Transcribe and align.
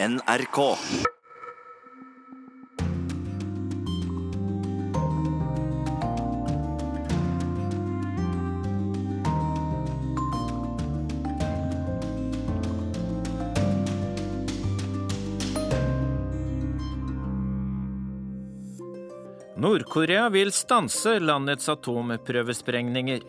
NRK. 0.00 0.76
Nord-Korea 19.56 20.28
vil 20.28 20.52
stanse 20.52 21.18
landets 21.18 21.68
atomprøvesprengninger. 21.68 23.20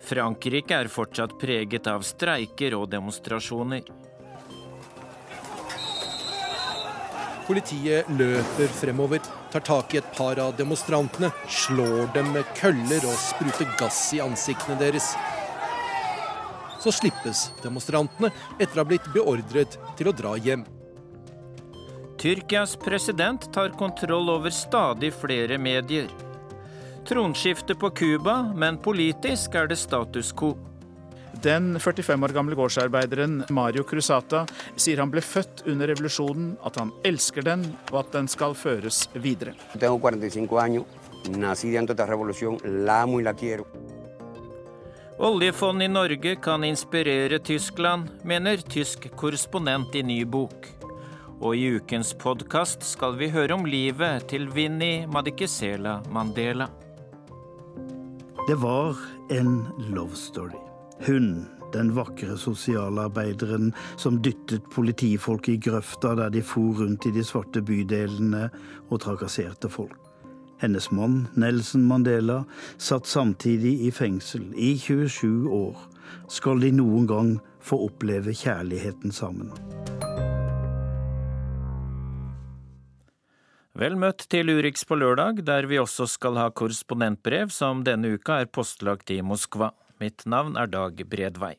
Frankrike 0.00 0.80
er 0.80 0.88
fortsatt 0.88 1.36
preget 1.36 1.92
av 1.92 2.08
streiker 2.08 2.80
og 2.80 2.88
demonstrasjoner. 2.88 3.84
Politiet 7.50 8.06
løper 8.14 8.68
fremover, 8.78 9.18
tar 9.50 9.62
tak 9.66 9.94
i 9.94 9.98
et 9.98 10.10
par 10.14 10.38
av 10.38 10.52
demonstrantene, 10.54 11.32
slår 11.50 12.12
dem 12.14 12.28
med 12.36 12.46
køller 12.54 13.02
og 13.10 13.16
spruter 13.18 13.66
gass 13.80 13.98
i 14.14 14.20
ansiktene 14.22 14.76
deres. 14.78 15.08
Så 16.78 16.92
slippes 16.94 17.48
demonstrantene 17.64 18.30
etter 18.60 18.78
å 18.78 18.84
ha 18.84 18.86
blitt 18.92 19.10
beordret 19.10 19.74
til 19.98 20.12
å 20.12 20.14
dra 20.14 20.36
hjem. 20.38 20.62
Tyrkias 22.22 22.76
president 22.78 23.50
tar 23.50 23.74
kontroll 23.74 24.30
over 24.30 24.54
stadig 24.54 25.10
flere 25.18 25.58
medier. 25.58 26.06
Tronskifte 27.08 27.74
på 27.74 27.90
Cuba, 27.98 28.44
men 28.54 28.78
politisk 28.78 29.58
er 29.58 29.66
det 29.66 29.82
status 29.82 30.30
quo. 30.30 30.54
Den 31.42 31.80
45 31.80 32.24
år 32.24 32.34
gamle 32.36 32.54
gårdsarbeideren 32.54 33.44
Mario 33.48 33.84
Cruzata 33.88 34.42
sier 34.76 35.00
han 35.00 35.08
ble 35.12 35.22
født 35.24 35.62
under 35.72 35.88
revolusjonen, 35.88 36.50
at 36.68 36.76
han 36.76 36.90
elsker 37.08 37.46
den, 37.46 37.64
og 37.92 38.02
at 38.02 38.12
den 38.12 38.28
skal 38.28 38.52
føres 38.52 39.06
videre. 39.14 39.54
Jeg 39.72 39.88
har 39.88 39.98
45 39.98 40.52
år, 40.52 40.84
nací 41.40 41.72
dentro 41.72 41.96
de 41.96 42.06
revolusjonen, 42.06 42.60
revolución, 42.60 42.84
la 42.86 43.02
amo 43.02 43.20
y 43.20 43.22
la 43.22 43.34
quiero. 43.34 43.64
Oljefondet 45.18 45.84
i 45.84 45.92
Norge 45.92 46.36
kan 46.36 46.64
inspirere 46.64 47.38
Tyskland, 47.38 48.08
mener 48.24 48.56
tysk 48.56 49.10
korrespondent 49.16 49.94
i 49.94 50.02
ny 50.02 50.24
bok. 50.24 50.68
Og 51.40 51.56
i 51.56 51.76
ukens 51.76 52.12
podkast 52.14 52.84
skal 52.84 53.16
vi 53.16 53.28
høre 53.32 53.56
om 53.56 53.64
livet 53.64 54.28
til 54.28 54.48
Vinni 54.52 55.06
Madikizela 55.06 56.02
Mandela. 56.12 56.68
Det 58.48 58.56
var 58.60 58.96
en 59.30 59.66
love 59.92 60.16
story. 60.16 60.69
Hun, 61.06 61.46
den 61.72 61.94
vakre 61.96 62.36
sosialarbeideren 62.36 63.70
som 63.96 64.18
dyttet 64.22 64.66
politifolk 64.74 65.48
i 65.48 65.56
grøfta 65.56 66.12
der 66.18 66.32
de 66.34 66.42
for 66.44 66.82
rundt 66.82 67.06
i 67.08 67.14
de 67.14 67.24
svarte 67.24 67.62
bydelene 67.64 68.48
og 68.90 69.00
trakasserte 69.06 69.70
folk. 69.72 69.96
Hennes 70.60 70.90
mann, 70.92 71.22
Nelson 71.40 71.86
Mandela, 71.88 72.42
satt 72.76 73.08
samtidig 73.08 73.78
i 73.86 73.90
fengsel 73.90 74.50
i 74.52 74.74
27 74.76 75.48
år. 75.48 75.78
Skal 76.28 76.60
de 76.60 76.74
noen 76.76 77.08
gang 77.08 77.30
få 77.64 77.80
oppleve 77.86 78.34
kjærligheten 78.36 79.14
sammen? 79.14 79.54
Vel 83.80 83.96
møtt 83.96 84.26
til 84.28 84.50
Urix 84.52 84.84
på 84.84 84.98
lørdag, 85.00 85.40
der 85.48 85.64
vi 85.70 85.78
også 85.80 86.04
skal 86.10 86.36
ha 86.36 86.50
korrespondentbrev 86.52 87.48
som 87.54 87.80
denne 87.86 88.18
uka 88.18 88.42
er 88.42 88.50
postlagt 88.52 89.08
i 89.14 89.22
Moskva. 89.24 89.70
Mitt 90.00 90.24
navn 90.24 90.56
er 90.56 90.66
Dag 90.66 91.02
Bredvei. 91.06 91.56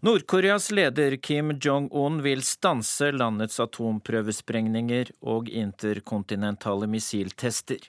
Nord-Koreas 0.00 0.70
leder 0.72 1.16
Kim 1.16 1.52
Jong-un 1.60 2.22
vil 2.24 2.40
stanse 2.42 3.10
landets 3.12 3.60
atomprøvesprengninger 3.60 5.12
og 5.20 5.50
interkontinentale 5.52 6.88
missiltester. 6.90 7.84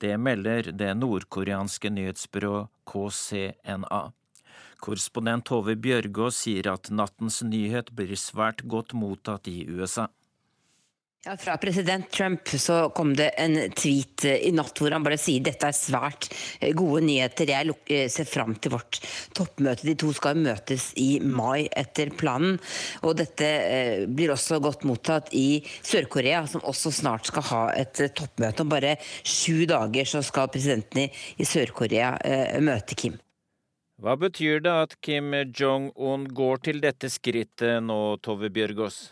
Det 0.00 0.14
melder 0.16 0.70
det 0.72 0.94
nordkoreanske 0.96 1.90
nyhetsbyrået 1.92 2.70
KCNA. 2.88 4.00
Korrespondent 4.80 5.44
Tove 5.50 5.74
Bjørgaas 5.76 6.38
sier 6.46 6.70
at 6.72 6.88
nattens 6.94 7.42
nyhet 7.42 7.90
blir 7.92 8.14
svært 8.16 8.62
godt 8.64 8.94
mottatt 8.96 9.50
i 9.50 9.66
USA. 9.68 10.06
Ja, 11.26 11.36
Fra 11.36 11.56
president 11.56 12.10
Trump 12.10 12.48
så 12.48 12.88
kom 12.96 13.10
det 13.16 13.26
en 13.36 13.58
tweet 13.76 14.24
eh, 14.24 14.38
i 14.48 14.52
natt 14.56 14.78
hvor 14.80 14.94
han 14.94 15.04
bare 15.04 15.18
sier 15.20 15.42
dette 15.44 15.68
er 15.68 15.76
svært 15.76 16.30
eh, 16.32 16.72
gode 16.72 17.02
nyheter. 17.04 17.52
Jeg 17.52 17.74
eh, 17.92 18.06
ser 18.08 18.24
fram 18.24 18.54
til 18.56 18.72
vårt 18.72 19.02
toppmøte. 19.36 19.84
De 19.84 19.94
to 20.00 20.14
skal 20.16 20.40
møtes 20.40 20.86
i 20.96 21.18
mai 21.20 21.66
etter 21.76 22.14
planen. 22.16 22.56
Og 23.04 23.18
dette 23.20 23.52
blir 24.08 24.32
også 24.32 24.62
godt 24.64 24.88
mottatt 24.88 25.28
i 25.36 25.60
Sør-Korea, 25.60 26.46
som 26.48 26.64
også 26.64 26.94
snart 27.02 27.28
skal 27.28 27.48
ha 27.50 27.62
et 27.76 28.00
toppmøte. 28.16 28.64
Om 28.64 28.72
bare 28.72 28.96
sju 29.20 29.68
dager 29.68 30.08
så 30.08 30.24
skal 30.24 30.48
presidenten 30.48 31.12
i 31.12 31.44
Sør-Korea 31.52 32.14
møte 32.64 32.96
Kim. 32.96 33.20
Hva 34.00 34.16
betyr 34.16 34.64
det 34.64 34.76
at 34.88 35.00
Kim 35.04 35.36
Jong-un 35.52 36.30
går 36.32 36.64
til 36.64 36.80
dette 36.80 37.12
skrittet 37.12 37.84
nå, 37.84 38.16
Tove 38.24 38.48
Bjørgaas? 38.48 39.02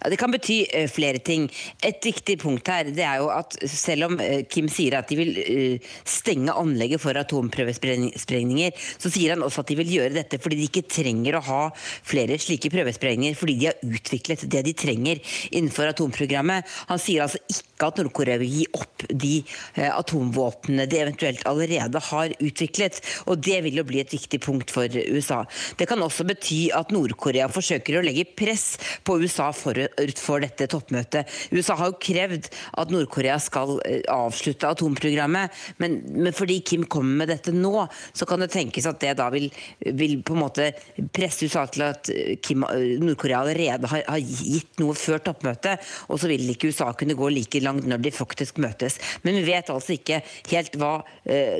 Ja, 0.00 0.10
Det 0.10 0.18
kan 0.20 0.32
bety 0.32 0.62
uh, 0.68 0.86
flere 0.90 1.20
ting. 1.24 1.48
Et 1.86 2.00
viktig 2.04 2.38
punkt 2.42 2.68
her 2.70 2.90
det 2.90 3.04
er 3.06 3.20
jo 3.22 3.30
at 3.34 3.56
selv 3.68 4.10
om 4.10 4.18
uh, 4.20 4.42
Kim 4.50 4.68
sier 4.72 4.98
at 4.98 5.10
de 5.10 5.18
vil 5.20 5.32
uh, 5.40 5.90
stenge 6.08 6.52
anlegget 6.52 7.02
for 7.02 7.16
atomprøvesprengninger, 7.16 8.76
så 9.00 9.12
sier 9.12 9.34
han 9.34 9.46
også 9.46 9.64
at 9.64 9.72
de 9.72 9.78
vil 9.80 9.94
gjøre 9.96 10.16
dette 10.18 10.40
fordi 10.42 10.60
de 10.60 10.68
ikke 10.68 10.86
trenger 10.90 11.38
å 11.38 11.44
ha 11.48 11.62
flere 11.76 12.38
slike 12.40 12.72
prøvesprengninger, 12.72 13.38
fordi 13.38 13.58
de 13.60 13.70
har 13.70 13.82
utviklet 13.86 14.46
det 14.50 14.64
de 14.66 14.76
trenger 14.76 15.20
innenfor 15.50 15.90
atomprogrammet. 15.90 16.68
Han 16.90 17.02
sier 17.02 17.26
altså 17.26 17.42
ikke 17.48 17.69
at 17.88 18.00
Nord-Korea 18.00 18.38
vil 18.42 18.52
gi 18.60 18.66
opp 18.76 19.06
de 19.08 19.32
atomvåpnene 19.80 20.86
de 20.90 21.00
eventuelt 21.00 21.44
allerede 21.48 22.02
har 22.10 22.34
utviklet, 22.38 23.00
og 23.26 23.40
det 23.42 23.60
vil 23.64 23.80
jo 23.80 23.86
bli 23.88 24.02
et 24.02 24.12
viktig 24.12 24.40
punkt 24.44 24.72
for 24.74 24.86
USA. 25.08 25.42
Det 25.80 25.88
kan 25.88 26.02
også 26.04 26.26
bety 26.28 26.60
at 26.76 26.92
Nord-Korea 26.94 27.48
forsøker 27.52 27.98
å 27.98 28.04
legge 28.04 28.28
press 28.36 28.74
på 29.06 29.18
USA 29.22 29.50
for 29.56 29.70
forut 29.70 30.20
for 30.20 30.42
dette 30.42 30.68
toppmøtet. 30.70 31.28
USA 31.54 31.76
har 31.78 31.90
jo 31.90 31.98
krevd 32.02 32.48
at 32.80 32.92
Nord-Korea 32.92 33.38
skal 33.42 33.78
eh, 33.86 34.02
avslutte 34.10 34.68
atomprogrammet, 34.68 35.54
men, 35.82 36.00
men, 36.10 36.32
fordi 36.36 36.60
Kim 36.66 36.86
kommer 36.90 37.22
med 37.22 37.32
dette 37.34 37.54
nå, 37.54 37.86
så 38.12 38.26
kan 38.28 38.42
det 38.42 38.50
tenkes 38.54 38.88
at 38.88 39.00
det 39.02 39.16
da 39.20 39.28
vil, 39.32 39.48
vil 39.80 40.18
på 40.26 40.36
en 40.36 40.42
måte 40.44 40.70
presse 41.14 41.46
USA 41.46 41.66
til 41.70 41.86
at 41.88 42.10
eh, 42.12 42.36
eh, 42.36 42.96
Nord-Korea 43.02 43.42
allerede 43.44 43.90
har, 43.90 44.04
har, 44.08 44.20
gitt 44.20 44.80
noe 44.82 44.96
før 44.98 45.22
toppmøtet, 45.30 45.80
og 46.10 46.20
så 46.20 46.30
vil 46.30 46.52
ikke 46.52 46.70
USA 46.70 46.90
kunne 46.96 47.18
gå 47.18 47.30
like 47.32 47.62
langt 47.62 47.69
når 47.78 48.02
de 48.04 48.14
faktisk 48.14 48.60
møtes. 48.62 48.98
Men 49.22 49.38
vi 49.38 49.46
vet 49.50 49.70
altså 49.72 49.94
ikke 49.96 50.20
helt 50.50 50.76
hva 50.80 50.92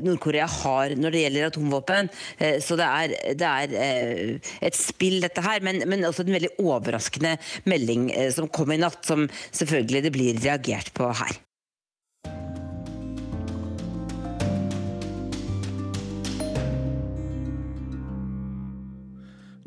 Nord-Korea 0.05 0.47
har 0.51 0.95
når 0.99 1.15
det 1.15 1.23
gjelder 1.25 1.49
atomvåpen, 1.51 2.11
så 2.65 2.77
det 2.79 2.87
er, 2.87 3.15
det 3.39 3.51
er 3.51 4.41
et 4.65 4.77
spill, 4.77 5.21
dette 5.23 5.45
her, 5.45 5.63
men, 5.65 5.83
men 5.91 6.05
også 6.09 6.25
en 6.25 6.35
veldig 6.37 6.53
overraskende 6.63 7.37
melding 7.71 8.11
eh, 8.15 8.31
som 8.35 8.49
kom 8.49 8.73
i 8.73 8.81
natt, 8.81 9.05
som 9.07 9.29
selvfølgelig 9.51 10.05
det 10.07 10.15
blir 10.15 10.43
reagert 10.43 10.93
på 10.97 11.11
her. 11.23 11.39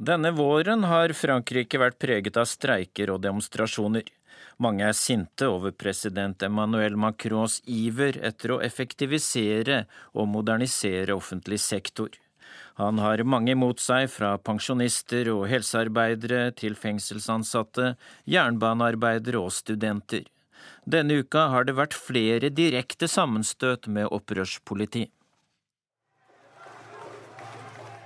Denne 0.04 0.34
våren 0.36 0.84
har 0.84 1.14
Frankrike 1.16 1.80
vært 1.80 1.96
preget 2.02 2.36
av 2.36 2.50
streiker 2.50 3.14
og 3.14 3.22
demonstrasjoner. 3.24 4.04
Mange 4.62 4.86
er 4.86 4.98
sinte 4.98 5.48
over 5.50 5.72
president 5.72 6.44
Emmanuel 6.46 6.98
Macrons 7.00 7.60
iver 7.66 8.20
etter 8.22 8.54
å 8.54 8.60
effektivisere 8.62 9.84
og 10.14 10.30
modernisere 10.30 11.16
offentlig 11.16 11.60
sektor. 11.64 12.14
Han 12.82 12.98
har 13.02 13.22
mange 13.26 13.54
imot 13.54 13.82
seg, 13.82 14.08
fra 14.10 14.36
pensjonister 14.42 15.30
og 15.34 15.46
helsearbeidere 15.50 16.52
til 16.58 16.78
fengselsansatte, 16.78 17.94
jernbanearbeidere 18.30 19.42
og 19.42 19.54
studenter. 19.54 20.26
Denne 20.86 21.20
uka 21.22 21.48
har 21.54 21.68
det 21.68 21.78
vært 21.78 21.98
flere 21.98 22.50
direkte 22.50 23.10
sammenstøt 23.10 23.88
med 23.88 24.10
opprørspoliti. 24.10 25.06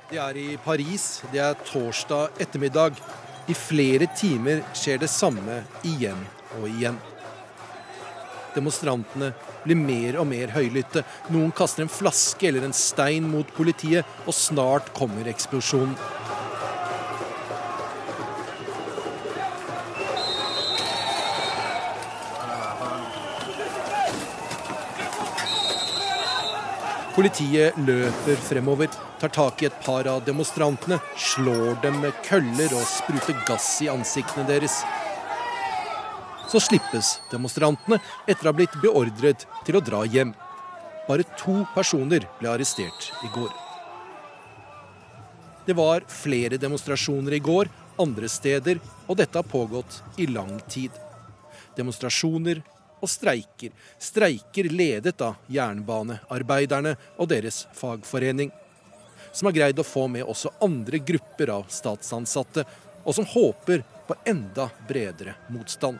Det 0.08 0.20
er 0.24 0.40
i 0.40 0.50
Paris. 0.64 1.08
Det 1.34 1.42
er 1.44 1.58
torsdag 1.68 2.40
ettermiddag. 2.44 3.00
I 3.48 3.56
flere 3.56 4.08
timer 4.16 4.64
skjer 4.76 5.00
det 5.04 5.12
samme 5.12 5.62
igjen 5.88 6.20
og 6.60 6.68
igjen. 6.70 6.98
Demonstrantene 8.58 9.34
blir 9.66 9.78
mer 9.78 10.18
og 10.22 10.28
mer 10.32 10.54
høylytte. 10.56 11.04
Noen 11.34 11.54
kaster 11.56 11.86
en 11.86 11.92
flaske 11.92 12.50
eller 12.50 12.66
en 12.66 12.76
stein 12.76 13.28
mot 13.30 13.50
politiet, 13.58 14.08
og 14.26 14.34
snart 14.34 14.94
kommer 14.98 15.30
eksplosjonen. 15.30 15.98
Politiet 27.18 27.74
løper 27.82 28.36
fremover, 28.46 28.92
tar 29.18 29.32
tak 29.34 29.64
i 29.64 29.66
et 29.66 29.78
par 29.82 30.06
av 30.06 30.20
demonstrantene, 30.22 31.00
slår 31.18 31.80
dem 31.82 31.98
med 32.04 32.14
køller 32.28 32.76
og 32.78 32.86
spruter 32.86 33.40
gass 33.48 33.72
i 33.82 33.90
ansiktene 33.90 34.46
deres. 34.46 34.84
Så 36.48 36.62
slippes 36.64 37.18
demonstrantene 37.32 38.00
etter 38.28 38.48
å 38.48 38.52
ha 38.52 38.56
blitt 38.56 38.76
beordret 38.82 39.48
til 39.68 39.80
å 39.80 39.84
dra 39.84 40.06
hjem. 40.08 40.32
Bare 41.08 41.26
to 41.40 41.62
personer 41.76 42.28
ble 42.40 42.52
arrestert 42.52 43.12
i 43.24 43.32
går. 43.36 43.52
Det 45.68 45.76
var 45.76 46.06
flere 46.08 46.60
demonstrasjoner 46.60 47.36
i 47.36 47.44
går 47.44 47.68
andre 48.00 48.30
steder, 48.30 48.80
og 49.08 49.18
dette 49.20 49.38
har 49.38 49.48
pågått 49.48 50.02
i 50.18 50.28
lang 50.32 50.60
tid. 50.70 50.92
Demonstrasjoner 51.76 52.62
og 53.02 53.10
streiker. 53.10 53.74
Streiker 54.00 54.70
ledet 54.72 55.20
av 55.22 55.38
jernbanearbeiderne 55.52 56.96
og 57.18 57.30
deres 57.32 57.66
fagforening. 57.78 58.52
Som 59.32 59.50
har 59.50 59.58
greid 59.58 59.80
å 59.80 59.86
få 59.86 60.08
med 60.08 60.26
også 60.26 60.54
andre 60.64 61.02
grupper 61.04 61.52
av 61.54 61.68
statsansatte, 61.70 62.66
og 63.04 63.16
som 63.16 63.28
håper 63.28 63.84
på 64.08 64.16
enda 64.28 64.70
bredere 64.88 65.36
motstand. 65.54 66.00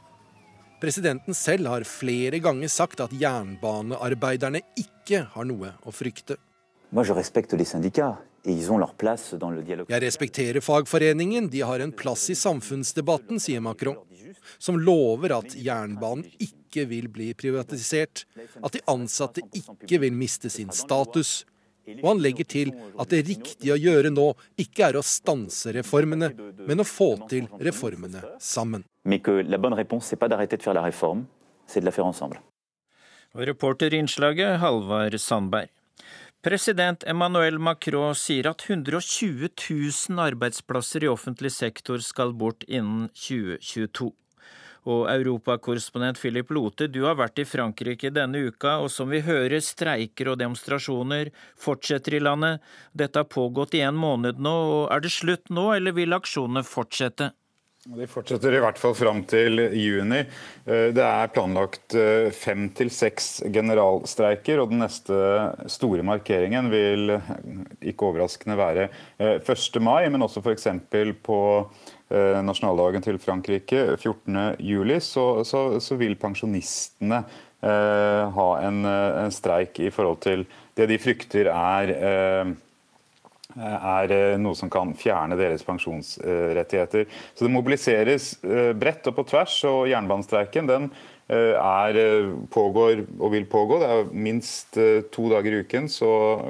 Presidenten 0.81 1.37
selv 1.37 1.69
har 1.69 1.85
flere 1.87 2.39
ganger 2.41 2.71
sagt 2.71 3.03
at 3.05 3.13
jernbanearbeiderne 3.13 4.63
ikke 4.79 5.23
har 5.35 5.45
noe 5.45 5.75
å 5.85 5.93
frykte. 5.93 6.37
Jeg 9.91 10.01
respekterer 10.05 10.65
fagforeningen, 10.65 11.49
de 11.53 11.61
har 11.61 11.79
en 11.85 11.93
plass 11.93 12.29
i 12.33 12.35
samfunnsdebatten, 12.35 13.39
sier 13.39 13.61
Macron 13.61 13.99
som 14.57 14.79
lover 14.79 15.33
at 15.35 15.55
jernbanen 15.57 16.25
ikke 16.41 16.85
vil 16.89 17.07
bli 17.11 17.31
privatisert, 17.37 18.25
at 18.61 18.75
de 18.75 18.81
ansatte 18.91 19.43
ikke 19.57 20.01
vil 20.01 20.15
miste 20.15 20.49
sin 20.53 20.71
status. 20.75 21.41
Og 21.99 22.07
han 22.07 22.23
legger 22.23 22.47
til 22.47 22.71
at 22.99 23.11
det 23.11 23.25
riktige 23.27 23.75
å 23.75 23.79
gjøre 23.79 24.13
nå 24.13 24.27
ikke 24.61 24.87
er 24.89 24.99
å 24.99 25.03
stanse 25.05 25.73
reformene, 25.75 26.31
men 26.67 26.83
å 26.83 26.87
få 26.87 27.11
til 27.31 27.49
reformene 27.59 28.23
sammen. 28.39 28.85
Og 33.31 33.45
reporter 33.47 33.93
i 33.93 34.01
innslaget 34.03 34.59
Halvard 34.59 35.15
Sandberg. 35.19 35.69
President 36.41 37.03
Emmanuel 37.05 37.59
Macron 37.61 38.15
sier 38.17 38.47
at 38.49 38.63
120 38.65 39.51
000 39.53 40.21
arbeidsplasser 40.23 41.05
i 41.05 41.11
offentlig 41.11 41.51
sektor 41.53 42.01
skal 42.01 42.33
bort 42.33 42.65
innen 42.65 43.11
2022. 43.13 44.09
Og 44.89 45.03
europakorrespondent 45.11 46.17
Philip 46.17 46.49
Lote, 46.49 46.87
du 46.89 47.03
har 47.05 47.19
vært 47.19 47.41
i 47.43 47.45
Frankrike 47.45 48.09
denne 48.13 48.39
uka, 48.49 48.79
og 48.81 48.89
som 48.89 49.11
vi 49.13 49.19
hører, 49.21 49.59
streiker 49.61 50.31
og 50.31 50.39
demonstrasjoner 50.41 51.29
fortsetter 51.59 52.17
i 52.17 52.23
landet. 52.23 52.63
Dette 52.97 53.21
har 53.21 53.29
pågått 53.29 53.77
i 53.77 53.83
en 53.85 53.99
måned 53.99 54.41
nå, 54.41 54.55
og 54.79 54.83
er 54.95 55.05
det 55.05 55.13
slutt 55.13 55.53
nå, 55.53 55.69
eller 55.75 55.93
vil 55.93 56.17
aksjonene 56.17 56.65
fortsette? 56.65 57.29
De 57.81 58.05
fortsetter 58.05 58.53
i 58.53 58.59
hvert 58.61 58.77
fall 58.77 58.93
fram 58.93 59.23
til 59.25 59.57
juni. 59.73 60.19
Eh, 60.67 60.89
det 60.93 61.01
er 61.01 61.31
planlagt 61.33 61.95
eh, 61.97 62.27
fem 62.35 62.67
til 62.77 62.91
seks 62.93 63.39
generalstreiker, 63.49 64.61
og 64.61 64.69
den 64.69 64.83
neste 64.83 65.17
store 65.65 66.05
markeringen 66.05 66.69
vil 66.69 67.15
ikke 67.81 68.11
overraskende 68.11 68.59
være 68.59 68.85
1. 69.17 69.49
Eh, 69.49 69.81
mai, 69.81 70.05
men 70.13 70.27
også 70.27 70.45
f.eks. 70.45 70.69
på 71.25 71.41
Eh, 72.11 72.39
nasjonaldagen 72.43 73.03
til 73.05 73.19
Frankrike 73.23 73.93
14.07, 73.95 74.97
så, 75.05 75.23
så, 75.47 75.61
så 75.79 75.95
vil 75.95 76.17
pensjonistene 76.19 77.21
eh, 77.63 78.23
ha 78.35 78.47
en, 78.65 78.81
eh, 78.83 79.19
en, 79.21 79.31
streik 79.31 79.79
i 79.79 79.91
forhold 79.95 80.19
til 80.25 80.43
det 80.75 80.89
de 80.91 80.97
frykter 80.99 81.47
er 81.53 81.93
eh, 81.95 82.51
er 83.55 84.13
eh, 84.15 84.35
noe 84.41 84.57
som 84.57 84.69
kan 84.71 84.93
fjerne 84.97 85.37
deres 85.39 85.65
pensjonsrettigheter. 85.67 87.07
Så 87.35 87.47
Det 87.47 87.53
mobiliseres 87.53 88.33
bredt 88.41 89.07
og 89.11 89.17
på 89.17 89.27
tvers, 89.33 89.57
og 89.69 89.89
jernbanestreiken 89.91 90.69
den 90.69 90.91
Eh, 91.31 91.55
er, 91.55 91.95
eh, 91.95 92.29
pågår 92.51 93.05
og 93.19 93.31
vil 93.31 93.45
pågå. 93.47 93.77
Det 93.79 93.87
er 93.87 94.09
Minst 94.11 94.75
eh, 94.75 94.99
to 95.15 95.29
dager 95.31 95.53
i 95.53 95.61
uken 95.63 95.87
så 95.87 96.09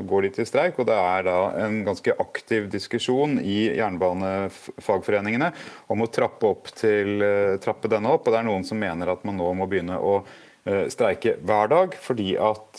går 0.09 0.25
de 0.25 0.30
til 0.38 0.48
streik. 0.50 0.80
og 0.80 0.88
Det 0.89 0.95
er 0.98 1.27
da 1.27 1.36
en 1.68 1.83
ganske 1.86 2.15
aktiv 2.18 2.65
diskusjon 2.71 3.38
i 3.45 3.77
jernbanefagforeningene 3.77 5.51
om 5.88 6.01
å 6.01 6.09
trappe, 6.09 6.50
opp 6.50 6.74
til, 6.74 7.21
trappe 7.62 7.92
denne 7.94 8.09
opp. 8.09 8.25
og 8.25 8.33
Det 8.33 8.39
er 8.39 8.50
noen 8.50 8.65
som 8.65 8.81
mener 8.81 9.13
at 9.13 9.21
man 9.24 9.38
nå 9.38 9.53
må 9.53 9.69
begynne 9.69 10.01
å 10.01 10.24
streike 10.62 11.39
hver 11.42 11.69
dag, 11.71 11.95
fordi 11.98 12.36
at 12.38 12.77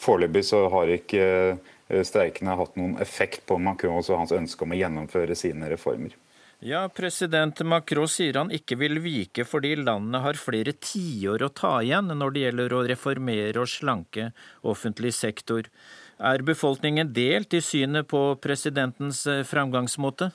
foreløpig 0.00 0.40
så 0.48 0.62
har 0.72 0.88
ikke 0.88 1.58
streikene 1.88 2.52
har 2.52 2.62
hatt 2.62 2.76
noen 2.76 2.96
effekt 3.02 3.46
på 3.48 3.58
Macron 3.58 4.00
og 4.00 4.16
hans 4.20 4.34
ønske 4.36 4.64
om 4.64 4.74
å 4.74 4.80
gjennomføre 4.80 5.36
sine 5.38 5.70
reformer. 5.72 6.16
Ja, 6.58 6.88
president 6.90 7.60
Macron 7.62 8.08
sier 8.10 8.34
han 8.40 8.48
ikke 8.50 8.80
vil 8.80 8.98
vike 8.98 9.44
fordi 9.46 9.76
landet 9.78 10.24
har 10.24 10.40
flere 10.40 10.74
tiår 10.74 11.44
å 11.46 11.52
ta 11.54 11.76
igjen 11.86 12.10
når 12.10 12.34
det 12.34 12.42
gjelder 12.42 12.74
å 12.74 12.82
reformere 12.90 13.62
og 13.62 13.70
slanke 13.70 14.32
offentlig 14.66 15.12
sektor. 15.14 15.70
Er 16.18 16.42
befolkningen 16.42 17.12
delt 17.14 17.54
i 17.54 17.62
synet 17.62 18.08
på 18.10 18.22
presidentens 18.42 19.22
eh, 19.30 19.44
framgangsmåte? 19.46 20.32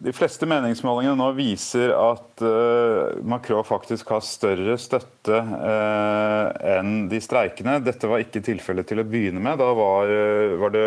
De 0.00 0.12
fleste 0.16 0.48
meningsmålingene 0.48 1.18
nå 1.18 1.28
viser 1.36 1.92
at 1.94 2.42
uh, 2.42 3.18
Macron 3.28 3.66
faktisk 3.66 4.08
har 4.14 4.24
større 4.24 4.78
støtte 4.80 5.36
uh, 5.36 6.48
enn 6.78 7.10
de 7.12 7.20
streikende. 7.22 7.76
Dette 7.84 8.10
var 8.10 8.24
ikke 8.24 8.42
tilfellet 8.42 8.88
til 8.88 9.02
å 9.02 9.06
begynne 9.06 9.42
med. 9.42 9.60
Da 9.60 9.68
var, 9.76 10.10
uh, 10.10 10.56
var 10.62 10.74
det 10.74 10.86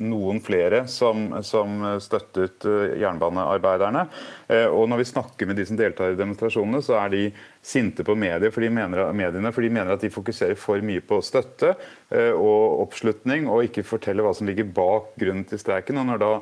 noen 0.00 0.40
flere 0.40 0.84
som, 0.88 1.28
som, 1.44 1.80
støttet 2.00 2.64
eh, 2.68 2.96
jernbanearbeiderne. 3.02 4.06
Eh, 4.48 4.66
og 4.66 4.88
når 4.88 5.02
vi 5.02 5.08
snakker 5.10 5.48
med 5.48 5.60
de 5.60 5.66
som 5.68 5.78
deltar 5.78 6.14
i 6.14 6.18
demonstrasjonene, 6.18 6.80
så 6.84 6.96
er 7.02 7.12
de 7.12 7.22
sinte 7.60 8.04
på 8.06 8.16
medier 8.16 8.52
for 8.54 8.64
mener, 8.64 9.10
mediene, 9.16 9.52
for 9.52 9.64
de 9.64 9.72
mener 9.72 9.92
at 9.94 10.04
de 10.04 10.12
fokuserer 10.12 10.56
for 10.58 10.80
mye 10.84 11.04
på 11.04 11.20
støtte 11.24 11.74
eh, 11.74 12.32
og 12.32 12.86
oppslutning, 12.86 13.48
og 13.50 13.68
ikke 13.68 13.84
forteller 13.86 14.24
hva 14.24 14.32
som 14.36 14.48
ligger 14.48 14.70
bak 14.76 15.12
grunnen 15.20 15.44
til 15.48 15.60
streiken. 15.60 16.00
Og 16.00 16.08
når 16.08 16.24
da 16.24 16.32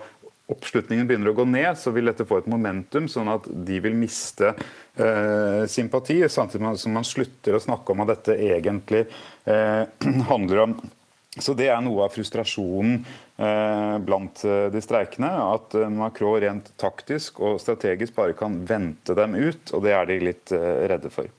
oppslutningen 0.49 1.09
begynner 1.09 1.33
å 1.33 1.39
gå 1.39 1.45
ned, 1.49 1.75
så 1.77 1.93
vil 1.93 2.09
dette 2.09 2.27
få 2.29 2.41
et 2.41 2.51
momentum, 2.51 3.09
sånn 3.11 3.29
at 3.33 3.49
de 3.49 3.81
vil 3.85 3.97
miste 3.99 4.55
eh, 4.55 5.65
sympati, 5.69 6.23
samtidig 6.33 6.77
som 6.81 6.97
man 6.97 7.07
slutter 7.07 7.59
å 7.59 7.63
snakke 7.63 7.93
om 7.93 8.05
at 8.05 8.15
dette 8.15 8.39
egentlig 8.49 9.05
eh, 9.45 9.85
handler 10.33 10.65
om 10.65 10.79
så 11.39 11.55
Det 11.55 11.69
er 11.71 11.83
noe 11.85 12.07
av 12.07 12.15
frustrasjonen 12.15 13.03
eh, 13.39 13.97
blant 14.03 14.43
eh, 14.47 14.67
de 14.73 14.83
streikende. 14.83 15.29
At 15.29 15.77
eh, 15.79 15.91
Macron 15.93 16.41
rent 16.43 16.73
taktisk 16.81 17.39
og 17.45 17.61
strategisk 17.63 18.17
bare 18.17 18.37
kan 18.39 18.63
vente 18.67 19.15
dem 19.19 19.37
ut, 19.39 19.75
og 19.75 19.85
det 19.87 19.95
er 19.95 20.09
de 20.09 20.19
litt 20.31 20.55
redde 20.55 21.13
for. 21.15 21.31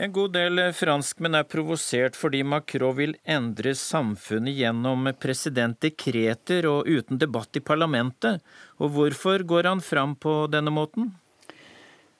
En 0.00 0.12
god 0.16 0.32
del 0.32 0.60
franskmenn 0.72 1.36
er 1.36 1.44
provosert 1.44 2.14
fordi 2.16 2.38
Macron 2.40 2.94
vil 2.96 3.10
endre 3.28 3.74
samfunnet 3.76 4.56
gjennom 4.56 5.10
presidentdekreter 5.20 6.64
og 6.70 6.88
uten 6.88 7.20
debatt 7.20 7.58
i 7.60 7.60
parlamentet. 7.60 8.40
Og 8.80 8.94
hvorfor 8.94 9.44
går 9.44 9.68
han 9.68 9.82
fram 9.84 10.14
på 10.16 10.46
denne 10.48 10.72
måten? 10.72 11.10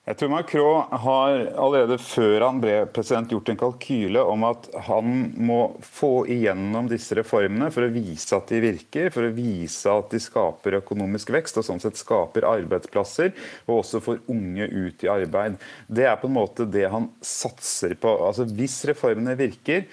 Jeg 0.01 0.17
tror 0.17 0.31
Macron 0.33 0.93
har 1.03 1.35
allerede 1.61 1.99
før 2.01 2.41
han 2.41 2.57
ble 2.63 2.71
president 2.89 3.29
gjort 3.29 3.51
en 3.51 3.59
kalkyle 3.59 4.23
om 4.25 4.47
at 4.47 4.65
han 4.87 5.27
må 5.37 5.59
få 5.85 6.23
igjennom 6.25 6.87
disse 6.89 7.13
reformene 7.19 7.67
for 7.69 7.85
å 7.85 7.91
vise 7.93 8.33
at 8.33 8.49
de 8.49 8.63
virker, 8.63 9.11
for 9.13 9.27
å 9.27 9.35
vise 9.35 9.93
at 9.93 10.09
de 10.09 10.17
skaper 10.23 10.79
økonomisk 10.79 11.29
vekst 11.35 11.61
og 11.61 11.67
sånn 11.69 11.83
sett 11.83 12.01
skaper 12.01 12.49
arbeidsplasser, 12.49 13.29
og 13.67 13.83
også 13.83 14.01
får 14.01 14.23
unge 14.33 14.71
ut 14.73 15.05
i 15.05 15.11
arbeid. 15.13 15.61
Det 15.85 16.09
er 16.09 16.17
på 16.17 16.31
en 16.31 16.37
måte 16.39 16.65
det 16.65 16.87
han 16.89 17.11
satser 17.21 17.93
på. 17.93 18.17
Altså 18.25 18.49
Hvis 18.49 18.81
reformene 18.89 19.37
virker, 19.37 19.85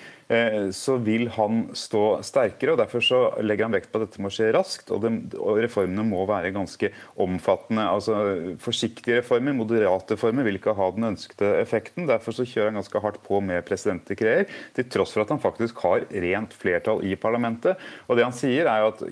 så 0.75 0.99
vil 1.01 1.29
han 1.33 1.63
stå 1.77 2.03
sterkere. 2.27 2.75
og 2.75 2.81
Derfor 2.83 3.05
så 3.05 3.21
legger 3.41 3.69
han 3.69 3.77
vekt 3.77 3.89
på 3.93 4.01
at 4.01 4.09
dette 4.09 4.23
må 4.23 4.31
skje 4.33 4.51
raskt, 4.53 4.91
og, 4.93 5.01
det, 5.05 5.39
og 5.41 5.61
reformene 5.65 6.05
må 6.05 6.27
være 6.29 6.53
ganske 6.53 6.91
omfattende. 7.17 7.87
altså 7.89 8.19
Forsiktige 8.61 9.23
reformer, 9.23 9.57
moderate 9.57 10.19
reformer, 10.19 10.45
vil 10.45 10.59
ikke 10.61 10.77
ha 10.77 10.91
den 10.95 11.09
ønskede 11.13 11.55
effekten. 11.63 12.09
Derfor 12.11 12.37
så 12.37 12.45
kjører 12.45 12.73
han 12.73 12.81
ganske 12.81 13.03
hardt 13.05 13.23
på 13.25 13.41
med 13.45 13.65
presidentdekreer, 13.69 14.45
til 14.77 14.89
tross 14.93 15.15
for 15.17 15.25
at 15.25 15.33
han 15.33 15.41
faktisk 15.43 15.81
har 15.87 16.05
rent 16.13 16.53
flertall 16.57 17.01
i 17.09 17.17
parlamentet. 17.17 17.81
Og 18.09 18.19
det 18.19 18.27
han 18.27 18.37
sier 18.37 18.69
er 18.69 18.85
jo 18.85 18.93
at 18.93 19.03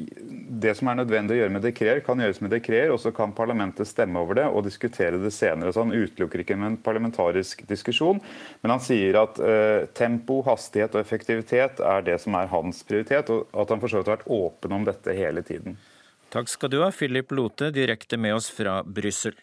det 0.67 0.77
som 0.77 0.93
er 0.93 1.01
nødvendig 1.01 1.37
å 1.37 1.41
gjøre 1.41 1.57
med 1.57 1.67
dekreer, 1.67 2.03
kan 2.05 2.21
gjøres 2.21 2.43
med 2.45 2.53
dekreer, 2.59 2.93
og 2.93 3.01
så 3.03 3.13
kan 3.17 3.35
parlamentet 3.37 3.89
stemme 3.89 4.21
over 4.21 4.41
det 4.41 4.47
og 4.51 4.67
diskutere 4.69 5.21
det 5.23 5.33
senere. 5.35 5.73
Så 5.73 5.85
han 5.85 5.97
utelukker 5.97 6.45
ikke 6.45 6.59
en 6.59 6.79
parlamentarisk 6.85 7.65
diskusjon, 7.69 8.21
men 8.63 8.75
han 8.75 8.85
sier 8.85 9.21
at 9.23 9.41
eh, 9.41 9.89
tempo, 9.97 10.43
hastighet 10.47 10.95
og 10.95 11.06
effektivitet 11.07 11.81
er 11.81 12.05
det 12.07 12.19
som 12.27 12.37
er 12.37 12.51
hans 12.51 12.83
prioritet, 12.87 13.31
og 13.31 13.47
at 13.55 13.73
han 13.73 13.83
for 13.83 13.97
har 13.97 14.09
vært 14.11 14.27
åpen 14.27 14.75
om 14.77 14.87
dette 14.89 15.15
hele 15.15 15.47
tiden. 15.47 15.79
Takk 16.35 16.51
skal 16.51 16.73
du 16.73 16.81
ha, 16.83 16.91
Philip 16.91 17.31
Lote, 17.33 17.71
direkte 17.71 18.19
med 18.19 18.35
oss 18.37 18.51
fra 18.51 18.81
Brussel. 18.83 19.39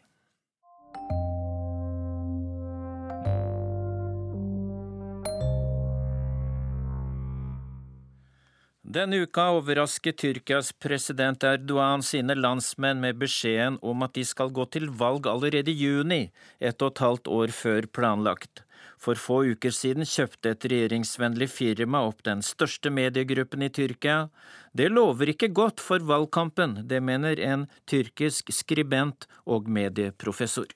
Denne 8.93 9.23
uka 9.23 9.47
overrasket 9.55 10.19
Tyrkias 10.21 10.67
president 10.77 11.41
Erdogan 11.47 12.03
sine 12.05 12.35
landsmenn 12.37 12.99
med 13.01 13.17
beskjeden 13.17 13.79
om 13.81 14.03
at 14.05 14.13
de 14.13 14.25
skal 14.27 14.51
gå 14.53 14.67
til 14.75 14.91
valg 14.99 15.25
allerede 15.31 15.71
i 15.71 15.87
juni, 15.87 16.27
ett 16.59 16.83
og 16.83 16.91
et 16.91 17.01
halvt 17.01 17.31
år 17.39 17.55
før 17.57 17.87
planlagt. 17.89 18.61
For 19.03 19.19
få 19.19 19.41
uker 19.51 19.73
siden 19.75 20.07
kjøpte 20.07 20.53
et 20.53 20.65
regjeringsvennlig 20.71 21.49
firma 21.51 22.05
opp 22.07 22.21
den 22.23 22.43
største 22.45 22.87
mediegruppen 22.93 23.65
i 23.65 23.71
Tyrkia. 23.73 24.29
Det 24.71 24.87
lover 24.93 25.33
ikke 25.33 25.49
godt 25.51 25.83
for 25.83 25.99
valgkampen, 26.07 26.77
det 26.87 27.01
mener 27.03 27.41
en 27.43 27.67
tyrkisk 27.89 28.53
skribent 28.55 29.27
og 29.43 29.67
medieprofessor. 29.67 30.71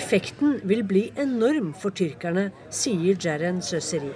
Effekten 0.00 0.58
vil 0.72 0.84
bli 0.92 1.04
enorm 1.18 1.72
for 1.74 1.90
tyrkerne, 2.02 2.50
sier 2.70 3.18
Jaren 3.18 3.62
Søseri. 3.62 4.12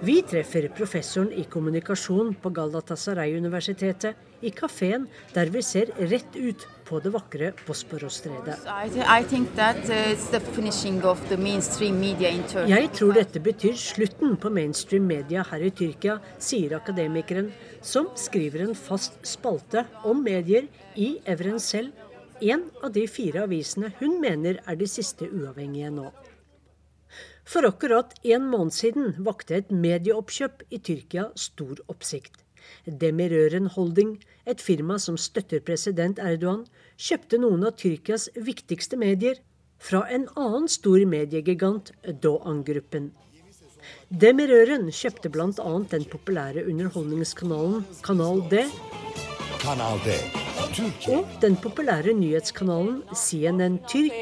Vi 0.00 0.22
treffer 0.24 0.64
professoren 0.72 1.28
i 1.36 1.42
kommunikasjon 1.44 2.30
på 2.40 2.48
Galatasaray-universitetet 2.56 4.16
i 4.40 4.48
kafeen 4.56 5.02
der 5.34 5.50
vi 5.52 5.60
ser 5.60 5.90
rett 6.08 6.38
ut 6.40 6.64
på 6.88 7.02
det 7.04 7.12
vakre 7.12 7.50
Bosporos-stredet. 7.66 8.64
Uh, 8.64 8.88
Jeg 12.72 12.88
tror 12.96 13.12
dette 13.20 13.44
betyr 13.44 13.76
slutten 13.76 14.40
på 14.40 14.54
mainstream 14.56 15.04
media 15.12 15.44
her 15.50 15.66
i 15.68 15.70
Tyrkia, 15.82 16.16
sier 16.40 16.78
akademikeren, 16.80 17.52
som 17.84 18.08
skriver 18.16 18.64
en 18.70 18.74
fast 18.74 19.20
spalte 19.28 19.84
om 20.08 20.24
medier 20.24 20.64
i 20.96 21.18
Evrensel, 21.28 21.92
en 22.40 22.70
av 22.80 22.96
de 22.96 23.04
fire 23.04 23.44
avisene 23.44 23.92
hun 24.00 24.16
mener 24.24 24.64
er 24.64 24.80
de 24.80 24.88
siste 24.88 25.28
uavhengige 25.28 25.92
nå. 25.92 26.08
For 27.50 27.66
akkurat 27.66 28.12
en 28.22 28.44
måned 28.46 28.70
siden 28.76 29.08
vakte 29.26 29.56
et 29.58 29.70
medieoppkjøp 29.74 30.60
i 30.70 30.78
Tyrkia 30.86 31.24
stor 31.34 31.80
oppsikt. 31.90 32.44
Demirøren 32.86 33.66
Holding, 33.74 34.12
et 34.46 34.62
firma 34.62 35.00
som 35.02 35.16
støtter 35.18 35.58
president 35.66 36.20
Erdogan, 36.22 36.62
kjøpte 36.94 37.40
noen 37.42 37.66
av 37.66 37.74
Tyrkias 37.80 38.28
viktigste 38.36 39.00
medier 39.00 39.40
fra 39.82 40.04
en 40.14 40.28
annen 40.38 40.70
stor 40.70 41.02
mediegigant, 41.10 41.90
Doğan-gruppen. 42.22 43.10
Demirøren 44.22 44.86
kjøpte 44.94 45.32
bl.a. 45.34 45.74
den 45.90 46.06
populære 46.06 46.62
underholdningskanalen 46.70 47.82
Kanal 48.06 48.44
D, 48.52 48.62
Kanal 49.60 49.98
D. 50.06 50.14
og 51.10 51.34
den 51.42 51.56
populære 51.58 52.14
nyhetskanalen 52.14 53.02
CNN 53.16 53.80
Tyrk, 53.90 54.14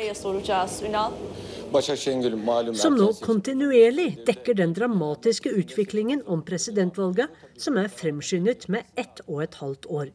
som 2.79 2.97
nå 2.97 3.09
kontinuerlig 3.23 4.09
dekker 4.27 4.57
den 4.59 4.73
dramatiske 4.77 5.51
utviklingen 5.51 6.23
om 6.27 6.43
presidentvalget, 6.47 7.29
som 7.59 7.77
er 7.81 7.91
fremskyndet 7.93 8.69
med 8.73 8.89
ett 8.97 9.23
og 9.27 9.43
et 9.45 9.59
halvt 9.61 9.89
år. 9.89 10.13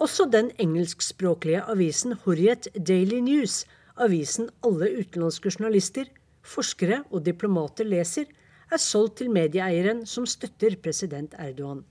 Også 0.00 0.24
den 0.32 0.50
engelskspråklige 0.58 1.62
avisen 1.68 2.16
Hurriyet 2.24 2.70
Daily 2.74 3.20
News, 3.20 3.64
avisen 4.00 4.48
alle 4.64 4.88
utenlandske 4.96 5.52
journalister, 5.52 6.08
forskere 6.40 7.02
og 7.10 7.24
diplomater 7.26 7.84
leser, 7.84 8.24
er 8.72 8.80
solgt 8.80 9.18
til 9.20 9.32
medieeieren 9.34 10.06
som 10.06 10.26
støtter 10.26 10.78
president 10.82 11.34
Erdogan. 11.38 11.84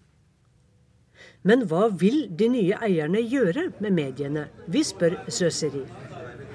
Men 1.43 1.65
hva 1.69 1.87
vil 2.01 2.25
de 2.39 2.49
nye 2.51 2.79
eierne 2.81 3.21
gjøre 3.21 3.69
med 3.79 3.91
mediene? 3.95 4.47
Vi 4.67 4.83
spør 4.87 5.19
Søseri. 5.27 5.83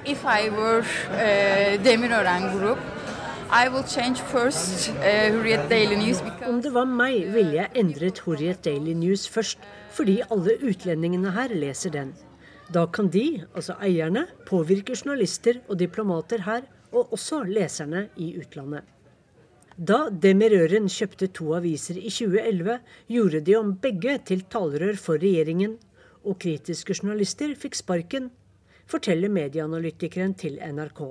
If 0.06 0.26
I 0.26 0.50
were 0.50 0.80
uh, 0.80 1.80
Demirören 1.80 2.52
Group, 2.52 2.78
I 3.50 3.68
will 3.68 3.84
change 3.84 4.20
first 4.20 4.90
uh, 4.90 5.32
Hurriyet 5.32 5.70
Daily 5.70 5.96
News. 5.96 6.20
Om 6.44 6.60
det 6.60 6.72
var 6.74 6.84
meg, 6.84 7.30
ville 7.32 7.54
jeg 7.56 7.72
endret 7.80 8.20
Hurriyet 8.26 8.60
Daily 8.64 8.92
News 8.92 9.24
først 9.32 9.64
fordi 9.96 10.18
alle 10.28 10.58
utlendingene 10.60 11.32
her 11.32 11.54
leser 11.56 11.94
den. 11.94 12.12
Da 12.68 12.84
kan 12.84 13.08
de, 13.08 13.46
altså 13.54 13.78
eierne, 13.80 14.26
påvirke 14.44 14.92
journalister 14.92 15.62
og 15.68 15.78
diplomater 15.80 16.44
her, 16.44 16.68
og 16.92 17.16
også 17.16 17.40
leserne 17.48 18.08
i 18.20 18.34
utlandet. 18.36 18.84
Da 19.74 20.04
Demirøren 20.10 20.90
kjøpte 20.92 21.32
to 21.32 21.54
aviser 21.56 21.96
i 21.96 22.12
2011, 22.12 22.76
gjorde 23.08 23.40
de 23.40 23.56
om 23.56 23.72
begge 23.80 24.18
til 24.28 24.44
talerør 24.52 25.00
for 25.00 25.16
regjeringen, 25.16 25.78
og 26.24 26.42
kritiske 26.44 26.92
journalister 27.00 27.56
fikk 27.56 27.80
sparken, 27.80 28.28
forteller 28.90 29.32
medieanalytikeren 29.32 30.34
til 30.38 30.58
NRK. 30.60 31.02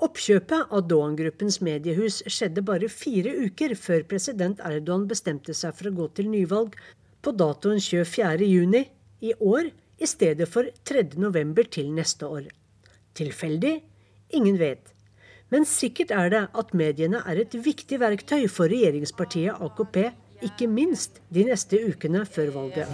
Oppkjøpet 0.00 0.70
av 0.72 0.86
Doan-gruppens 0.88 1.58
mediehus 1.60 2.22
skjedde 2.24 2.64
bare 2.64 2.88
fire 2.88 3.34
uker 3.44 3.74
før 3.76 4.06
president 4.08 4.62
Erdogan 4.64 5.04
bestemte 5.10 5.52
seg 5.56 5.76
for 5.76 5.90
å 5.90 5.96
gå 5.98 6.06
til 6.16 6.30
nyvalg 6.32 6.78
på 7.20 7.34
datoen 7.36 7.82
24.6 7.84 8.88
i 9.28 9.34
år 9.36 9.68
i 10.00 10.08
stedet 10.08 10.48
for 10.48 10.70
3.11 10.88 11.68
til 11.76 11.92
neste 11.92 12.24
år. 12.24 12.48
Tilfeldig? 13.18 13.74
Ingen 14.32 14.56
vet. 14.62 14.94
Men 15.50 15.66
sikkert 15.66 16.14
er 16.14 16.32
det 16.32 16.42
at 16.62 16.74
mediene 16.78 17.20
er 17.26 17.42
et 17.42 17.54
viktig 17.66 18.00
verktøy 18.00 18.46
for 18.48 18.70
regjeringspartiet 18.72 19.60
AKP, 19.66 20.00
ikke 20.46 20.70
minst 20.70 21.20
de 21.28 21.44
neste 21.50 21.76
ukene 21.90 22.24
før 22.24 22.54
valget. 22.56 22.88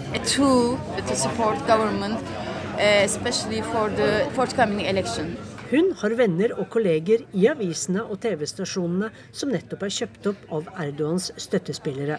Eh, 2.78 3.08
Hun 5.70 5.92
har 6.00 6.14
venner 6.18 6.52
og 6.60 6.66
kolleger 6.68 7.22
i 7.32 7.46
avisene 7.48 8.02
og 8.04 8.18
TV-stasjonene 8.20 9.08
som 9.32 9.48
nettopp 9.54 9.86
er 9.86 9.94
kjøpt 9.96 10.26
opp 10.28 10.42
av 10.52 10.68
Erdogans 10.84 11.30
støttespillere. 11.40 12.18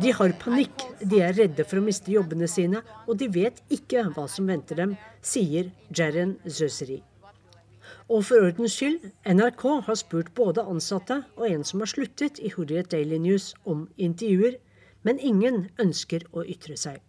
De 0.00 0.12
har 0.20 0.32
panikk, 0.40 0.84
de 1.00 1.20
er 1.20 1.36
redde 1.36 1.66
for 1.68 1.80
å 1.80 1.84
miste 1.84 2.12
jobbene 2.12 2.48
sine, 2.48 2.80
og 3.06 3.18
de 3.20 3.28
vet 3.28 3.60
ikke 3.68 4.06
hva 4.16 4.24
som 4.28 4.48
venter 4.48 4.80
dem, 4.80 4.96
sier 5.20 5.68
Jaren 5.92 6.38
Zøseri. 6.46 7.02
Og 8.08 8.24
for 8.24 8.40
ordens 8.40 8.72
skyld, 8.72 9.10
NRK 9.28 9.66
har 9.84 10.00
spurt 10.00 10.32
både 10.34 10.64
ansatte 10.64 11.20
og 11.36 11.44
en 11.50 11.64
som 11.64 11.84
har 11.84 11.92
sluttet 11.92 12.40
i 12.40 12.54
Hurriyet 12.56 12.88
Daily 12.90 13.20
News 13.20 13.52
om 13.68 13.84
intervjuer, 13.98 14.56
men 15.04 15.20
ingen 15.20 15.68
ønsker 15.78 16.24
å 16.32 16.44
ytre 16.48 16.76
seg. 16.80 17.02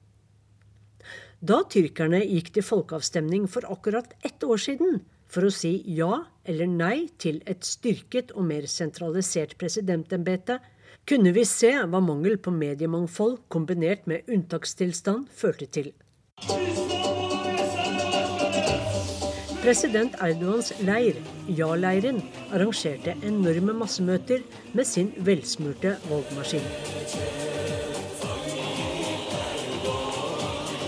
Da 1.40 1.62
tyrkerne 1.72 2.20
gikk 2.26 2.50
til 2.58 2.66
folkeavstemning 2.68 3.46
for 3.48 3.64
akkurat 3.72 4.12
ett 4.28 4.44
år 4.44 4.60
siden 4.60 5.00
for 5.32 5.48
å 5.48 5.52
si 5.54 5.78
ja 5.88 6.26
eller 6.44 6.68
nei 6.68 7.08
til 7.22 7.40
et 7.48 7.64
styrket 7.64 8.34
og 8.36 8.44
mer 8.50 8.68
sentralisert 8.68 9.56
presidentembete, 9.62 10.58
kunne 11.08 11.32
vi 11.32 11.46
se 11.48 11.72
hva 11.80 12.02
mangel 12.04 12.36
på 12.44 12.52
mediemangfold 12.52 13.38
kombinert 13.48 14.04
med 14.10 14.28
unntakstilstand 14.28 15.30
førte 15.32 15.70
til. 15.72 15.94
President 19.64 20.16
Erdogans 20.24 20.74
leir, 20.84 21.20
Ja-leiren, 21.48 22.20
arrangerte 22.52 23.16
enorme 23.24 23.78
massemøter 23.80 24.44
med 24.74 24.88
sin 24.88 25.14
velsmurte 25.24 25.96
valgmaskin. 26.10 26.68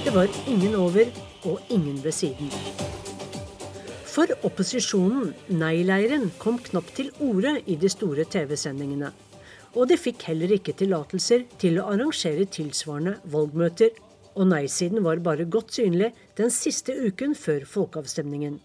Det 0.02 0.16
var 0.16 0.30
ingen 0.50 0.76
over 0.76 1.06
og 1.46 1.60
ingen 1.70 2.00
ved 2.04 2.12
siden. 2.12 2.50
For 4.10 4.32
opposisjonen, 4.48 5.36
nei-leiren, 5.54 6.32
kom 6.42 6.58
knapt 6.58 6.96
til 6.98 7.12
orde 7.22 7.54
i 7.70 7.76
de 7.78 7.90
store 7.94 8.26
TV-sendingene. 8.26 9.12
Og 9.78 9.92
de 9.92 10.00
fikk 10.02 10.26
heller 10.32 10.56
ikke 10.58 10.74
tillatelser 10.82 11.46
til 11.62 11.78
å 11.78 11.86
arrangere 11.94 12.50
tilsvarende 12.50 13.20
valgmøter. 13.30 13.94
Og 14.34 14.50
nei-siden 14.50 15.06
var 15.06 15.22
bare 15.22 15.46
godt 15.46 15.78
synlig 15.78 16.12
den 16.42 16.50
siste 16.50 16.98
uken 16.98 17.38
før 17.38 17.70
folkeavstemningen. 17.70 18.58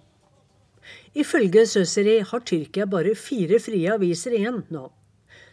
Ifølge 1.12 1.66
Søseri 1.68 2.22
har 2.32 2.48
Tyrkia 2.48 2.88
bare 2.88 3.12
fire 3.12 3.60
frie 3.60 3.92
aviser 3.92 4.40
igjen 4.40 4.62
nå. 4.72 4.88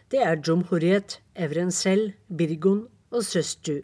Det 0.08 0.24
er 0.24 0.40
Jumhuriyet, 0.40 1.20
Evrensel, 1.36 2.14
Birgun 2.32 2.86
og 3.12 3.26
Søstu. 3.26 3.82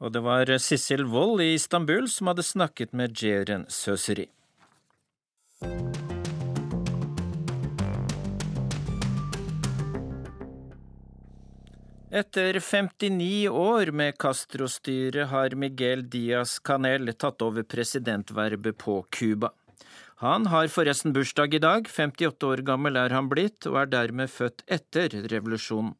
Og 0.00 0.12
det 0.12 0.20
var 0.24 0.50
Sissel 0.60 1.06
Wold 1.08 1.40
i 1.40 1.54
Istanbul 1.56 2.08
som 2.12 2.28
hadde 2.32 2.44
snakket 2.44 2.92
med 2.92 3.16
Jeren 3.16 3.64
Søseri. 3.72 4.28
Etter 12.16 12.60
59 12.60 13.48
år 13.48 13.90
med 13.90 14.14
Castro-styret 14.16 15.26
har 15.28 15.56
Miguel 15.58 16.04
Diaz 16.08 16.54
Canel 16.64 17.10
tatt 17.12 17.42
over 17.44 17.66
presidentvervet 17.66 18.78
på 18.78 19.02
Cuba. 19.10 19.50
Han 20.22 20.46
har 20.48 20.70
forresten 20.72 21.12
bursdag 21.12 21.58
i 21.58 21.60
dag, 21.60 21.90
58 21.92 22.46
år 22.48 22.62
gammel 22.64 22.96
er 22.96 23.12
han 23.12 23.28
blitt, 23.28 23.66
og 23.68 23.82
er 23.82 23.90
dermed 23.92 24.32
født 24.32 24.64
etter 24.64 25.12
revolusjonen. 25.28 25.92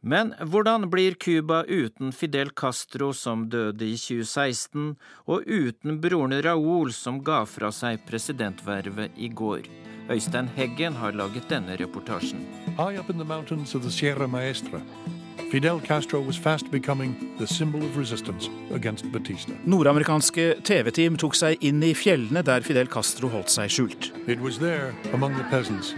Men 0.00 0.32
hvordan 0.40 0.88
blir 0.90 1.14
Cuba 1.14 1.64
uten 1.68 2.12
Fidel 2.12 2.50
Castro, 2.50 3.12
som 3.12 3.44
døde 3.52 3.84
i 3.84 3.96
2016, 4.00 4.94
og 5.28 5.44
uten 5.44 6.00
broren 6.00 6.32
Raúl, 6.40 6.92
som 6.96 7.20
ga 7.24 7.42
fra 7.44 7.68
seg 7.74 8.00
presidentvervet 8.08 9.18
i 9.20 9.28
går? 9.28 9.68
Øystein 10.10 10.48
Heggen 10.56 10.96
har 10.96 11.12
laget 11.12 11.50
denne 11.52 11.76
reportasjen. 11.76 12.40
High 12.78 12.98
up 12.98 13.10
in 13.10 13.18
the 13.18 13.28
mountains 13.28 13.74
of 13.74 13.82
the 13.82 13.90
Sierra 13.90 14.26
Maestra, 14.26 14.80
Fidel 15.50 15.80
Castro 15.80 16.20
was 16.20 16.36
fast 16.36 16.70
becoming 16.70 17.36
the 17.38 17.46
symbol 17.46 17.82
of 17.82 17.96
resistance 17.96 18.48
against 18.74 19.12
Batista. 19.12 19.52
Nordamerikanske 19.64 20.54
TV-team 20.62 21.16
tok 21.18 21.34
seg 21.34 21.58
inn 21.66 21.82
i 21.82 21.90
fjellene 21.94 22.44
der 22.46 22.62
Fidel 22.62 22.86
Castro 22.86 23.28
holdt 23.32 23.50
seg 23.50 23.72
skjult. 23.72 24.12
It 24.28 24.38
was 24.40 24.58
there, 24.58 24.94
among 25.12 25.34
the 25.34 25.44
peasants, 25.50 25.94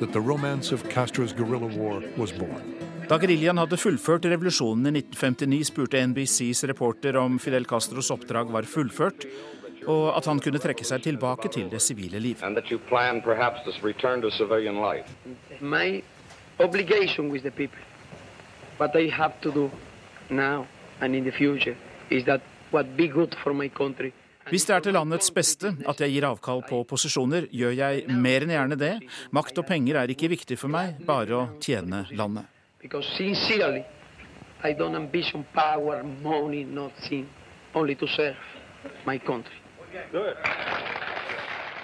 that 0.00 0.12
the 0.12 0.20
romance 0.20 0.72
of 0.72 0.88
Castro's 0.88 1.34
guerrilla 1.34 1.68
war 1.76 2.02
was 2.16 2.32
born. 2.32 2.77
Da 3.08 3.16
geriljaen 3.16 3.56
hadde 3.56 3.78
fullført 3.80 4.26
revolusjonen 4.28 4.90
i 4.90 4.98
1959, 5.00 5.70
spurte 5.70 6.00
NBCs 6.10 6.66
reporter 6.68 7.16
om 7.16 7.38
Fidel 7.40 7.64
Castros 7.64 8.10
oppdrag 8.12 8.50
var 8.52 8.68
fullført, 8.68 9.24
og 9.88 10.10
at 10.12 10.28
han 10.28 10.42
kunne 10.44 10.60
trekke 10.60 10.84
seg 10.84 11.06
tilbake 11.06 11.48
til 11.54 11.70
det 11.72 11.80
sivile 11.80 12.20
liv. 12.20 12.42
My 15.60 16.02
obligation 16.58 17.30
with 17.32 17.44
the 17.48 17.50
people, 17.50 17.80
what 18.76 18.92
I 18.92 19.08
have 19.08 19.40
to 19.40 19.54
do 19.56 19.70
now 20.28 20.66
and 21.00 21.16
in 21.16 21.24
the 21.24 21.32
future, 21.32 21.76
is 22.10 22.24
that 22.24 22.42
what 22.70 22.92
be 22.96 23.08
good 23.08 23.34
for 23.42 23.54
my 23.54 23.68
country. 23.68 24.12
Hvis 24.50 24.64
det 24.68 24.76
er 24.76 24.84
til 24.84 24.96
landets 24.96 25.32
beste 25.32 25.72
at 25.88 26.00
jeg 26.00 26.12
gir 26.12 26.28
avkall 26.28 26.60
på 26.68 26.84
posisjoner, 26.88 27.48
gjør 27.52 27.72
jeg 27.72 28.20
mer 28.20 28.44
enn 28.44 28.52
gjerne 28.52 28.80
det. 28.80 28.94
Makt 29.32 29.64
og 29.64 29.68
penger 29.68 30.02
er 30.04 30.12
ikke 30.12 30.28
viktig 30.36 30.60
for 30.60 30.72
meg, 30.72 31.00
bare 31.08 31.36
å 31.36 31.48
tjene 31.64 32.04
landet. 32.12 32.57
Because 32.80 33.06
sincerely, 33.16 33.84
I 34.62 34.72
don't 34.72 34.94
ambition 34.94 35.44
power, 35.54 36.02
money, 36.22 36.64
nothing, 36.64 37.26
only 37.74 37.94
to 37.94 38.06
serve 38.06 38.36
my 39.06 39.18
country. 39.18 39.54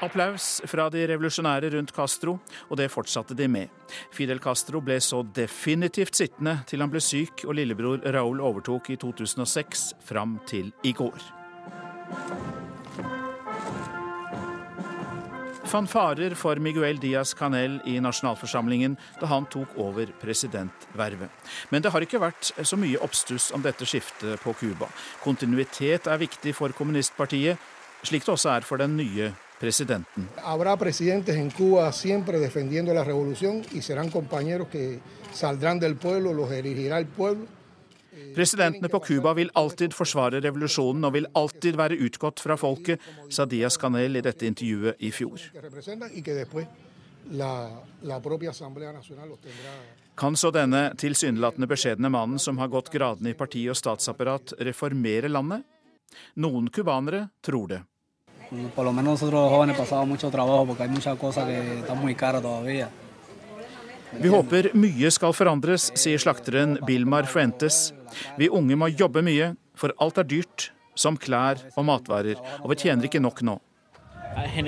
Applaus 0.03 0.61
fra 0.69 0.89
de 0.93 1.07
revolusjonære 1.09 1.71
rundt 1.75 1.93
Castro, 1.97 2.39
og 2.69 2.77
det 2.77 2.91
fortsatte 2.93 3.35
de 3.35 3.49
med. 3.49 3.71
Fidel 4.13 4.39
Castro 4.43 4.83
ble 4.85 4.99
så 5.01 5.23
definitivt 5.35 6.19
sittende 6.19 6.59
til 6.69 6.85
han 6.85 6.93
ble 6.93 7.01
syk 7.03 7.47
og 7.49 7.57
lillebror 7.57 8.05
Raúl 8.05 8.43
overtok 8.45 8.91
i 8.91 8.99
2006, 9.01 9.95
fram 10.05 10.39
til 10.47 10.73
i 10.85 10.93
går. 10.93 12.64
Fanfarer 15.75 16.37
for 16.39 16.61
Miguel 16.63 17.01
Diaz 17.03 17.33
Canel 17.35 17.81
i 17.91 17.97
nasjonalforsamlingen 17.99 18.93
da 19.19 19.27
han 19.27 19.49
tok 19.51 19.73
over 19.83 20.13
presidentvervet. 20.21 21.33
Men 21.75 21.83
det 21.83 21.91
har 21.91 22.05
ikke 22.07 22.21
vært 22.23 22.53
så 22.63 22.79
mye 22.79 23.01
oppstuss 23.03 23.49
om 23.57 23.65
dette 23.65 23.83
skiftet 23.83 24.39
på 24.45 24.55
Cuba. 24.61 24.87
Kontinuitet 25.25 26.07
er 26.07 26.21
viktig 26.23 26.53
for 26.55 26.71
kommunistpartiet, 26.79 27.59
slik 28.07 28.23
det 28.23 28.37
også 28.37 28.53
er 28.53 28.69
for 28.69 28.79
den 28.79 28.95
nye 29.01 29.33
presidenten. 29.59 30.29
Habrá 30.47 30.77
presidentes 30.79 31.35
en 31.35 31.51
Cuba 31.51 31.91
siempre 31.91 32.39
defendiendo 32.39 32.95
la 32.95 33.03
revolución 33.03 33.65
y 33.73 33.83
serán 33.83 34.15
compañeros 34.15 34.69
que 34.69 35.01
saldrán 35.33 35.81
del 35.81 35.97
pueblo, 35.97 36.33
los 36.33 36.53
erigirá 36.53 36.99
el 36.99 37.07
pueblo. 37.07 37.49
Presidentene 38.35 38.89
på 38.89 39.01
Cuba 39.05 39.35
vil 39.35 39.51
alltid 39.55 39.95
forsvare 39.95 40.41
revolusjonen 40.45 41.07
og 41.07 41.15
vil 41.17 41.29
alltid 41.39 41.79
være 41.79 41.99
utgått 42.07 42.43
fra 42.43 42.57
folket, 42.59 43.03
sa 43.31 43.47
Diaz 43.47 43.79
Canel 43.81 44.19
i 44.19 44.25
dette 44.25 44.47
intervjuet 44.49 44.99
i 44.99 45.13
fjor. 45.15 45.39
Kan 50.15 50.37
så 50.37 50.51
denne 50.55 50.83
tilsynelatende 51.01 51.67
beskjedne 51.71 52.11
mannen 52.13 52.39
som 52.39 52.59
har 52.63 52.71
gått 52.71 52.93
gradene 52.93 53.33
i 53.33 53.39
parti 53.39 53.65
og 53.71 53.79
statsapparat, 53.79 54.55
reformere 54.63 55.31
landet? 55.33 55.65
Noen 56.39 56.71
cubanere 56.71 57.29
tror 57.43 57.69
det. 57.73 57.83
Por 58.75 58.85
lo 58.85 58.93
menos 58.93 59.19
nosotros 59.19 59.41
los 59.41 59.51
jóvenes 59.51 59.77
pasamos 59.77 60.07
mucho 60.07 60.31
trabajo 60.31 60.67
porque 60.67 60.85
hay 60.85 60.89
muchas 60.89 61.19
cosas 61.19 61.47
que 61.47 61.79
están 61.81 61.99
muy 61.99 62.15
caras 62.15 62.43
todavía. 62.43 62.89
Vi 64.21 64.31
håper 64.31 64.71
mye 64.79 65.11
skal 65.13 65.35
forandres, 65.35 65.91
sier 65.99 66.21
slakteren 66.23 66.79
Bilmar 66.87 67.27
Fuentes. 67.31 67.93
Vi 68.39 68.49
unge 68.49 68.77
må 68.79 68.89
jobbe 68.93 69.23
mye, 69.27 69.55
for 69.75 69.95
alt 70.03 70.19
er 70.23 70.29
dyrt, 70.31 70.71
som 70.95 71.17
klær 71.19 71.59
og 71.75 71.85
matvarer, 71.89 72.39
og 72.63 72.71
vi 72.71 72.77
tjener 72.85 73.09
ikke 73.09 73.23
nok 73.23 73.43
nå. 73.43 73.59
Este 74.35 74.63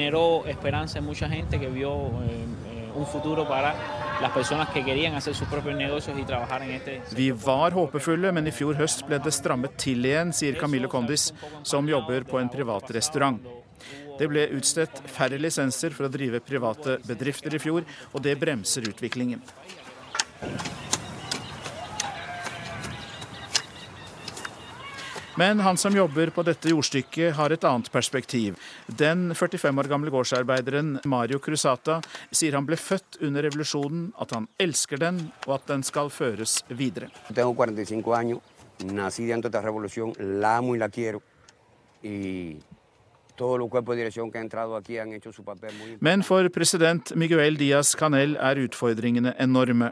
Vi 7.16 7.30
var 7.30 7.70
håpefulle, 7.70 8.32
men 8.32 8.46
i 8.46 8.50
fjor 8.54 8.74
høst 8.74 9.06
ble 9.06 9.18
det 9.22 9.34
strammet 9.34 9.76
til 9.78 10.04
igjen, 10.06 10.32
sier 10.32 10.58
Camille 10.60 10.88
Kondis, 10.88 11.32
som 11.62 11.88
jobber 11.88 12.24
på 12.24 12.38
en 12.40 12.48
privat 12.48 12.90
restaurant. 12.96 13.40
Det 14.18 14.28
ble 14.30 14.48
utstedt 14.56 15.02
færre 15.12 15.38
lisenser 15.40 15.94
for 15.96 16.08
å 16.08 16.12
drive 16.12 16.40
private 16.44 16.98
bedrifter 17.06 17.54
i 17.54 17.60
fjor, 17.62 17.84
og 18.12 18.24
det 18.24 18.38
bremser 18.40 18.88
utviklingen. 18.88 19.42
Men 25.36 25.60
han 25.60 25.76
som 25.76 25.92
jobber 25.92 26.30
på 26.32 26.40
dette 26.48 26.70
jordstykket, 26.72 27.34
har 27.36 27.52
et 27.52 27.64
annet 27.68 27.90
perspektiv. 27.92 28.56
Den 28.88 29.34
45 29.36 29.82
år 29.82 29.88
gamle 29.90 30.12
gårdsarbeideren 30.14 30.94
Mario 31.04 31.36
Cruzata 31.44 31.98
sier 32.30 32.56
han 32.56 32.64
ble 32.64 32.78
født 32.80 33.18
under 33.20 33.44
revolusjonen, 33.44 34.14
at 34.16 34.32
han 34.32 34.48
elsker 34.56 35.02
den, 35.02 35.26
og 35.44 35.58
at 35.58 35.68
den 35.68 35.84
skal 35.84 36.08
føres 36.08 36.62
videre. 36.72 37.10
Jeg 37.28 37.44
har 37.44 37.52
45 37.52 38.00
år, 38.08 38.40
nací 38.88 39.26
dentro 39.28 39.50
de 39.50 39.58
esta 39.58 39.66
revolución, 39.68 40.14
la 40.40 40.56
amo 40.56 40.74
y 40.74 40.78
la 40.78 40.88
quiero. 40.88 41.20
Y 42.02 42.56
men 46.00 46.22
for 46.26 46.48
president 46.54 47.12
Miguel 47.14 47.58
Diaz 47.60 47.94
Canel 47.98 48.36
er 48.36 48.60
utfordringene 48.62 49.34
enorme. 49.42 49.90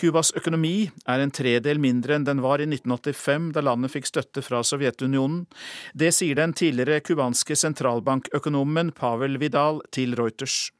Cubas 0.00 0.32
økonomi 0.38 0.90
er 1.08 1.22
en 1.22 1.32
tredel 1.34 1.80
mindre 1.82 2.16
enn 2.18 2.26
den 2.28 2.42
var 2.44 2.62
i 2.62 2.68
1985, 2.68 3.52
da 3.56 3.64
landet 3.64 3.94
fikk 3.94 4.10
støtte 4.10 4.44
fra 4.44 4.62
Sovjetunionen. 4.66 5.46
Det 5.94 6.12
sier 6.14 6.38
den 6.38 6.54
tidligere 6.56 7.00
cubanske 7.04 7.56
sentralbankøkonomen 7.58 8.92
Pavel 8.96 9.38
Vidal 9.42 9.82
til 9.94 10.16
Reuters. 10.18 10.70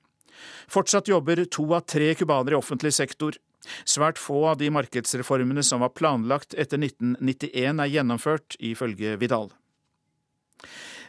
Fortsatt 0.72 1.08
jobber 1.08 1.44
to 1.44 1.66
av 1.76 1.86
tre 1.86 2.12
cubanere 2.18 2.56
i 2.56 2.60
offentlig 2.60 2.92
sektor. 2.96 3.38
Svært 3.86 4.18
få 4.18 4.44
av 4.50 4.58
de 4.58 4.70
markedsreformene 4.74 5.62
som 5.66 5.82
var 5.84 5.94
planlagt 5.94 6.56
etter 6.58 6.80
1991 6.82 7.82
er 7.84 7.92
gjennomført, 7.92 8.56
ifølge 8.58 9.16
Vidal. 9.20 9.52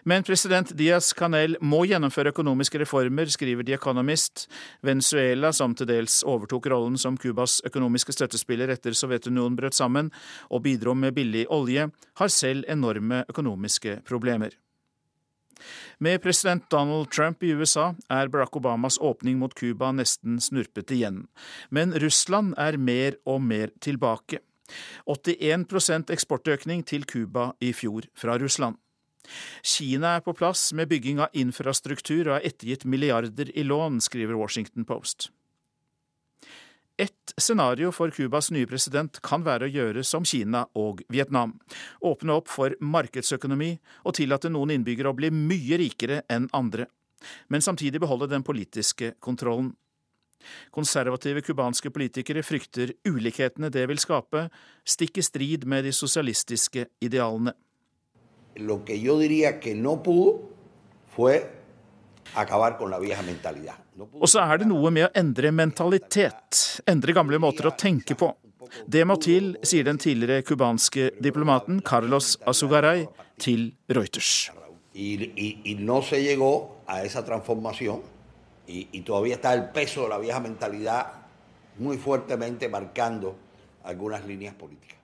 Men 0.03 0.23
president 0.23 0.73
Diaz 0.75 1.13
Canel 1.15 1.55
må 1.63 1.83
gjennomføre 1.87 2.33
økonomiske 2.33 2.81
reformer, 2.81 3.29
skriver 3.31 3.63
The 3.63 3.77
Economist. 3.77 4.47
Venezuela, 4.83 5.53
som 5.55 5.75
til 5.75 5.87
dels 5.87 6.21
overtok 6.27 6.67
rollen 6.73 6.97
som 6.99 7.17
Cubas 7.17 7.61
økonomiske 7.67 8.15
støttespiller 8.15 8.73
etter 8.73 8.97
Sovjetunionen 8.97 9.55
brøt 9.59 9.77
sammen 9.77 10.11
og 10.49 10.65
bidro 10.67 10.95
med 10.97 11.15
billig 11.15 11.45
olje, 11.47 11.87
har 12.19 12.35
selv 12.35 12.67
enorme 12.67 13.23
økonomiske 13.31 14.01
problemer. 14.07 14.51
Med 15.99 16.19
president 16.21 16.65
Donald 16.71 17.11
Trump 17.11 17.43
i 17.43 17.53
USA 17.53 17.93
er 18.11 18.27
Barack 18.27 18.55
Obamas 18.59 18.97
åpning 18.99 19.37
mot 19.39 19.53
Cuba 19.55 19.93
nesten 19.95 20.39
snurpet 20.41 20.91
igjen. 20.91 21.27
Men 21.69 21.93
Russland 21.95 22.57
er 22.59 22.77
mer 22.77 23.15
og 23.25 23.39
mer 23.41 23.71
tilbake. 23.79 24.41
81% 25.07 26.11
eksportøkning 26.11 26.83
til 26.87 27.05
Cuba 27.05 27.51
i 27.61 27.71
fjor 27.75 28.07
fra 28.17 28.37
Russland. 28.41 28.75
Kina 29.63 30.17
er 30.17 30.25
på 30.25 30.33
plass 30.37 30.71
med 30.75 30.89
bygging 30.91 31.21
av 31.23 31.31
infrastruktur 31.33 32.27
og 32.27 32.35
har 32.37 32.49
ettergitt 32.49 32.85
milliarder 32.85 33.51
i 33.57 33.63
lån, 33.63 34.01
skriver 34.03 34.37
Washington 34.39 34.85
Post. 34.85 35.29
Ett 36.97 37.33
scenario 37.37 37.91
for 37.91 38.11
Cubas 38.13 38.51
nye 38.51 38.67
president 38.69 39.17
kan 39.25 39.41
være 39.41 39.65
å 39.65 39.71
gjøre 39.73 40.03
som 40.05 40.25
Kina 40.25 40.67
og 40.77 41.01
Vietnam. 41.09 41.55
Åpne 42.05 42.35
opp 42.37 42.51
for 42.53 42.75
markedsøkonomi 42.79 43.71
og 44.05 44.13
tillate 44.19 44.51
noen 44.53 44.75
innbyggere 44.75 45.09
å 45.09 45.17
bli 45.17 45.31
mye 45.33 45.79
rikere 45.81 46.21
enn 46.29 46.51
andre. 46.53 46.85
Men 47.49 47.65
samtidig 47.65 48.03
beholde 48.03 48.29
den 48.29 48.45
politiske 48.45 49.15
kontrollen. 49.23 49.71
Konservative 50.75 51.41
cubanske 51.41 51.89
politikere 51.89 52.43
frykter 52.45 52.93
ulikhetene 53.07 53.71
det 53.73 53.87
vil 53.89 54.01
skape, 54.01 54.49
stikk 54.85 55.17
i 55.17 55.25
strid 55.25 55.65
med 55.65 55.87
de 55.87 55.93
sosialistiske 55.95 56.85
idealene. 57.01 57.55
Lo 58.55 58.83
que 58.85 58.99
yo 58.99 59.17
diría 59.19 59.59
que 59.59 59.75
no 59.75 60.03
pudo 60.03 60.49
fue 61.15 61.49
acabar 62.35 62.77
con 62.77 62.91
la 62.91 62.99
vieja 62.99 63.21
mentalidad. 63.21 63.77
Og 63.93 64.25
så 64.29 64.41
er 64.41 64.63
det 64.63 64.67
noe 64.69 64.89
med 64.89 65.05
å 65.05 65.11
endre 65.19 65.51
mentalitet, 65.53 66.81
endre 66.89 67.13
gamle 67.13 67.37
måter 67.41 67.69
å 67.69 67.75
tenke 67.77 68.17
på. 68.17 68.31
Det 68.89 69.03
må 69.05 69.19
til, 69.21 69.53
sier 69.61 69.85
den 69.85 69.99
tidligere 70.01 70.41
cubanske 70.47 71.11
diplomaten 71.21 71.81
Carlos 71.85 72.37
Azugaray 72.49 73.05
til 73.37 73.73
Reuters. 73.89 74.49
Y, 74.93 75.29
y, 75.35 75.61
y 75.63 75.75
no 75.75 76.01
se 76.01 76.21
llegó 76.23 76.81
a 76.87 77.03
esa 77.03 77.25
transformación 77.25 78.01
y, 78.67 78.87
y 78.91 79.01
todavía 79.01 79.35
está 79.35 79.53
el 79.53 79.69
peso 79.69 80.03
de 80.03 80.09
la 80.09 80.17
vieja 80.17 80.39
mentalidad 80.39 81.07
muy 81.77 81.97
fuertemente 81.97 82.69
marcando 82.69 83.35
algunas 83.83 84.25
líneas 84.25 84.55
políticas. 84.55 84.97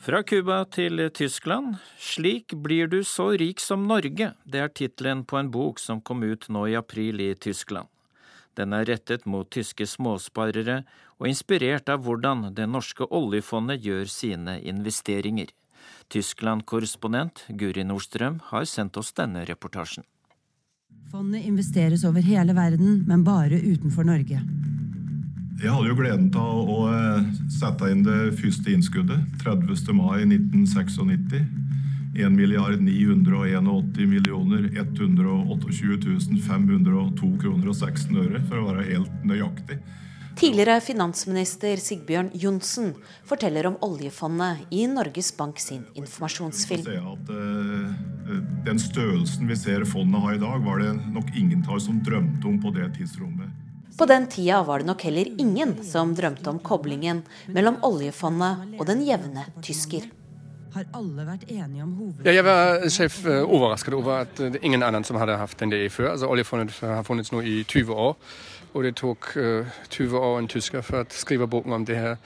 Fra 0.00 0.22
Cuba 0.22 0.62
til 0.64 0.96
Tyskland. 1.12 1.74
Slik 2.00 2.54
blir 2.56 2.88
du 2.88 3.02
så 3.04 3.34
rik 3.36 3.60
som 3.60 3.82
Norge. 3.84 4.30
Det 4.48 4.62
er 4.62 4.70
tittelen 4.72 5.26
på 5.28 5.36
en 5.36 5.50
bok 5.52 5.76
som 5.76 6.00
kom 6.00 6.22
ut 6.24 6.46
nå 6.48 6.62
i 6.70 6.76
april 6.78 7.20
i 7.20 7.34
Tyskland. 7.36 7.84
Den 8.56 8.72
er 8.72 8.88
rettet 8.88 9.26
mot 9.28 9.50
tyske 9.52 9.84
småsparere 9.84 10.78
og 11.20 11.28
inspirert 11.28 11.92
av 11.92 12.00
hvordan 12.06 12.48
det 12.56 12.70
norske 12.72 13.04
oljefondet 13.04 13.84
gjør 13.84 14.08
sine 14.08 14.56
investeringer. 14.72 15.52
Tyskland-korrespondent 16.08 17.44
Guri 17.60 17.84
Nordstrøm 17.84 18.40
har 18.48 18.64
sendt 18.64 18.96
oss 18.96 19.12
denne 19.12 19.44
reportasjen. 19.44 20.08
Fondet 21.12 21.44
investeres 21.44 22.06
over 22.08 22.24
hele 22.24 22.56
verden, 22.56 23.02
men 23.04 23.20
bare 23.26 23.60
utenfor 23.60 24.08
Norge. 24.08 24.40
Jeg 25.60 25.74
hadde 25.74 25.90
jo 25.90 25.96
gleden 25.98 26.30
av 26.40 26.68
å 26.72 26.76
eh, 26.88 27.24
sette 27.52 27.90
inn 27.92 28.00
det 28.06 28.30
første 28.38 28.72
innskuddet 28.72 29.26
30. 29.42 29.92
mai 29.92 30.22
1996. 30.24 31.02
1 32.16 32.32
milliard 32.32 32.80
981 32.80 34.08
millioner 34.08 34.64
128 34.72 36.40
502 36.46 37.28
kroner 37.44 37.68
og 37.70 37.76
16 37.76 38.22
øre, 38.24 38.40
for 38.48 38.56
å 38.56 38.70
være 38.70 38.86
helt 38.88 39.28
nøyaktig. 39.28 39.76
Tidligere 40.40 40.80
finansminister 40.80 41.76
Sigbjørn 41.82 42.32
Johnsen 42.40 42.94
forteller 43.28 43.68
om 43.68 43.76
oljefondet 43.84 44.64
i 44.72 44.86
Norges 44.88 45.28
Bank 45.36 45.60
sin 45.60 45.84
informasjonsfilm. 45.92 46.88
At, 47.12 47.34
uh, 47.36 48.38
den 48.64 48.80
størrelsen 48.80 49.50
vi 49.50 49.60
ser 49.60 49.84
fondet 49.84 50.24
har 50.24 50.38
i 50.38 50.40
dag, 50.40 50.64
var 50.64 50.80
det 50.80 50.94
nok 51.12 51.34
ingen 51.36 51.66
av 51.68 51.76
oss 51.76 51.90
som 51.90 52.00
drømte 52.06 52.48
om 52.48 52.56
på 52.64 52.72
det 52.78 52.94
tidsrommet. 52.96 53.59
På 53.98 54.06
den 54.06 54.26
tida 54.26 54.62
var 54.62 54.78
det 54.78 54.86
nok 54.86 55.02
heller 55.02 55.28
ingen 55.38 55.74
som 55.84 56.14
drømte 56.14 56.50
om 56.50 56.58
koblingen 56.58 57.22
mellom 57.46 57.78
oljefondet 57.86 58.78
og 58.78 58.86
den 58.88 59.02
jevne 59.06 59.46
tysker. 59.64 60.06
Har 60.70 60.86
alle 60.94 61.24
vært 61.26 61.48
enige 61.50 61.82
om. 61.82 61.94
Ja, 62.22 62.32
jeg 62.36 62.46
var 62.46 62.84
selv 62.94 63.26
uh, 63.26 63.40
overrasket 63.42 63.96
over 63.96 64.22
at 64.22 64.38
uh, 64.38 64.54
ingen 64.62 64.84
annen 64.86 65.02
som 65.06 65.18
hadde 65.18 65.34
hatt 65.40 65.64
en 65.64 65.72
ideen 65.72 65.90
før. 65.90 66.12
Altså, 66.12 66.28
oljefondet 66.30 66.76
har 66.78 67.02
funnet 67.06 67.32
nå 67.34 67.42
i 67.42 67.56
20 67.64 67.90
år, 67.90 68.14
og 68.70 68.86
det 68.86 68.94
tok 69.00 69.32
uh, 69.34 69.80
20 69.90 70.14
år 70.20 70.38
en 70.38 70.48
tysker 70.52 70.86
for 70.86 71.02
å 71.02 71.10
skrive 71.10 71.50
boken 71.50 71.74
om 71.74 71.86
det 71.88 71.98
her, 71.98 72.20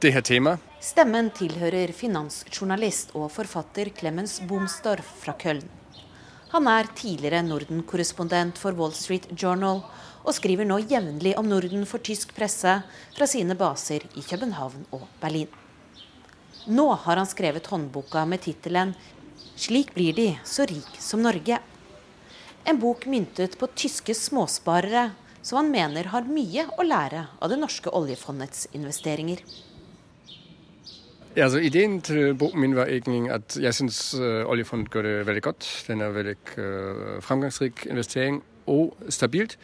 det 0.00 0.14
her 0.14 0.22
temaet. 0.22 0.62
Stemmen 0.80 1.32
tilhører 1.34 1.90
finansjournalist 1.96 3.16
og 3.18 3.26
forfatter 3.34 3.90
Clemens 3.96 4.38
Bomsdorf 4.46 5.10
fra 5.24 5.34
Köln. 5.42 5.66
Han 6.50 6.66
er 6.70 6.88
tidligere 6.98 7.42
Norden-korrespondent 7.46 8.58
for 8.58 8.74
Wall 8.78 8.94
Street 8.94 9.28
Journal 9.34 9.84
og 10.24 10.34
skriver 10.36 10.68
nå 10.68 10.80
jevnlig 10.90 11.36
om 11.40 11.48
Norden 11.48 11.86
for 11.88 12.02
tysk 12.04 12.34
presse 12.36 12.76
fra 13.16 13.28
sine 13.30 13.56
baser 13.58 14.04
i 14.16 14.24
København 14.26 14.86
og 14.96 15.06
Berlin. 15.22 15.48
Nå 16.68 16.90
har 17.04 17.16
han 17.16 17.28
skrevet 17.28 17.66
håndboka 17.66 18.26
med 18.26 18.42
tittelen 18.44 18.94
'Slik 19.56 19.94
blir 19.94 20.12
de 20.12 20.38
så 20.44 20.64
rik 20.64 20.96
som 20.98 21.20
Norge'. 21.20 21.60
En 22.64 22.78
bok 22.78 23.06
myntet 23.06 23.58
på 23.58 23.68
tyske 23.76 24.14
småsparere 24.14 25.10
som 25.42 25.56
han 25.56 25.70
mener 25.72 26.04
har 26.12 26.28
mye 26.28 26.66
å 26.76 26.84
lære 26.84 27.26
av 27.40 27.50
det 27.50 27.58
norske 27.60 27.88
oljefondets 27.88 28.68
investeringer. 28.72 29.40
Ja, 31.36 31.44
altså 31.46 31.60
Ideen 31.62 32.00
til 32.02 32.34
boken 32.34 32.60
min 32.60 32.74
var 32.74 32.90
egentlig 32.90 33.30
at 33.30 33.54
jeg 33.60 33.76
syns 33.76 34.00
uh, 34.18 34.42
oljefondet 34.50 34.90
gjør 34.90 35.06
det 35.06 35.26
veldig 35.28 35.42
godt. 35.46 35.68
Den 35.86 36.02
er 36.02 36.16
veldig 36.16 36.36
uh, 36.58 37.20
framgangsrik 37.22 37.86
investering 37.86 38.42
og 38.66 38.96
stabilt. 39.08 39.56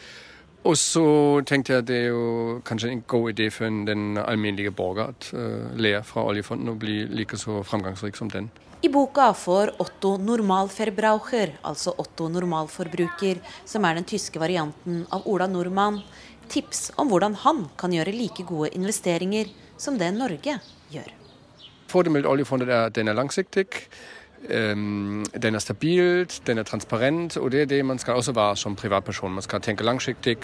Og 0.67 0.75
så 0.75 1.07
tenkte 1.47 1.75
jeg 1.75 1.83
at 1.85 1.89
det 1.89 1.97
er 1.97 2.09
jo 2.11 2.61
kanskje 2.67 2.91
en 2.91 3.03
god 3.07 3.31
idé 3.31 3.47
for 3.55 3.71
den 3.87 4.19
alminnelige 4.19 4.73
borger 4.75 5.13
at 5.13 5.29
uh, 5.37 5.75
lære 5.79 6.03
fra 6.07 6.25
oljefondet 6.27 6.73
og 6.73 6.81
bli 6.83 7.05
like 7.07 7.39
så 7.39 7.61
framgangsrik 7.63 8.19
som 8.19 8.31
den. 8.33 8.49
I 8.83 8.91
boka 8.93 9.31
får 9.35 9.77
Otto 9.81 10.17
Normalverbraucher, 10.21 11.55
altså 11.65 11.95
Otto 11.99 12.29
normalforbruker, 12.29 13.39
som 13.65 13.87
er 13.87 13.97
den 13.97 14.07
tyske 14.07 14.43
varianten 14.43 15.05
av 15.15 15.25
Ola 15.31 15.47
Nordmann, 15.49 16.03
tips 16.53 16.91
om 17.01 17.09
hvordan 17.11 17.39
han 17.47 17.65
kan 17.79 17.95
gjøre 17.95 18.15
like 18.15 18.45
gode 18.47 18.75
investeringer 18.77 19.49
som 19.79 19.97
det 19.99 20.11
Norge 20.15 20.59
gjør. 20.93 21.09
Fordelen 21.91 22.19
med 22.19 22.29
oljefondet 22.29 22.69
er 22.69 22.89
at 22.91 22.99
den 22.99 23.09
er 23.09 23.17
langsiktig. 23.17 23.67
Um, 24.55 25.25
den 25.43 25.55
er 25.55 25.59
stabil, 25.59 26.31
den 26.47 26.59
er 26.59 26.63
transparent, 26.63 27.37
og 27.37 27.53
det 27.53 27.63
er 27.63 27.65
det 27.65 27.85
man 27.85 27.99
skal 27.99 28.15
også 28.15 28.33
være 28.33 28.57
som 28.57 28.77
privatperson. 28.77 29.33
Man 29.33 29.43
skal 29.43 29.61
tenke 29.61 29.85
langsiktig, 29.85 30.37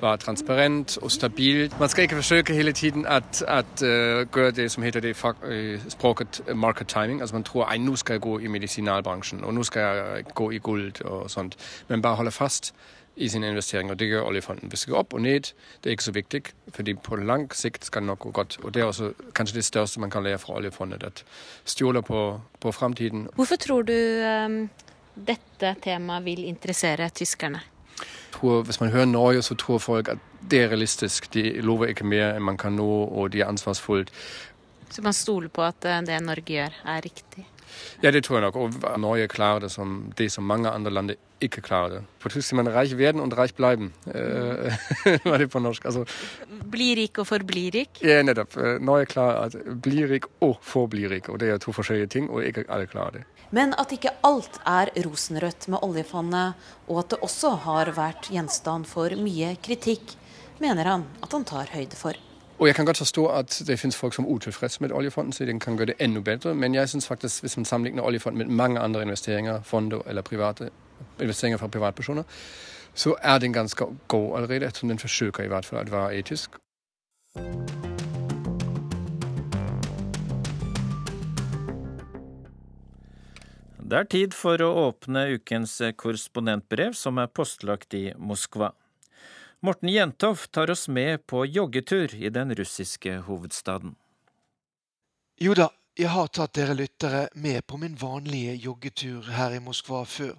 være 0.00 0.16
transparent 0.16 0.98
og 1.02 1.10
stabil. 1.10 1.74
Man 1.80 1.88
skal 1.88 2.02
ikke 2.02 2.14
forsøke 2.14 2.54
hele 2.54 2.72
tiden 2.72 3.06
å 3.06 3.20
uh, 3.20 4.26
gjøre 4.34 4.50
det 4.50 4.70
som 4.70 4.82
heter 4.82 5.00
det 5.00 5.16
uh, 5.24 5.80
språket 5.88 6.42
market 6.54 6.86
timing. 6.86 7.20
Altså 7.20 7.36
Man 7.36 7.44
tror 7.44 7.64
at 7.64 7.80
nå 7.80 7.96
skal 7.96 8.14
jeg 8.14 8.20
gå 8.20 8.38
i 8.38 8.46
medisinalbransjen, 8.46 9.44
og 9.44 9.54
nå 9.54 9.62
skal 9.62 9.82
jeg 9.82 10.24
gå 10.34 10.50
i 10.50 10.58
gull 10.58 10.92
og 11.04 11.30
sånt. 11.30 11.56
Men 11.88 12.02
bare 12.02 12.16
holde 12.16 12.30
fast 12.30 12.74
i 13.16 13.28
sine 13.28 13.48
investeringer. 13.48 13.94
Det 13.94 14.08
gjør 14.08 14.28
oljefonden. 14.28 14.68
Hvis 14.68 14.80
det 14.80 14.92
går 14.92 14.98
opp 14.98 15.14
og 15.14 15.20
ned, 15.20 15.50
det 15.82 15.90
er 15.90 15.96
ikke 15.96 16.04
så 16.04 16.12
viktig, 16.12 16.42
fordi 16.74 16.94
på 16.94 17.16
lang 17.16 17.48
sikt 17.54 17.84
skal 17.84 18.02
det 18.02 18.06
nok 18.06 18.18
gå 18.18 18.30
godt. 18.30 18.58
Og 18.62 18.74
Det 18.74 18.82
er 18.82 18.86
også 18.86 19.12
kanskje 19.34 19.58
det 19.58 19.64
største 19.64 20.00
man 20.00 20.10
kan 20.10 20.22
lære 20.22 20.38
fra 20.38 20.56
oljefondet, 20.56 21.02
at 21.02 21.24
stjåler 21.64 22.00
på, 22.00 22.40
på 22.60 22.72
framtiden. 22.72 23.28
Hvorfor 23.34 23.56
tror 23.56 23.82
du 23.82 23.92
um, 24.46 24.70
dette 25.14 25.74
temaet 25.82 26.24
vil 26.24 26.44
interessere 26.44 27.10
tyskerne? 27.10 27.60
Tror, 28.32 28.62
hvis 28.62 28.80
man 28.80 28.90
hører 28.90 29.04
Norge, 29.04 29.42
så 29.42 29.54
tror 29.54 29.78
folk 29.78 30.08
at 30.08 30.18
det 30.50 30.62
er 30.62 30.68
realistisk. 30.68 31.34
De 31.34 31.60
lover 31.60 31.92
ikke 31.92 32.06
mer 32.06 32.36
enn 32.36 32.42
man 32.42 32.56
kan 32.56 32.72
nå, 32.72 32.88
og 33.04 33.32
de 33.32 33.40
er 33.40 33.48
ansvarsfullt. 33.48 34.12
Så 34.90 35.02
man 35.02 35.12
stoler 35.12 35.48
på 35.48 35.62
at 35.62 35.84
eh, 35.84 36.02
det 36.06 36.22
Norge 36.22 36.54
gjør, 36.54 36.76
er 36.84 37.02
riktig? 37.04 37.46
Ja, 38.02 38.10
det 38.10 38.24
tror 38.24 38.38
jeg 38.38 38.42
nok. 38.48 38.56
Og 38.56 39.00
Norge 39.00 39.28
klarer 39.28 39.66
det 39.66 39.70
som, 39.70 40.12
det 40.18 40.32
som 40.32 40.44
mange 40.44 40.70
andre 40.70 40.90
land 40.90 41.12
ikke 41.40 41.62
klare 41.64 41.90
det. 41.94 42.00
På 42.20 42.28
tysk 42.28 42.48
sier 42.48 42.56
man 42.56 42.68
'reich 42.68 42.96
werden 42.98 43.20
und 43.20 43.34
reich 43.38 43.54
bleiben'. 43.54 43.90
Mm. 44.06 45.20
var 45.30 45.38
det 45.38 45.50
på 45.50 45.58
norsk? 45.58 45.84
Altså, 45.84 46.04
bli 46.70 46.94
rik 46.94 47.18
og 47.18 47.26
forbli 47.26 47.70
rik? 47.70 48.00
Ja, 48.02 48.22
nettopp. 48.22 48.56
Norge 48.80 49.06
klarer 49.06 49.44
at 49.48 49.56
bli 49.82 50.06
rik 50.06 50.24
og 50.40 50.58
forbli 50.62 51.08
rik. 51.08 51.28
Og 51.28 51.40
det 51.40 51.48
er 51.48 51.58
to 51.58 51.72
forskjellige 51.72 52.06
ting, 52.06 52.30
og 52.30 52.44
ikke 52.44 52.64
alle 52.68 52.86
klarer 52.86 53.10
det. 53.10 53.24
Men 53.50 53.74
at 53.78 53.92
ikke 53.92 54.12
alt 54.24 54.60
er 54.66 54.92
rosenrødt 55.06 55.68
med 55.68 55.78
oljefondet, 55.82 56.54
og 56.88 56.98
at 56.98 57.10
det 57.10 57.18
også 57.22 57.56
har 57.64 57.90
vært 57.96 58.30
gjenstand 58.30 58.86
for 58.86 59.10
mye 59.16 59.56
kritikk, 59.62 60.14
mener 60.60 60.84
han 60.84 61.06
at 61.22 61.32
han 61.32 61.44
tar 61.44 61.72
høyde 61.72 61.96
for. 61.96 62.14
Og 62.60 62.66
jeg 62.66 62.74
kan 62.74 62.84
godt 62.84 62.98
forstå 63.00 63.26
at 63.26 63.62
det 63.66 63.78
finnes 63.80 63.96
folk 63.96 64.14
som 64.14 64.24
er 64.24 64.30
utilfreds 64.36 64.80
med 64.80 64.92
oljefonden, 64.92 65.32
så 65.32 65.44
den 65.48 65.60
kan 65.60 65.76
gjøre 65.76 65.86
det 65.86 65.94
enda 65.98 66.20
bedre. 66.20 66.54
Men 66.54 66.74
jeg 66.74 66.88
syns 66.88 67.06
faktisk, 67.08 67.40
hvis 67.42 67.56
man 67.56 67.64
sammenligner 67.64 68.02
oljefonden 68.02 68.38
med 68.38 68.54
mange 68.56 68.80
andre 68.80 69.02
investeringer, 69.02 69.62
fonder 69.62 70.02
eller 70.06 70.22
private 70.22 70.68
investeringer 71.20 71.60
fra 71.60 71.68
privatpersoner, 71.68 72.24
så 72.94 73.14
er 73.22 73.38
den 73.38 73.52
ganske 73.52 73.86
god 74.08 74.36
allerede. 74.38 74.66
Ettersom 74.66 74.88
den 74.88 74.98
forsøker 74.98 75.46
i 75.46 75.52
hvert 75.52 75.68
fall 75.68 75.82
å 75.84 75.94
være 75.94 76.18
etisk. 76.20 76.58
Det 83.90 83.98
er 83.98 84.06
tid 84.06 84.34
for 84.38 84.62
å 84.62 84.68
åpne 84.86 85.24
ukens 85.34 85.80
korrespondentbrev, 85.98 86.92
som 86.94 87.18
er 87.18 87.30
postlagt 87.34 87.96
i 87.98 88.12
Moskva. 88.14 88.70
Morten 89.66 89.90
Jentoft 89.90 90.52
tar 90.54 90.70
oss 90.70 90.86
med 90.88 91.26
på 91.26 91.42
joggetur 91.44 92.14
i 92.14 92.30
den 92.30 92.54
russiske 92.54 93.16
hovedstaden. 93.26 93.96
Jo 95.42 95.56
da, 95.58 95.66
jeg 95.98 96.08
har 96.14 96.30
tatt 96.30 96.54
dere 96.54 96.76
lyttere 96.78 97.26
med 97.34 97.66
på 97.66 97.80
min 97.82 97.98
vanlige 97.98 98.54
joggetur 98.62 99.26
her 99.34 99.56
i 99.56 99.60
Moskva 99.60 100.04
før. 100.06 100.38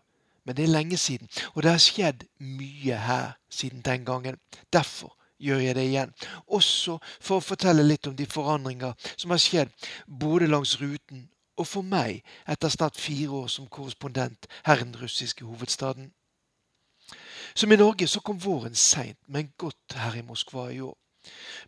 Men 0.52 0.56
det 0.56 0.64
er 0.64 0.68
lenge 0.68 0.98
siden, 0.98 1.30
og 1.56 1.64
det 1.64 1.72
har 1.72 1.80
skjedd 1.80 2.24
mye 2.44 2.96
her 3.00 3.38
siden 3.50 3.82
den 3.82 4.06
gangen. 4.06 4.36
Derfor 4.74 5.14
gjør 5.40 5.62
jeg 5.64 5.76
det 5.76 5.86
igjen. 5.88 6.12
Også 6.48 6.98
for 7.22 7.40
å 7.40 7.46
fortelle 7.46 7.86
litt 7.88 8.10
om 8.10 8.18
de 8.20 8.26
forandringer 8.28 8.92
som 9.16 9.32
har 9.32 9.40
skjedd 9.40 9.72
både 10.20 10.50
langs 10.52 10.74
ruten 10.82 11.30
og 11.56 11.70
for 11.70 11.88
meg 11.88 12.20
etter 12.52 12.68
snart 12.68 13.00
fire 13.00 13.32
år 13.32 13.48
som 13.54 13.70
korrespondent 13.72 14.50
her 14.68 14.82
i 14.82 14.84
den 14.84 15.00
russiske 15.00 15.48
hovedstaden. 15.48 16.12
Som 17.56 17.72
i 17.72 17.80
Norge 17.80 18.12
så 18.12 18.20
kom 18.20 18.44
våren 18.44 18.76
seint, 18.76 19.22
men 19.28 19.54
godt 19.56 19.96
her 19.96 20.20
i 20.20 20.26
Moskva 20.28 20.68
i 20.68 20.84
år. 20.84 20.98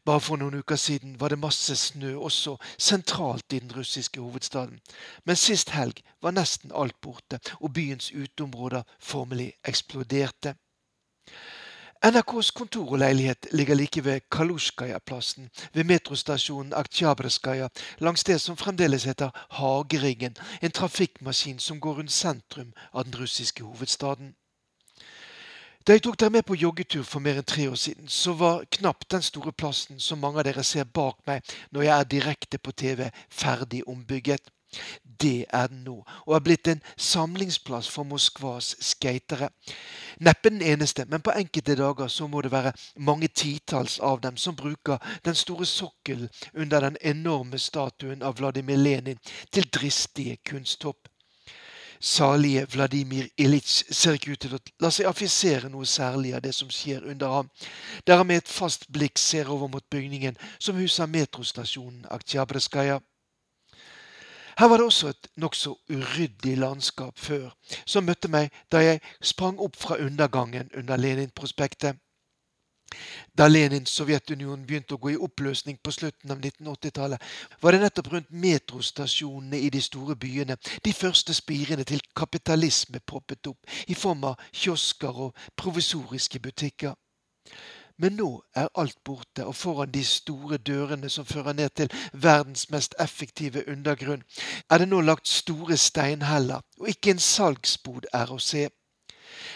Bare 0.05 0.19
for 0.19 0.37
noen 0.37 0.59
uker 0.59 0.75
siden 0.75 1.19
var 1.19 1.29
det 1.29 1.39
masse 1.39 1.75
snø 1.75 2.15
også 2.15 2.57
sentralt 2.77 3.53
i 3.53 3.59
den 3.59 3.75
russiske 3.75 4.21
hovedstaden. 4.21 4.79
Men 5.25 5.35
sist 5.35 5.69
helg 5.69 6.03
var 6.21 6.35
nesten 6.35 6.71
alt 6.75 6.99
borte, 7.01 7.39
og 7.59 7.73
byens 7.73 8.11
uteområder 8.11 8.83
formelig 8.99 9.53
eksploderte. 9.65 10.55
NRKs 12.03 12.51
kontor 12.51 12.91
og 12.91 12.99
leilighet 12.99 13.47
ligger 13.51 13.75
like 13.75 14.03
ved 14.03 14.21
Kalusjkaja-plassen, 14.31 15.49
ved 15.73 15.83
metrostasjonen 15.83 16.73
Aktsjabrskaja, 16.73 17.67
langs 17.99 18.23
det 18.23 18.41
som 18.41 18.57
fremdeles 18.57 19.03
heter 19.03 19.29
Hageringen, 19.49 20.35
en 20.61 20.71
trafikkmaskin 20.71 21.59
som 21.59 21.79
går 21.79 21.93
rundt 21.93 22.11
sentrum 22.11 22.73
av 22.93 23.05
den 23.05 23.15
russiske 23.21 23.63
hovedstaden. 23.63 24.35
Da 25.83 25.97
jeg 25.97 26.03
tok 26.05 26.15
dere 26.19 26.31
med 26.31 26.45
på 26.47 26.55
joggetur 26.55 27.03
for 27.03 27.19
mer 27.19 27.41
enn 27.41 27.47
tre 27.47 27.65
år 27.67 27.75
siden, 27.75 28.07
så 28.07 28.31
var 28.39 28.61
knapt 28.71 29.09
den 29.11 29.23
store 29.25 29.51
plassen 29.51 29.99
som 29.99 30.21
mange 30.23 30.39
av 30.39 30.45
dere 30.47 30.63
ser 30.63 30.87
bak 30.87 31.17
meg 31.27 31.43
når 31.75 31.83
jeg 31.83 31.95
er 31.95 32.11
direkte 32.13 32.59
på 32.63 32.71
TV, 32.71 33.09
ferdig 33.27 33.81
ombygget. 33.91 34.47
Det 35.03 35.43
er 35.53 35.67
den 35.67 35.83
nå, 35.83 35.97
og 36.25 36.35
er 36.37 36.45
blitt 36.45 36.71
en 36.71 36.81
samlingsplass 36.95 37.89
for 37.91 38.07
Moskvas 38.07 38.71
skatere. 38.79 39.51
Neppe 40.23 40.53
den 40.55 40.63
eneste, 40.63 41.03
men 41.05 41.21
på 41.21 41.35
enkelte 41.35 41.75
dager 41.75 42.07
så 42.07 42.31
må 42.31 42.41
det 42.41 42.55
være 42.55 42.71
mange 42.95 43.27
titalls 43.27 43.99
av 43.99 44.23
dem 44.23 44.39
som 44.39 44.55
bruker 44.55 45.03
den 45.27 45.35
store 45.35 45.67
sokkelen 45.67 46.31
under 46.53 46.87
den 46.87 46.97
enorme 47.01 47.59
statuen 47.59 48.23
av 48.23 48.39
Vladimir 48.39 48.79
Lenin 48.79 49.19
til 49.51 49.67
dristige 49.67 50.39
kunsthopp. 50.47 51.11
Salige 52.03 52.65
Vladimir 52.67 53.29
Ilitsj 53.37 53.93
ser 53.95 54.17
ikke 54.17 54.33
ut 54.35 54.41
til 54.43 54.55
å 54.57 54.59
la 54.83 54.89
seg 54.91 55.07
affisere 55.07 55.69
noe 55.71 55.87
særlig 55.87 56.33
av 56.35 56.41
det 56.43 56.51
som 56.51 56.67
skjer 56.67 57.05
under 57.07 57.31
ham, 57.31 57.51
der 58.03 58.19
han 58.19 58.27
med 58.27 58.41
et 58.41 58.51
fast 58.51 58.89
blikk 58.91 59.21
ser 59.21 59.47
over 59.47 59.71
mot 59.71 59.85
bygningen 59.89 60.35
som 60.59 60.75
huser 60.75 61.07
metrostasjonen 61.07 62.03
Aktsjabrskaja. 62.11 62.99
Her 64.59 64.67
var 64.67 64.77
det 64.77 64.85
også 64.85 65.13
et 65.13 65.29
nokså 65.39 65.77
uryddig 65.89 66.57
landskap 66.59 67.15
før, 67.17 67.53
som 67.85 68.05
møtte 68.05 68.27
meg 68.27 68.51
da 68.71 68.83
jeg 68.83 68.99
sprang 69.23 69.55
opp 69.63 69.79
fra 69.79 69.97
undergangen 69.97 70.69
under 70.75 70.99
Lenin-prospektet. 70.99 72.03
Da 73.37 73.47
Lenins 73.47 73.93
Sovjetunionen 73.97 74.65
begynte 74.67 74.97
å 74.97 75.01
gå 75.01 75.13
i 75.13 75.19
oppløsning 75.27 75.79
på 75.83 75.93
slutten 75.95 76.33
av 76.33 76.41
1980-tallet, 76.41 77.21
var 77.61 77.73
det 77.73 77.83
nettopp 77.83 78.11
rundt 78.13 78.33
metrostasjonene 78.45 79.59
i 79.59 79.69
de 79.73 79.81
store 79.81 80.15
byene 80.15 80.57
de 80.85 80.93
første 80.93 81.33
spirene 81.33 81.85
til 81.87 82.03
kapitalisme 82.15 83.01
poppet 83.05 83.47
opp, 83.51 83.63
i 83.87 83.95
form 83.97 84.27
av 84.31 84.49
kiosker 84.51 85.23
og 85.27 85.47
provisoriske 85.59 86.39
butikker. 86.43 86.93
Men 87.97 88.15
nå 88.17 88.27
er 88.57 88.71
alt 88.75 88.97
borte, 89.05 89.45
og 89.45 89.55
foran 89.55 89.91
de 89.93 90.01
store 90.03 90.57
dørene 90.57 91.09
som 91.13 91.25
fører 91.25 91.53
ned 91.53 91.75
til 91.77 91.91
verdens 92.13 92.69
mest 92.73 92.95
effektive 92.99 93.63
undergrunn, 93.69 94.23
er 94.69 94.81
det 94.81 94.87
nå 94.89 95.01
lagt 95.01 95.29
store 95.29 95.77
steinheller, 95.77 96.63
og 96.79 96.89
ikke 96.89 97.13
en 97.13 97.21
salgsbod 97.21 98.09
er 98.13 98.33
å 98.33 98.39
se. 98.41 98.69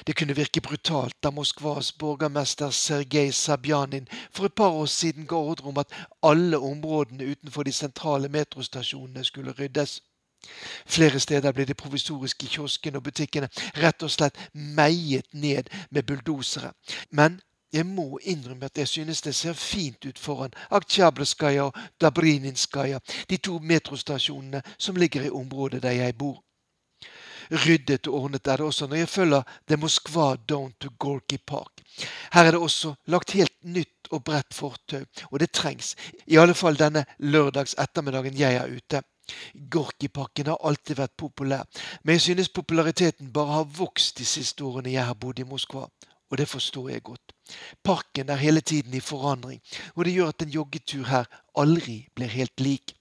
Det 0.08 0.16
kunne 0.16 0.36
virke 0.36 0.62
brutalt 0.62 1.16
da 1.24 1.30
Moskvas 1.30 1.92
borgermester 1.94 2.70
Sergej 2.70 3.32
Sabjanin 3.32 4.08
for 4.32 4.46
et 4.46 4.54
par 4.54 4.70
år 4.70 4.86
siden 4.86 5.28
ga 5.28 5.36
ordre 5.36 5.68
om 5.68 5.78
at 5.78 5.94
alle 6.24 6.58
områdene 6.58 7.32
utenfor 7.32 7.64
de 7.64 7.72
sentrale 7.72 8.30
metrostasjonene 8.30 9.24
skulle 9.24 9.52
ryddes. 9.52 10.02
Flere 10.86 11.20
steder 11.20 11.52
ble 11.52 11.66
de 11.66 11.74
provisoriske 11.74 12.48
kioskene 12.48 12.98
og 12.98 13.04
butikkene 13.04 13.50
rett 13.82 14.04
og 14.04 14.12
slett 14.12 14.38
meiet 14.54 15.28
ned 15.34 15.70
med 15.92 16.04
bulldosere. 16.04 16.72
Men 17.12 17.42
jeg 17.74 17.86
må 17.86 18.20
innrømme 18.22 18.66
at 18.66 18.78
jeg 18.78 18.88
synes 18.88 19.22
det 19.22 19.36
ser 19.36 19.54
fint 19.54 20.06
ut 20.06 20.20
foran 20.20 20.54
Aktsjablskaja 20.72 21.64
og 21.64 21.78
Dabrininskaja, 22.02 23.00
de 23.30 23.38
to 23.38 23.60
metrostasjonene 23.60 24.62
som 24.78 24.96
ligger 24.96 25.28
i 25.28 25.30
området 25.30 25.84
der 25.84 25.92
jeg 25.92 26.18
bor. 26.18 26.44
Ryddet 27.52 28.08
og 28.08 28.24
ordnet 28.24 28.48
er 28.48 28.60
det 28.60 28.66
også 28.68 28.88
når 28.88 29.02
jeg 29.02 29.10
følger 29.10 29.44
The 29.68 29.78
Moskva 29.80 30.36
Down 30.50 30.74
to 30.80 30.90
Gorky 31.00 31.38
Park. 31.46 31.84
Her 32.34 32.46
er 32.46 32.52
det 32.52 32.62
også 32.62 32.94
lagt 33.08 33.32
helt 33.32 33.56
nytt 33.64 34.12
og 34.12 34.24
bredt 34.24 34.54
fortau, 34.54 35.04
og 35.32 35.40
det 35.40 35.52
trengs, 35.52 35.96
i 36.28 36.38
alle 36.38 36.56
fall 36.56 36.80
denne 36.80 37.06
lørdags 37.20 37.76
ettermiddagen 37.80 38.38
jeg 38.38 38.56
er 38.56 38.72
ute. 38.72 39.02
Gorkiparken 39.70 40.48
har 40.48 40.62
alltid 40.64 41.00
vært 41.02 41.18
populær, 41.20 41.66
men 42.04 42.16
jeg 42.16 42.28
synes 42.28 42.50
populariteten 42.50 43.34
bare 43.34 43.60
har 43.60 43.74
vokst 43.80 44.20
de 44.20 44.26
siste 44.26 44.64
årene 44.64 44.94
jeg 44.94 45.08
har 45.08 45.20
bodd 45.20 45.40
i 45.40 45.48
Moskva. 45.48 45.88
Og 46.28 46.38
det 46.38 46.48
forstår 46.52 46.90
jeg 46.90 47.04
godt. 47.08 47.34
Parken 47.84 48.30
er 48.30 48.36
hele 48.36 48.62
tiden 48.62 48.94
i 48.94 49.00
forandring, 49.00 49.62
og 49.96 50.06
det 50.06 50.14
gjør 50.14 50.34
at 50.34 50.44
en 50.44 50.52
joggetur 50.52 51.06
her 51.08 51.28
aldri 51.56 52.02
blir 52.16 52.28
helt 52.28 52.60
lik. 52.60 52.97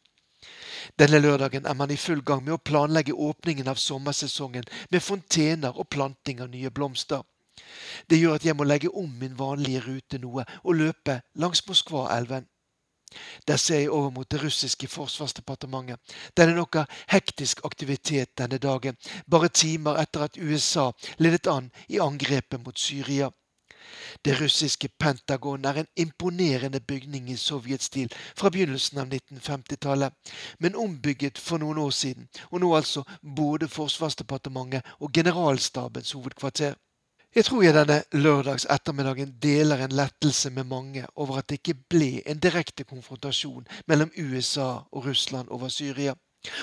Denne 0.98 1.18
lørdagen 1.20 1.66
er 1.66 1.74
man 1.74 1.90
i 1.90 1.98
full 2.00 2.22
gang 2.22 2.44
med 2.44 2.54
å 2.56 2.62
planlegge 2.70 3.14
åpningen 3.28 3.68
av 3.68 3.80
sommersesongen 3.80 4.68
med 4.90 5.02
fontener 5.02 5.76
og 5.76 5.88
planting 5.90 6.40
av 6.40 6.50
nye 6.52 6.70
blomster. 6.70 7.22
Det 8.10 8.18
gjør 8.20 8.36
at 8.36 8.44
jeg 8.44 8.56
må 8.56 8.64
legge 8.64 8.92
om 8.92 9.08
min 9.20 9.38
vanlige 9.38 9.82
rute 9.86 10.20
noe 10.22 10.44
og 10.62 10.76
løpe 10.76 11.20
langs 11.40 11.64
Moskvaelven. 11.66 12.46
Der 13.48 13.56
ser 13.56 13.78
jeg 13.78 13.90
over 13.90 14.10
mot 14.10 14.30
det 14.30 14.42
russiske 14.42 14.88
forsvarsdepartementet, 14.88 16.00
der 16.36 16.50
det 16.50 16.64
er 16.80 16.86
hektisk 17.08 17.60
aktivitet 17.64 18.34
denne 18.38 18.58
dagen, 18.58 18.96
bare 19.30 19.48
timer 19.48 20.00
etter 20.02 20.26
at 20.26 20.36
USA 20.36 20.90
ledet 21.18 21.46
an 21.46 21.70
i 21.88 22.00
angrepet 22.02 22.60
mot 22.64 22.78
Syria. 22.78 23.30
Det 24.24 24.40
russiske 24.40 24.88
Pentagon 24.98 25.64
er 25.64 25.82
en 25.82 25.90
imponerende 25.96 26.80
bygning 26.80 27.30
i 27.30 27.36
sovjetstil 27.36 28.12
fra 28.36 28.50
begynnelsen 28.50 28.98
av 28.98 29.12
1950-tallet, 29.12 30.12
men 30.58 30.76
ombygget 30.76 31.38
for 31.38 31.62
noen 31.62 31.78
år 31.78 31.94
siden, 31.94 32.28
og 32.50 32.60
nå 32.60 32.72
altså 32.76 33.04
både 33.36 33.68
Forsvarsdepartementet 33.68 34.96
og 35.00 35.12
Generalstabens 35.12 36.12
hovedkvarter. 36.12 36.74
Jeg 37.36 37.44
tror 37.44 37.62
jeg 37.62 37.74
denne 37.76 37.96
lørdags 38.16 38.64
ettermiddagen 38.72 39.34
deler 39.42 39.82
en 39.84 39.92
lettelse 39.92 40.50
med 40.50 40.64
mange 40.64 41.02
over 41.20 41.38
at 41.38 41.50
det 41.50 41.58
ikke 41.60 41.82
ble 41.92 42.22
en 42.24 42.38
direkte 42.40 42.86
konfrontasjon 42.88 43.66
mellom 43.86 44.12
USA 44.16 44.68
og 44.90 45.04
Russland 45.04 45.52
over 45.52 45.68
Syria. 45.68 46.14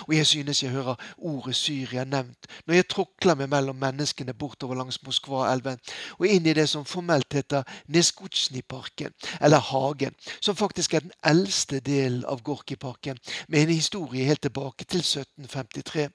Og 0.08 0.16
jeg 0.16 0.28
synes 0.28 0.64
jeg 0.64 0.72
hører 0.72 0.96
ordet 1.18 1.56
Syria 1.56 2.04
nevnt 2.04 2.48
når 2.68 2.76
jeg 2.78 2.88
tråkler 2.92 3.36
meg 3.40 3.50
mellom 3.52 3.80
menneskene 3.82 4.36
bortover 4.38 4.80
langs 4.80 5.02
Moskvaelven 5.04 5.82
og 6.20 6.26
inn 6.28 6.48
i 6.48 6.56
det 6.56 6.68
som 6.72 6.86
formelt 6.88 7.34
heter 7.36 7.68
Neskutsjniparken, 7.92 9.14
eller 9.42 9.64
Hagen, 9.72 10.16
som 10.42 10.56
faktisk 10.56 10.94
er 10.94 11.06
den 11.06 11.16
eldste 11.24 11.80
delen 11.80 12.24
av 12.26 12.44
Gorkiparken, 12.44 13.20
med 13.48 13.64
en 13.64 13.76
historie 13.76 14.26
helt 14.26 14.44
tilbake 14.46 14.86
til 14.86 15.04
1753. 15.04 16.10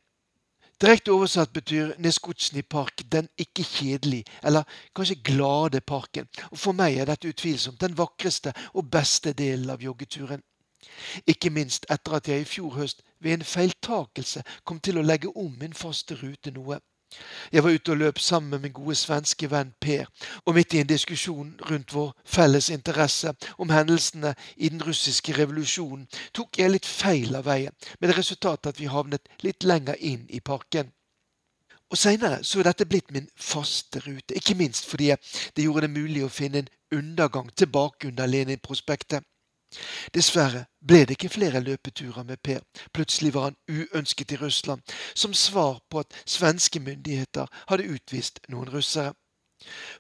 Direkte 0.79 1.11
oversatt 1.11 1.51
betyr 1.53 1.97
Neskutsjny 1.99 2.63
park 2.63 3.03
den 3.13 3.27
ikke 3.39 3.65
kjedelige, 3.67 4.29
eller 4.47 4.63
kanskje 4.95 5.17
glade 5.27 5.81
parken, 5.81 6.29
og 6.53 6.59
for 6.59 6.77
meg 6.79 7.01
er 7.01 7.11
dette 7.11 7.33
utvilsomt 7.33 7.81
den 7.83 7.97
vakreste 7.99 8.53
og 8.75 8.87
beste 8.93 9.33
delen 9.35 9.73
av 9.75 9.83
joggeturen. 9.83 10.45
Ikke 11.27 11.51
minst 11.51 11.87
etter 11.91 12.19
at 12.19 12.29
jeg 12.29 12.41
i 12.41 12.45
fjor 12.45 12.77
høst 12.79 13.03
ved 13.21 13.33
en 13.33 13.49
feiltakelse 13.55 14.43
kom 14.65 14.81
til 14.81 14.99
å 14.99 15.07
legge 15.07 15.33
om 15.37 15.57
min 15.61 15.75
faste 15.75 16.19
rute 16.23 16.55
noe. 16.55 16.79
Jeg 17.53 17.65
var 17.65 17.71
ute 17.71 17.93
og 17.93 17.97
løp 17.97 18.19
sammen 18.21 18.51
med 18.51 18.59
min 18.59 18.73
gode 18.77 18.95
svenske 19.01 19.49
venn 19.51 19.71
Per, 19.81 20.11
og 20.45 20.55
midt 20.55 20.75
i 20.75 20.81
en 20.83 20.91
diskusjon 20.91 21.55
rundt 21.71 21.95
vår 21.97 22.11
felles 22.25 22.69
interesse 22.75 23.33
om 23.57 23.73
hendelsene 23.73 24.35
i 24.57 24.69
den 24.69 24.85
russiske 24.85 25.33
revolusjonen, 25.39 26.05
tok 26.37 26.61
jeg 26.61 26.75
litt 26.75 26.91
feil 26.91 27.39
av 27.39 27.49
veien, 27.49 27.73
med 27.99 28.11
det 28.11 28.19
resultatet 28.19 28.75
at 28.75 28.81
vi 28.83 28.93
havnet 28.93 29.33
litt 29.47 29.65
lenger 29.65 29.97
inn 30.13 30.27
i 30.29 30.43
parken. 30.45 30.93
Og 31.89 31.97
Seinere 31.97 32.43
så 32.45 32.61
er 32.61 32.69
dette 32.69 32.85
blitt 32.85 33.11
min 33.17 33.31
faste 33.41 34.05
rute, 34.05 34.37
ikke 34.37 34.59
minst 34.61 34.85
fordi 34.91 35.15
det 35.57 35.65
gjorde 35.65 35.87
det 35.87 35.95
mulig 35.97 36.27
å 36.27 36.33
finne 36.33 36.61
en 36.61 36.73
undergang 37.01 37.49
tilbake 37.57 38.13
under 38.13 38.29
Lenin-prospektet. 38.29 39.25
Dessverre 40.15 40.65
ble 40.81 41.03
det 41.05 41.17
ikke 41.19 41.33
flere 41.35 41.61
løpeturer 41.61 42.25
med 42.25 42.41
Per. 42.45 42.61
Plutselig 42.95 43.35
var 43.35 43.51
han 43.51 43.59
uønsket 43.69 44.33
i 44.33 44.41
Russland, 44.41 44.83
som 45.15 45.35
svar 45.35 45.81
på 45.91 46.05
at 46.05 46.21
svenske 46.27 46.81
myndigheter 46.81 47.47
hadde 47.69 47.89
utvist 47.95 48.41
noen 48.49 48.73
russere. 48.73 49.13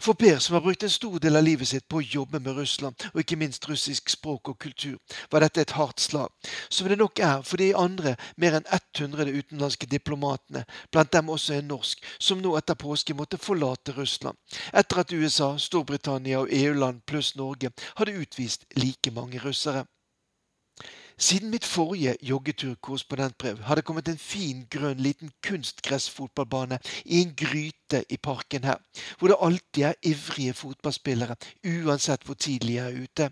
For 0.00 0.14
Per, 0.14 0.38
som 0.38 0.54
har 0.54 0.60
brukt 0.60 0.82
en 0.82 0.90
stor 0.90 1.18
del 1.18 1.36
av 1.36 1.42
livet 1.42 1.68
sitt 1.68 1.88
på 1.90 1.98
å 1.98 2.06
jobbe 2.06 2.38
med 2.40 2.54
Russland, 2.56 2.94
og 3.10 3.20
ikke 3.22 3.38
minst 3.40 3.66
russisk 3.68 4.12
språk 4.12 4.52
og 4.52 4.58
kultur, 4.62 4.98
var 5.32 5.42
dette 5.42 5.64
et 5.64 5.74
hardt 5.74 6.00
slag. 6.00 6.30
Som 6.70 6.88
det 6.88 6.98
nok 7.00 7.18
er 7.18 7.42
for 7.42 7.58
de 7.58 7.72
andre 7.74 8.14
mer 8.36 8.60
enn 8.60 8.70
100 8.70 9.34
utenlandske 9.34 9.90
diplomatene, 9.90 10.64
blant 10.94 11.12
dem 11.12 11.34
også 11.34 11.58
en 11.58 11.70
norsk, 11.74 12.06
som 12.22 12.42
nå 12.42 12.54
etter 12.60 12.78
påske 12.78 13.18
måtte 13.18 13.40
forlate 13.42 13.96
Russland, 13.98 14.38
etter 14.72 15.02
at 15.02 15.12
USA, 15.12 15.56
Storbritannia 15.58 16.44
og 16.44 16.54
EU-land 16.54 17.02
pluss 17.06 17.34
Norge 17.36 17.74
hadde 17.98 18.18
utvist 18.22 18.68
like 18.78 19.10
mange 19.10 19.42
russere. 19.42 19.88
Siden 21.18 21.50
mitt 21.50 21.64
forrige 21.64 22.16
joggeturkorrespondentbrev 22.22 23.58
har 23.66 23.74
det 23.74 23.84
kommet 23.84 24.08
en 24.08 24.18
fin, 24.18 24.60
grønn 24.70 25.00
liten 25.02 25.32
kunstgressfotballbane 25.42 26.78
i 27.04 27.22
en 27.22 27.32
gryte 27.34 28.04
i 28.08 28.16
parken 28.16 28.64
her, 28.64 28.78
hvor 29.18 29.32
det 29.32 29.40
alltid 29.40 29.82
er 29.82 29.98
ivrige 30.06 30.54
fotballspillere, 30.54 31.34
uansett 31.66 32.22
hvor 32.22 32.38
tidlig 32.38 32.78
jeg 32.78 32.86
er 32.92 33.02
ute. 33.02 33.30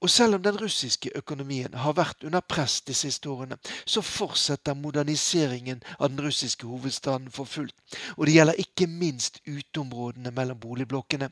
Og 0.00 0.10
selv 0.10 0.34
om 0.34 0.42
den 0.42 0.60
russiske 0.60 1.10
økonomien 1.18 1.74
har 1.74 1.98
vært 1.98 2.24
under 2.24 2.40
press 2.40 2.80
de 2.86 2.94
siste 2.94 3.30
årene, 3.30 3.58
så 3.86 4.00
fortsetter 4.00 4.78
moderniseringen 4.78 5.82
av 5.98 6.12
den 6.12 6.22
russiske 6.26 6.66
hovedstaden 6.66 7.30
for 7.30 7.44
fullt. 7.44 7.74
Og 8.16 8.26
det 8.26 8.34
gjelder 8.36 8.60
ikke 8.60 8.86
minst 8.86 9.40
uteområdene 9.48 10.30
mellom 10.30 10.60
boligblokkene. 10.60 11.30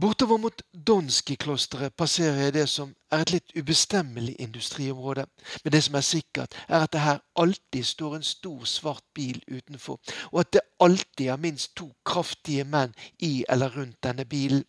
Bortover 0.00 0.36
mot 0.36 0.62
Donski-klosteret 0.88 1.94
passerer 1.96 2.42
jeg 2.42 2.52
det 2.52 2.64
som 2.68 2.90
er 3.10 3.22
et 3.24 3.30
litt 3.32 3.54
ubestemmelig 3.56 4.34
industriområde. 4.44 5.24
Men 5.64 5.72
det 5.72 5.80
som 5.86 5.94
er 5.96 6.04
sikkert, 6.04 6.56
er 6.68 6.84
at 6.84 6.92
det 6.92 7.00
her 7.00 7.22
alltid 7.40 7.84
står 7.84 8.16
en 8.16 8.26
stor, 8.30 8.64
svart 8.68 9.04
bil 9.14 9.40
utenfor, 9.48 9.96
og 10.32 10.40
at 10.40 10.52
det 10.52 10.60
alltid 10.84 11.30
er 11.32 11.40
minst 11.40 11.72
to 11.80 11.88
kraftige 12.04 12.66
menn 12.68 12.92
i 13.24 13.46
eller 13.48 13.72
rundt 13.72 13.96
denne 14.04 14.28
bilen. 14.28 14.66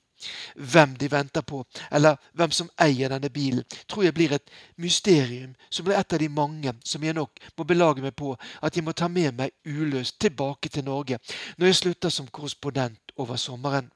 Hvem 0.56 0.96
de 0.96 1.12
venter 1.12 1.42
på, 1.42 1.60
eller 1.92 2.16
hvem 2.34 2.52
som 2.52 2.72
eier 2.80 3.12
denne 3.12 3.30
bilen, 3.30 3.68
tror 3.90 4.08
jeg 4.08 4.16
blir 4.16 4.38
et 4.40 4.50
mysterium 4.78 5.54
som 5.70 5.86
blir 5.86 6.00
et 6.00 6.14
av 6.14 6.24
de 6.24 6.30
mange 6.30 6.74
som 6.86 7.04
jeg 7.04 7.14
nok 7.20 7.44
må 7.58 7.68
belage 7.68 8.02
meg 8.02 8.16
på 8.16 8.32
at 8.62 8.80
jeg 8.80 8.88
må 8.88 8.96
ta 8.96 9.12
med 9.12 9.36
meg 9.36 9.52
uløst 9.66 10.22
tilbake 10.24 10.72
til 10.72 10.88
Norge 10.88 11.20
når 11.58 11.68
jeg 11.68 11.82
slutter 11.84 12.10
som 12.10 12.32
korrespondent 12.32 13.12
over 13.18 13.36
sommeren. 13.36 13.92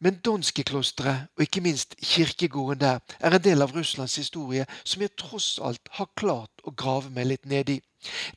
Men 0.00 0.20
Donskiklosteret, 0.24 1.28
og 1.36 1.42
ikke 1.42 1.60
minst 1.60 1.94
kirkegården 2.02 2.80
der, 2.80 2.98
er 3.20 3.30
en 3.30 3.44
del 3.44 3.62
av 3.64 3.72
Russlands 3.72 4.16
historie 4.16 4.66
som 4.84 5.02
jeg 5.02 5.14
tross 5.16 5.58
alt 5.62 5.88
har 5.96 6.10
klart 6.20 6.64
å 6.64 6.74
grave 6.76 7.10
meg 7.10 7.30
litt 7.30 7.46
ned 7.48 7.72
i. 7.72 7.78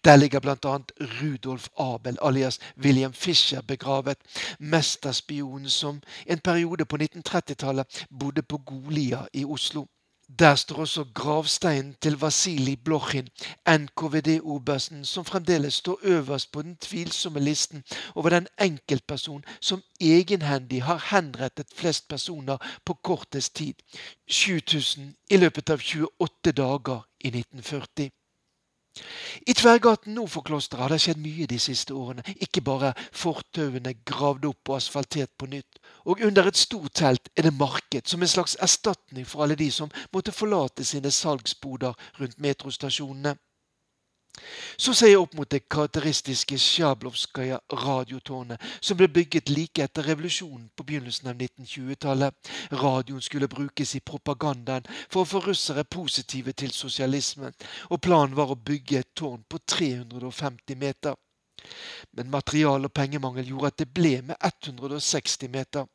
Der 0.04 0.16
ligger 0.16 0.40
bl.a. 0.40 0.78
Rudolf 1.20 1.68
Abel 1.78 2.18
alias 2.22 2.60
William 2.78 3.14
Fischer 3.14 3.62
begravet, 3.62 4.18
mesterspionen 4.60 5.70
som 5.70 6.02
en 6.26 6.40
periode 6.40 6.86
på 6.86 6.98
1930-tallet 6.98 8.06
bodde 8.10 8.42
på 8.42 8.58
Golia 8.58 9.26
i 9.34 9.46
Oslo. 9.46 9.86
Der 10.38 10.56
står 10.56 10.76
også 10.76 11.06
gravsteinen 11.14 11.96
til 12.02 12.18
Vasilij 12.20 12.76
Blokhin, 12.86 13.30
NKVD-obersten, 13.70 15.06
som 15.06 15.26
fremdeles 15.26 15.74
står 15.74 16.00
øverst 16.04 16.52
på 16.52 16.62
den 16.62 16.78
tvilsomme 16.78 17.40
listen 17.40 17.84
over 18.16 18.30
den 18.30 18.48
enkeltperson 18.62 19.44
som 19.62 19.82
egenhendig 20.02 20.84
har 20.84 21.08
henrettet 21.12 21.68
flest 21.76 22.08
personer 22.08 22.58
på 22.86 22.94
kortest 22.94 23.56
tid, 23.56 23.74
7000 24.32 25.16
i 25.30 25.38
løpet 25.38 25.70
av 25.70 25.82
28 25.82 26.52
dager 26.52 27.02
i 27.20 27.28
1940. 27.28 28.19
I 29.48 29.54
tverrgaten 29.54 30.14
nord 30.16 30.30
for 30.34 30.46
klosteret 30.46 30.84
har 30.84 30.94
det 30.94 31.02
skjedd 31.04 31.22
mye 31.24 31.48
de 31.50 31.60
siste 31.62 31.96
årene. 31.96 32.24
Ikke 32.44 32.64
bare 32.66 32.94
fortauene 33.12 33.96
gravd 34.06 34.48
opp 34.52 34.72
og 34.72 34.78
asfaltert 34.80 35.32
på 35.38 35.50
nytt. 35.52 35.80
Og 36.06 36.24
under 36.26 36.50
et 36.50 36.60
stort 36.60 36.96
telt 37.00 37.30
er 37.36 37.48
det 37.48 37.56
marked, 37.58 38.08
som 38.08 38.22
en 38.22 38.32
slags 38.32 38.58
erstatning 38.60 39.28
for 39.28 39.44
alle 39.44 39.58
de 39.60 39.70
som 39.72 39.92
måtte 40.14 40.36
forlate 40.36 40.86
sine 40.88 41.12
salgsboder 41.12 41.96
rundt 42.20 42.40
metrostasjonene. 42.40 43.36
Så 44.78 44.94
ser 44.94 45.12
jeg 45.12 45.20
opp 45.20 45.34
mot 45.36 45.50
det 45.52 45.66
karakteristiske 45.68 46.58
Sjablovskaja 46.62 47.60
radiotårnet, 47.82 48.62
som 48.82 48.98
ble 48.98 49.10
bygget 49.12 49.50
like 49.52 49.84
etter 49.84 50.08
revolusjonen 50.08 50.70
på 50.76 50.86
begynnelsen 50.88 51.32
av 51.32 51.36
1920-tallet. 51.36 52.52
Radioen 52.72 53.22
skulle 53.22 53.52
brukes 53.52 53.96
i 53.96 54.00
propagandaen 54.00 54.88
for 55.10 55.24
å 55.24 55.30
få 55.34 55.44
russere 55.44 55.84
positive 55.84 56.54
til 56.54 56.72
sosialismen, 56.72 57.56
og 57.90 58.02
planen 58.02 58.38
var 58.40 58.54
å 58.54 58.60
bygge 58.72 59.02
et 59.02 59.12
tårn 59.16 59.44
på 59.50 59.60
350 59.68 60.80
meter. 60.80 61.20
Men 62.16 62.32
material- 62.32 62.86
og 62.86 62.94
pengemangel 62.94 63.52
gjorde 63.52 63.74
at 63.74 63.80
det 63.84 63.94
ble 63.94 64.22
med 64.22 64.36
160 64.40 65.52
meter. 65.52 65.86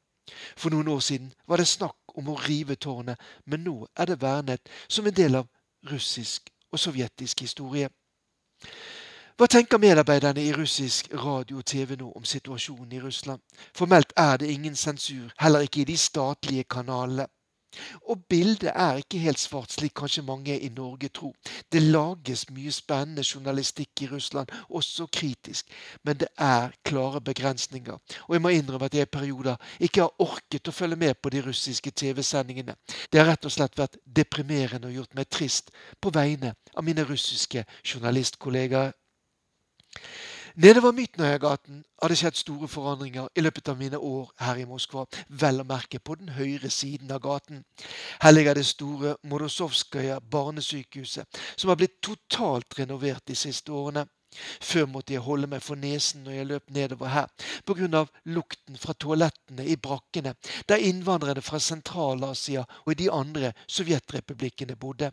For 0.56 0.72
noen 0.72 0.88
år 0.88 1.00
siden 1.00 1.32
var 1.46 1.60
det 1.60 1.68
snakk 1.68 2.16
om 2.18 2.28
å 2.28 2.38
rive 2.44 2.76
tårnet, 2.76 3.20
men 3.46 3.64
nå 3.64 3.86
er 3.96 4.08
det 4.08 4.22
vernet 4.22 4.72
som 4.88 5.06
en 5.06 5.16
del 5.16 5.40
av 5.40 5.48
russisk 5.90 6.50
og 6.72 6.80
sovjetisk 6.80 7.40
historie. 7.44 7.88
Hva 9.36 9.46
tenker 9.50 9.78
medarbeiderne 9.82 10.44
i 10.44 10.52
russisk 10.54 11.08
radio 11.14 11.58
og 11.58 11.66
TV 11.66 11.96
nå 11.98 12.12
om 12.16 12.24
situasjonen 12.24 12.92
i 12.92 13.00
Russland? 13.02 13.40
Formelt 13.74 14.12
er 14.16 14.36
det 14.36 14.50
ingen 14.50 14.76
sensur, 14.76 15.32
heller 15.40 15.66
ikke 15.66 15.80
i 15.80 15.84
de 15.84 15.96
statlige 15.98 16.64
kanalene. 16.70 17.26
Og 18.08 18.24
bildet 18.28 18.72
er 18.74 19.00
ikke 19.00 19.18
helt 19.22 19.40
svart, 19.40 19.72
slik 19.72 19.94
kanskje 19.98 20.24
mange 20.26 20.56
i 20.58 20.68
Norge 20.68 21.08
tror. 21.08 21.34
Det 21.72 21.82
lages 21.82 22.46
mye 22.50 22.72
spennende 22.72 23.24
journalistikk 23.26 24.02
i 24.02 24.08
Russland, 24.10 24.52
også 24.68 25.06
kritisk, 25.12 25.70
men 26.02 26.18
det 26.20 26.28
er 26.38 26.74
klare 26.84 27.20
begrensninger. 27.20 27.98
Og 28.28 28.34
jeg 28.34 28.42
må 28.42 28.54
innrømme 28.54 28.90
at 28.90 28.94
jeg 28.94 29.08
i 29.08 29.12
perioder 29.16 29.56
ikke 29.80 30.04
har 30.06 30.22
orket 30.22 30.68
å 30.68 30.74
følge 30.74 31.00
med 31.00 31.14
på 31.22 31.32
de 31.34 31.42
russiske 31.44 31.90
TV-sendingene. 31.90 32.76
Det 33.12 33.20
har 33.20 33.30
rett 33.30 33.46
og 33.46 33.54
slett 33.54 33.78
vært 33.78 33.98
deprimerende 34.04 34.90
og 34.90 35.00
gjort 35.00 35.16
meg 35.18 35.30
trist 35.30 35.70
på 36.00 36.12
vegne 36.14 36.54
av 36.74 36.84
mine 36.84 37.06
russiske 37.08 37.64
journalistkollegaer. 37.84 38.92
Nedover 40.56 40.92
Midtnøyagaten 40.94 41.80
har 41.98 42.12
det 42.12 42.16
skjedd 42.20 42.36
store 42.38 42.68
forandringer 42.70 43.26
i 43.34 43.42
løpet 43.42 43.72
av 43.72 43.78
mine 43.80 43.98
år 43.98 44.28
her 44.38 44.60
i 44.62 44.66
Moskva, 44.70 45.02
vel 45.26 45.58
å 45.58 45.66
merke 45.66 45.98
på 45.98 46.14
den 46.20 46.30
høyre 46.36 46.70
siden 46.70 47.10
av 47.10 47.24
gaten. 47.24 47.64
Her 48.22 48.36
ligger 48.36 48.54
det 48.54 48.62
store 48.68 49.16
Morosovskaja 49.26 50.20
barnesykehuset, 50.30 51.42
som 51.56 51.72
har 51.72 51.80
blitt 51.82 51.98
totalt 52.06 52.78
renovert 52.78 53.26
de 53.26 53.34
siste 53.34 53.74
årene. 53.74 54.06
Før 54.62 54.86
måtte 54.94 55.16
jeg 55.16 55.26
holde 55.26 55.50
meg 55.50 55.62
for 55.62 55.74
nesen 55.74 56.22
når 56.22 56.38
jeg 56.38 56.50
løp 56.52 56.70
nedover 56.70 57.10
her, 57.10 57.28
av 57.98 58.16
lukten 58.24 58.78
fra 58.78 58.94
toalettene 58.94 59.66
i 59.66 59.74
brakkene, 59.74 60.36
der 60.68 60.86
innvandrerne 60.86 61.42
fra 61.42 61.58
Sentral-Asia 61.58 62.62
og 62.86 62.94
de 62.94 63.10
andre 63.10 63.56
sovjetrepublikkene 63.66 64.78
bodde. 64.78 65.10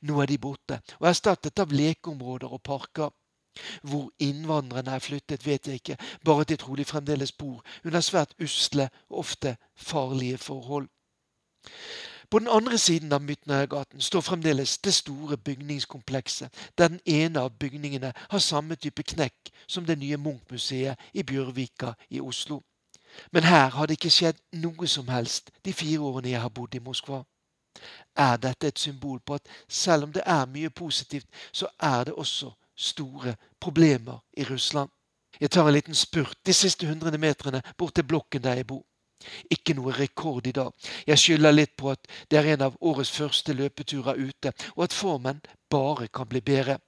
Nå 0.00 0.22
er 0.22 0.32
de 0.32 0.38
borte 0.38 0.80
og 1.00 1.10
erstattet 1.10 1.60
av 1.60 1.72
lekeområder 1.76 2.48
og 2.48 2.62
parker. 2.62 3.10
Hvor 3.82 4.12
innvandrerne 4.18 4.90
er 4.90 4.98
flyttet, 4.98 5.46
vet 5.46 5.66
jeg 5.66 5.74
ikke, 5.74 5.96
bare 6.24 6.40
at 6.40 6.48
de 6.48 6.56
trolig 6.56 6.86
fremdeles 6.86 7.32
bor 7.32 7.64
under 7.84 8.00
svært 8.00 8.34
usle 8.40 8.88
ofte 9.10 9.56
farlige 9.76 10.38
forhold. 10.38 10.88
På 12.30 12.38
den 12.38 12.48
andre 12.48 12.78
siden 12.78 13.12
av 13.12 13.20
Mytnøyagaten 13.20 14.00
står 14.00 14.20
fremdeles 14.20 14.78
det 14.78 14.94
store 14.94 15.36
bygningskomplekset, 15.36 16.48
der 16.78 16.88
den 16.88 17.00
ene 17.04 17.40
av 17.40 17.50
bygningene 17.58 18.12
har 18.30 18.38
samme 18.38 18.74
type 18.74 19.02
knekk 19.02 19.50
som 19.66 19.84
det 19.84 19.98
nye 19.98 20.16
Munch-museet 20.16 20.96
i 21.12 21.22
Bjørvika 21.22 21.92
i 22.10 22.20
Oslo. 22.20 22.62
Men 23.32 23.44
her 23.44 23.68
har 23.68 23.86
det 23.86 23.98
ikke 23.98 24.10
skjedd 24.10 24.40
noe 24.64 24.88
som 24.88 25.08
helst 25.12 25.50
de 25.64 25.72
fire 25.72 26.00
årene 26.00 26.32
jeg 26.32 26.40
har 26.40 26.48
bodd 26.48 26.74
i 26.74 26.80
Moskva. 26.80 27.20
Er 28.16 28.36
dette 28.36 28.66
et 28.66 28.78
symbol 28.78 29.20
på 29.20 29.34
at 29.34 29.48
selv 29.68 30.08
om 30.08 30.12
det 30.12 30.22
er 30.26 30.46
mye 30.46 30.70
positivt, 30.70 31.28
så 31.52 31.68
er 31.80 32.04
det 32.04 32.14
også 32.14 32.52
store 32.76 33.36
problemer 33.60 34.18
i 34.36 34.44
Russland. 34.44 34.90
Jeg 35.40 35.50
tar 35.50 35.68
en 35.68 35.74
liten 35.74 35.94
spurt 35.94 36.38
de 36.46 36.52
siste 36.52 36.86
hundrede 36.86 37.18
metrene 37.18 37.62
bort 37.78 37.94
til 37.94 38.04
blokken 38.04 38.42
der 38.42 38.54
jeg 38.60 38.66
bor. 38.66 38.84
Ikke 39.50 39.74
noe 39.74 39.92
rekord 39.94 40.46
i 40.46 40.52
dag. 40.52 40.70
Jeg 41.06 41.18
skylder 41.18 41.54
litt 41.54 41.76
på 41.76 41.90
at 41.90 42.08
det 42.30 42.38
er 42.38 42.52
en 42.52 42.64
av 42.68 42.78
årets 42.80 43.10
første 43.10 43.54
løpeturer 43.54 44.18
ute, 44.18 44.52
og 44.76 44.84
at 44.84 44.92
formen 44.92 45.40
bare 45.70 46.08
kan 46.08 46.28
bli 46.28 46.40
bedre. 46.40 46.78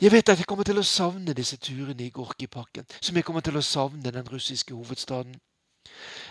Jeg 0.00 0.12
vet 0.12 0.28
at 0.28 0.38
jeg 0.38 0.46
kommer 0.46 0.64
til 0.64 0.78
å 0.78 0.86
savne 0.86 1.34
disse 1.36 1.58
turene 1.60 2.06
i 2.06 2.10
Gorkiparken, 2.14 2.86
som 3.00 3.16
jeg 3.16 3.24
kommer 3.24 3.44
til 3.44 3.58
å 3.58 3.64
savne 3.66 4.14
den 4.14 4.28
russiske 4.28 4.74
hovedstaden. 4.74 5.34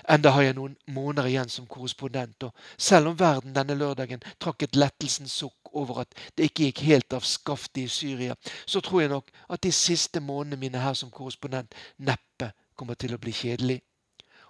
Enda 0.10 0.32
har 0.36 0.42
jeg 0.42 0.56
noen 0.58 0.76
måneder 0.88 1.30
igjen 1.30 1.50
som 1.52 1.68
korrespondent, 1.70 2.44
og 2.44 2.54
selv 2.78 3.12
om 3.12 3.20
verden 3.20 3.54
denne 3.56 3.76
lørdagen 3.78 4.24
trakk 4.42 4.66
et 4.66 4.76
lettelsens 4.76 5.36
sukk 5.44 5.72
over 5.78 6.04
at 6.04 6.16
det 6.38 6.50
ikke 6.50 6.70
gikk 6.70 6.84
helt 6.88 7.14
av 7.14 7.28
skaftet 7.28 7.84
i 7.84 7.88
Syria, 7.92 8.36
så 8.66 8.82
tror 8.82 9.02
jeg 9.02 9.14
nok 9.14 9.32
at 9.50 9.64
de 9.64 9.72
siste 9.72 10.20
månedene 10.20 10.60
mine 10.60 10.84
her 10.84 10.98
som 10.98 11.12
korrespondent 11.14 11.76
neppe 11.98 12.52
kommer 12.76 12.98
til 12.98 13.14
å 13.16 13.22
bli 13.22 13.34
kjedelig. 13.36 13.82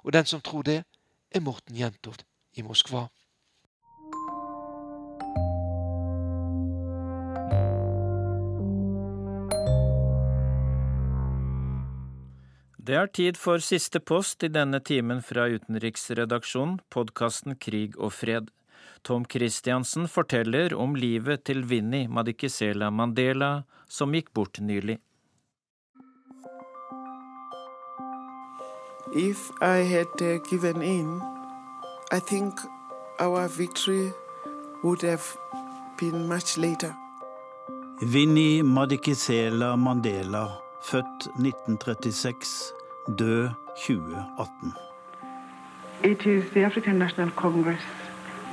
Og 0.04 0.14
den 0.14 0.26
som 0.26 0.42
tror 0.42 0.64
det, 0.64 0.84
er 1.32 1.44
Morten 1.44 1.76
Jentoft 1.76 2.26
i 2.58 2.64
Moskva. 2.66 3.08
Det 12.82 12.96
er 12.98 13.10
tid 13.14 13.38
for 13.38 13.62
siste 13.62 14.00
post 14.02 14.42
i 14.42 14.48
denne 14.50 14.80
timen 14.82 15.20
fra 15.22 15.44
utenriksredaksjonen, 15.54 16.80
podkasten 16.90 17.54
Krig 17.62 17.94
og 18.00 18.10
fred. 18.18 18.48
Tom 19.06 19.28
Christiansen 19.30 20.08
forteller 20.10 20.74
om 20.74 20.96
livet 20.98 21.44
til 21.46 21.62
Vinni 21.70 22.08
Madikizela 22.10 22.90
Mandela, 22.90 23.52
som 23.86 24.16
gikk 24.18 24.32
bort 24.34 24.58
nylig. 24.66 24.98
If 29.14 29.52
I 29.62 29.86
had 29.86 30.18
uh, 30.22 30.42
given 30.50 30.82
in, 30.82 31.22
I 32.12 32.20
think 32.20 32.58
our 33.20 33.48
victory 33.48 34.10
would 34.84 35.04
have 35.04 35.38
been 36.00 36.28
much 36.28 36.58
later. 36.58 36.96
Vinni 38.02 38.64
Madikizela 38.64 39.76
Mandela 39.76 40.48
født 40.84 41.28
1936, 41.40 42.74
død 43.18 43.50
2018. 43.88 44.74
It 46.04 46.26
is 46.26 46.44
the 46.54 46.64
African 46.64 46.96
National 47.00 47.32
Congress 47.32 47.82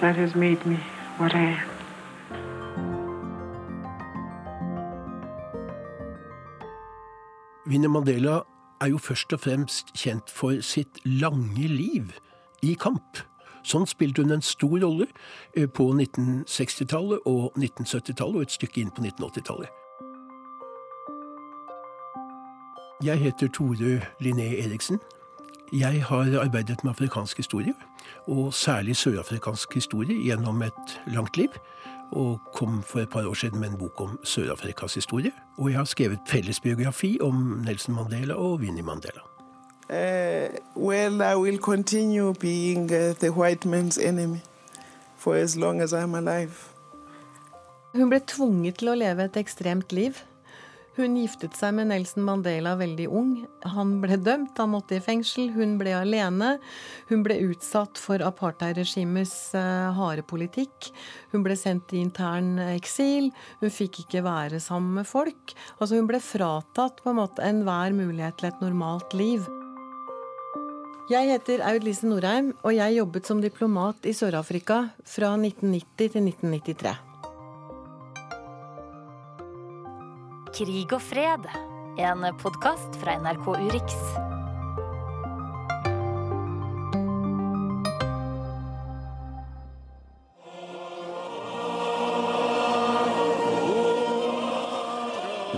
that 0.01 0.17
has 0.17 0.35
made 0.35 0.67
me 0.67 0.77
what 1.19 1.35
I 1.35 1.39
am. 1.39 1.69
Winnie 7.67 7.89
Mandela 7.89 8.43
er 8.81 8.87
jo 8.87 8.99
først 8.99 9.33
og 9.33 9.41
fremst 9.41 9.93
kjent 9.95 10.31
for 10.31 10.61
sitt 10.61 11.01
lange 11.05 11.69
liv 11.69 12.13
i 12.63 12.75
kamp. 12.81 13.21
Sånn 13.63 13.85
spilte 13.87 14.23
hun 14.23 14.33
en 14.33 14.45
stor 14.45 14.79
rolle 14.81 15.09
eh, 15.57 15.67
på 15.69 15.91
1960-tallet 15.93 17.27
og 17.29 17.59
1970-tallet 17.59 18.41
og 18.41 18.47
et 18.47 18.55
stykke 18.57 18.81
inn 18.81 18.95
på 18.95 19.05
1980-tallet. 19.05 19.69
Jeg 23.05 23.19
heter 23.19 23.49
Tore 23.49 24.01
Linné 24.21 24.67
Eriksen. 24.67 24.99
Jeg 25.73 26.05
har 26.05 26.41
arbeidet 26.41 26.85
med 26.85 26.91
afrikansk 26.91 27.37
historie, 27.37 27.75
og 28.27 28.55
særlig 28.55 28.97
sørafrikansk 28.97 29.75
historie, 29.75 30.23
gjennom 30.25 30.63
et 30.63 31.01
langt 31.07 31.37
liv. 31.37 31.49
Og 32.11 32.41
kom 32.55 32.83
for 32.83 32.99
et 33.01 33.09
par 33.09 33.27
år 33.27 33.35
siden 33.35 33.61
med 33.61 33.69
en 33.69 33.79
bok 33.79 34.01
om 34.01 34.19
Sør-Afrikas 34.25 34.95
historie. 34.95 35.33
Og 35.59 35.71
jeg 35.71 35.79
har 35.79 35.85
skrevet 35.85 36.19
fellesbiografi 36.29 37.19
om 37.21 37.35
Nelson 37.65 37.95
Mandela 37.95 38.35
og 38.35 38.55
Winnie 38.55 38.83
Mandela. 38.83 39.21
Uh, 39.91 40.49
well, 40.77 41.23
I 41.23 41.35
will 41.37 41.59
continue 41.59 42.35
being 42.35 42.93
uh, 42.93 43.15
the 43.21 43.31
white 43.31 43.69
man's 43.69 44.09
enemy 44.09 44.39
for 45.17 45.35
as 45.35 45.57
long 45.57 45.81
as 45.81 45.93
I'm 45.93 46.15
alive. 46.15 46.53
Hun 47.95 48.11
ble 48.11 48.21
tvunget 48.27 48.75
til 48.75 48.89
å 48.89 48.95
leve 48.95 49.25
et 49.25 49.37
ekstremt 49.37 49.93
liv. 49.93 50.19
Hun 50.99 51.15
giftet 51.15 51.55
seg 51.55 51.77
med 51.77 51.93
Nelson 51.93 52.25
Mandela 52.27 52.73
veldig 52.75 53.05
ung. 53.15 53.35
Han 53.71 53.93
ble 54.03 54.17
dømt, 54.19 54.57
han 54.59 54.73
måtte 54.73 54.97
i 54.97 55.03
fengsel. 55.03 55.53
Hun 55.55 55.77
ble 55.79 55.93
alene. 55.95 56.57
Hun 57.07 57.23
ble 57.23 57.37
utsatt 57.45 58.01
for 58.03 58.19
apartheidregimets 58.27 59.55
uh, 59.55 59.95
harde 59.95 60.27
politikk. 60.27 60.91
Hun 61.31 61.47
ble 61.47 61.55
sendt 61.61 61.95
i 61.95 62.03
intern 62.03 62.57
eksil. 62.67 63.31
Hun 63.63 63.71
fikk 63.71 64.03
ikke 64.03 64.27
være 64.27 64.59
sammen 64.59 64.99
med 64.99 65.07
folk. 65.07 65.55
Altså 65.79 66.01
Hun 66.01 66.11
ble 66.11 66.19
fratatt 66.19 66.99
på 67.05 67.15
en 67.15 67.21
måte 67.23 67.47
enhver 67.47 67.95
mulighet 67.95 68.41
til 68.41 68.51
et 68.51 68.65
normalt 68.67 69.15
liv. 69.15 69.47
Jeg 71.09 71.31
heter 71.31 71.63
Aud 71.65 71.87
Lise 71.87 72.11
Norheim, 72.11 72.57
og 72.67 72.75
jeg 72.75 72.99
jobbet 72.99 73.31
som 73.31 73.39
diplomat 73.41 74.03
i 74.03 74.19
Sør-Afrika 74.19 74.89
fra 75.07 75.37
1990 75.39 76.11
til 76.19 76.27
1993. 76.27 77.08
Krig 80.59 80.91
og 80.91 81.03
fred, 81.07 81.45
en 82.03 82.25
podkast 82.41 82.97
fra 82.99 83.13
NRK 83.23 83.45
Urix. 83.47 83.93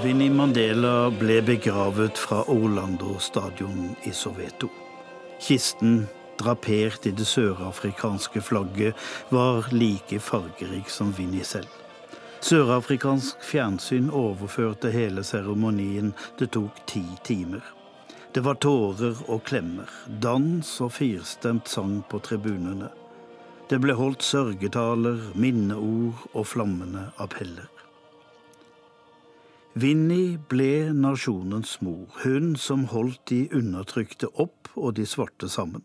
Winnie 0.03 0.29
Mandela 0.29 1.09
ble 1.17 1.41
begravet 1.49 2.21
fra 2.21 2.45
Orlando 2.53 3.17
stadion 3.25 3.95
i 4.05 4.13
Soweto. 4.13 4.69
Kisten, 5.41 6.03
drapert 6.37 7.09
i 7.09 7.17
det 7.17 7.25
sørafrikanske 7.25 8.45
flagget, 8.45 9.13
var 9.33 9.73
like 9.73 10.21
fargerik 10.21 10.93
som 10.93 11.17
Winnie 11.17 11.49
selv. 11.49 11.80
Sørafrikansk 12.41 13.43
fjernsyn 13.45 14.07
overførte 14.17 14.89
hele 14.95 15.21
seremonien. 15.25 16.15
Det 16.39 16.51
tok 16.57 16.79
ti 16.89 17.03
timer. 17.25 17.61
Det 18.33 18.41
var 18.47 18.57
tårer 18.63 19.19
og 19.29 19.43
klemmer, 19.45 19.91
dans 20.23 20.69
og 20.81 20.95
firstemt 20.97 21.69
sang 21.69 21.99
på 22.09 22.21
tribunene. 22.25 22.89
Det 23.69 23.81
ble 23.83 23.95
holdt 23.99 24.25
sørgetaler, 24.25 25.21
minneord 25.35 26.25
og 26.33 26.49
flammende 26.49 27.11
appeller. 27.21 27.69
Vinnie 29.75 30.39
ble 30.51 30.95
nasjonens 30.97 31.77
mor, 31.85 32.09
hun 32.25 32.55
som 32.59 32.89
holdt 32.91 33.21
de 33.31 33.45
undertrykte 33.55 34.33
opp 34.41 34.73
og 34.75 34.97
de 34.97 35.05
svarte 35.07 35.51
sammen. 35.53 35.85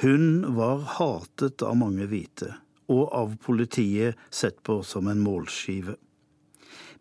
Hun 0.00 0.54
var 0.56 0.86
hatet 0.94 1.66
av 1.66 1.76
mange 1.76 2.06
hvite, 2.08 2.54
og 2.88 3.08
av 3.14 3.36
politiet 3.44 4.18
sett 4.30 4.62
på 4.66 4.80
som 4.82 5.08
en 5.08 5.22
målskive. 5.22 5.96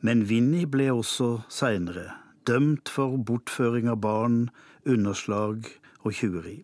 Men 0.05 0.27
Vinni 0.29 0.65
ble 0.69 0.91
også 0.93 1.41
seinere 1.49 2.11
dømt 2.47 2.89
for 2.89 3.17
bortføring 3.17 3.89
av 3.91 3.99
barn, 4.03 4.47
underslag 4.87 5.67
og 6.05 6.13
tjuveri. 6.15 6.61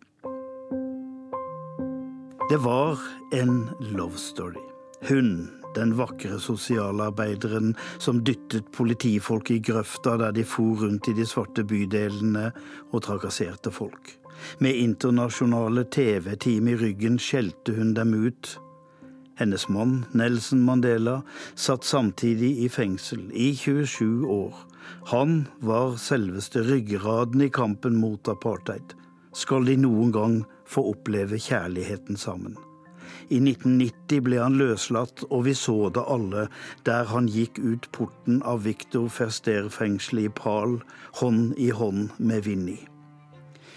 Det 2.48 2.60
var 2.64 3.00
en 3.32 3.68
love 3.80 4.16
story. 4.20 4.62
Hun, 5.08 5.50
den 5.74 5.94
vakre 5.98 6.38
sosialarbeideren 6.40 7.74
som 7.98 8.22
dyttet 8.24 8.70
politifolk 8.72 9.50
i 9.50 9.58
grøfta 9.64 10.16
der 10.20 10.32
de 10.36 10.44
for 10.48 10.80
rundt 10.84 11.08
i 11.08 11.16
de 11.16 11.26
svarte 11.28 11.64
bydelene 11.68 12.50
og 12.92 13.02
trakasserte 13.04 13.72
folk. 13.74 14.14
Med 14.58 14.76
internasjonale 14.76 15.84
TV-team 15.84 16.68
i 16.68 16.76
ryggen 16.80 17.18
skjelte 17.20 17.76
hun 17.76 17.92
dem 17.96 18.14
ut. 18.14 18.56
Hennes 19.36 19.68
mann, 19.68 20.04
Nelson 20.12 20.60
Mandela, 20.62 21.22
satt 21.54 21.84
samtidig 21.84 22.58
i 22.64 22.68
fengsel 22.68 23.30
i 23.32 23.54
27 23.56 24.26
år. 24.30 24.54
Han 25.10 25.48
var 25.58 25.96
selveste 25.98 26.62
ryggraden 26.62 27.42
i 27.42 27.48
kampen 27.48 27.96
mot 27.98 28.28
apartheid. 28.28 28.94
Skal 29.34 29.66
de 29.66 29.74
noen 29.80 30.12
gang 30.14 30.36
få 30.70 30.84
oppleve 30.92 31.40
kjærligheten 31.42 32.16
sammen? 32.16 32.54
I 33.28 33.40
1990 33.40 34.22
ble 34.22 34.38
han 34.38 34.58
løslatt, 34.60 35.24
og 35.30 35.46
vi 35.48 35.54
så 35.58 35.88
det 35.94 36.04
alle 36.14 36.46
der 36.86 37.08
han 37.10 37.26
gikk 37.30 37.58
ut 37.58 37.88
porten 37.96 38.42
av 38.46 38.62
Victor 38.68 39.08
Ferster-fengselet 39.10 40.28
i 40.28 40.34
Pal, 40.42 40.78
hånd 41.20 41.56
i 41.58 41.70
hånd 41.74 42.12
med 42.18 42.44
Vinni. 42.46 42.78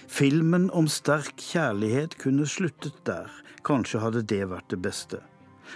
Filmen 0.08 0.70
om 0.72 0.88
sterk 0.91 1.41
kjærlighet 1.41 2.18
kunne 2.22 2.45
sluttet 2.47 3.01
der, 3.08 3.32
kanskje 3.68 4.03
hadde 4.03 4.24
det 4.28 4.45
vært 4.51 4.70
det 4.72 4.82
beste. 4.84 5.24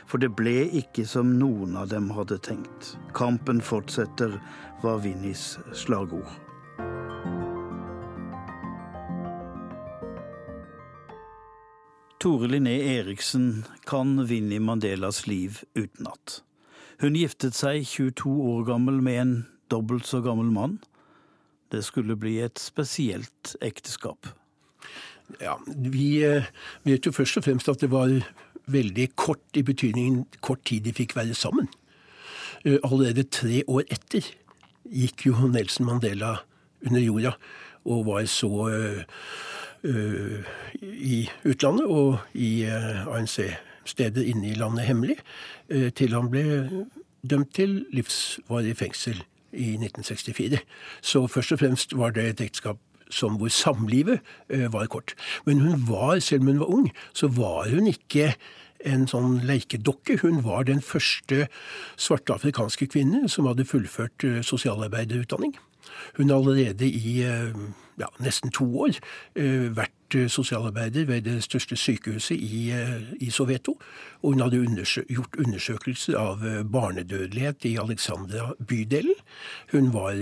For 0.05 0.21
det 0.21 0.33
ble 0.37 0.67
ikke 0.81 1.05
som 1.07 1.35
noen 1.39 1.75
av 1.79 1.89
dem 1.91 2.09
hadde 2.15 2.39
tenkt. 2.43 2.95
Kampen 3.17 3.61
fortsetter, 3.63 4.39
var 4.81 5.03
Vinnies 5.03 5.59
slagord. 5.77 6.29
Tore 12.21 12.47
Linné 12.47 12.75
Eriksen 12.99 13.63
kan 13.89 14.27
Vinni 14.29 14.59
Mandelas 14.59 15.27
liv 15.27 15.63
utenat. 15.73 16.43
Hun 17.01 17.15
giftet 17.17 17.57
seg 17.57 17.87
22 17.89 18.29
år 18.29 18.67
gammel 18.67 18.99
med 19.01 19.21
en 19.21 19.31
dobbelt 19.73 20.05
så 20.05 20.19
gammel 20.21 20.51
mann. 20.53 20.77
Det 21.73 21.81
skulle 21.87 22.13
bli 22.19 22.35
et 22.45 22.61
spesielt 22.61 23.55
ekteskap. 23.65 24.29
Ja, 25.41 25.55
Vi 25.65 26.21
eh, 26.27 26.45
vet 26.85 27.09
jo 27.09 27.15
først 27.15 27.39
og 27.39 27.47
fremst 27.47 27.71
at 27.71 27.81
det 27.81 27.89
var 27.89 28.11
veldig 28.67 29.07
kort 29.15 29.57
i 29.57 29.63
betydningen 29.65 30.25
kort 30.41 30.63
tid 30.65 30.85
de 30.85 30.93
fikk 30.95 31.15
være 31.15 31.37
sammen. 31.37 31.69
Eh, 32.65 32.77
allerede 32.83 33.23
tre 33.23 33.63
år 33.67 33.87
etter 33.89 34.25
gikk 34.91 35.25
jo 35.29 35.47
Nelson 35.47 35.85
Mandela 35.85 36.37
under 36.85 37.01
jorda 37.01 37.35
og 37.85 38.05
var 38.05 38.25
så 38.29 38.49
uh, 38.69 39.01
uh, 39.89 40.49
i 40.81 41.23
utlandet 41.49 41.87
og 41.89 42.19
i 42.37 42.65
ANC-steder 42.65 44.27
inne 44.29 44.51
i 44.51 44.57
landet 44.57 44.85
hemmelig, 44.85 45.17
til 45.97 46.13
han 46.13 46.29
ble 46.29 46.43
dømt 47.25 47.53
til 47.57 47.79
livsvarig 47.93 48.75
fengsel 48.77 49.23
i 49.51 49.73
1964. 49.79 50.61
Så 51.01 51.25
først 51.27 51.51
og 51.51 51.59
fremst 51.59 51.97
var 51.97 52.13
det 52.13 52.27
et 52.29 52.45
ekteskap 52.45 52.77
som 53.13 53.37
hvor 53.39 53.51
samlivet 53.53 54.19
var 54.73 54.89
kort. 54.91 55.15
Men 55.45 55.61
hun 55.63 55.85
var, 55.89 56.19
selv 56.19 56.45
om 56.45 56.51
hun 56.53 56.61
var 56.63 56.73
ung, 56.73 56.89
så 57.13 57.27
var 57.27 57.69
hun 57.69 57.89
ikke 57.91 58.33
en 58.87 59.05
sånn 59.09 59.41
leikedokke. 59.45 60.17
Hun 60.23 60.41
var 60.45 60.65
den 60.69 60.81
første 60.81 61.45
svarte 61.99 62.33
afrikanske 62.33 62.87
kvinne 62.89 63.27
som 63.29 63.49
hadde 63.49 63.67
fullført 63.69 64.25
sosialarbeiderutdanning. 64.47 65.53
Hun 66.17 66.33
allerede 66.33 66.87
i 66.87 67.21
ja, 68.01 68.07
nesten 68.23 68.49
to 68.53 68.65
år 68.85 68.93
vært 69.77 69.97
sosialarbeider 70.33 71.03
ved 71.07 71.21
det 71.23 71.43
største 71.45 71.75
sykehuset 71.79 72.35
i, 72.35 72.73
i 73.23 73.29
Soweto. 73.31 73.73
Og 74.21 74.27
hun 74.33 74.41
hadde 74.43 74.63
undersø 74.65 75.01
gjort 75.07 75.39
undersøkelser 75.39 76.13
av 76.19 76.43
barnedødelighet 76.73 77.59
i 77.69 77.77
Alexandra 77.79 78.43
bydelen. 78.67 79.15
Hun 79.71 79.93
var 79.95 80.13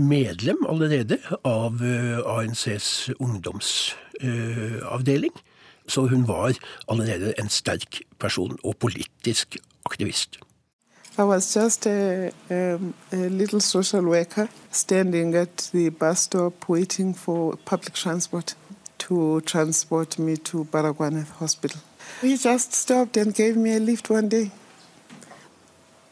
medlem 0.00 0.56
allerede 0.70 1.16
av 1.44 1.72
ANCs 2.38 3.10
ungdomsavdeling. 3.18 5.34
Så 5.90 6.06
hun 6.06 6.28
var 6.28 6.54
allerede 6.88 7.34
en 7.40 7.48
sterk 7.48 8.02
person 8.18 8.58
og 8.62 8.76
politisk 8.80 9.56
aktivist. 9.84 10.38
I 11.20 11.24
was 11.24 11.52
just 11.52 11.86
a, 11.86 12.32
um, 12.48 12.94
a, 13.12 13.28
little 13.28 13.60
social 13.60 14.02
worker 14.02 14.48
standing 14.70 15.34
at 15.34 15.68
the 15.70 15.90
bus 15.90 16.22
stop 16.22 16.66
waiting 16.66 17.12
for 17.12 17.56
public 17.66 17.92
transport 17.92 18.54
to 19.00 19.42
transport 19.42 20.18
me 20.18 20.38
to 20.38 20.64
Baragwanath 20.64 21.32
Hospital. 21.32 21.78
He 22.22 22.38
just 22.38 22.72
stopped 22.72 23.18
and 23.18 23.34
gave 23.34 23.58
me 23.58 23.74
a 23.76 23.80
lift 23.80 24.08
one 24.08 24.30
day. 24.30 24.50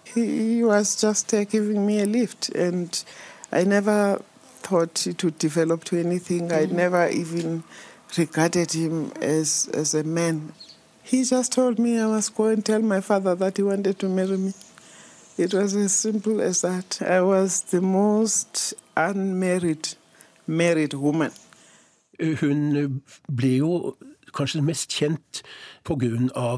He, 0.05 0.57
he 0.57 0.63
was 0.63 1.01
just 1.01 1.33
uh, 1.33 1.45
giving 1.45 1.87
me 1.87 2.03
a 2.03 2.07
lift, 2.07 2.51
and 2.51 3.03
I 3.51 3.65
never 3.65 4.21
thought 4.59 5.07
it 5.07 5.25
would 5.25 5.39
develop 5.39 5.85
to 5.85 5.99
anything. 5.99 6.53
I 6.53 6.67
never 6.67 7.09
even 7.09 7.65
regarded 8.19 8.73
him 8.73 9.13
as, 9.23 9.71
as 9.73 9.95
a 9.95 10.05
man. 10.05 10.53
He 11.03 11.25
just 11.25 11.53
told 11.53 11.79
me 11.79 11.99
I 11.99 12.05
must 12.05 12.35
go 12.35 12.49
and 12.49 12.63
tell 12.63 12.83
my 12.83 13.01
father 13.01 13.35
that 13.37 13.57
he 13.57 13.63
wanted 13.63 13.99
to 14.01 14.09
marry 14.11 14.37
me. 14.37 14.53
It 15.39 15.55
was 15.55 15.77
as 15.77 15.93
simple 15.93 16.41
as 16.41 16.63
that. 16.63 17.01
I 17.01 17.21
was 17.21 17.61
the 17.71 17.81
most 17.81 18.75
unmarried 18.97 19.95
married 20.49 20.95
woman. 20.95 21.31
Hun 22.19 23.03
ble 23.31 23.51
jo 23.61 23.95
kanskje 24.35 24.65
mest 24.67 24.91
kjent 24.91 25.43
pga. 25.89 26.57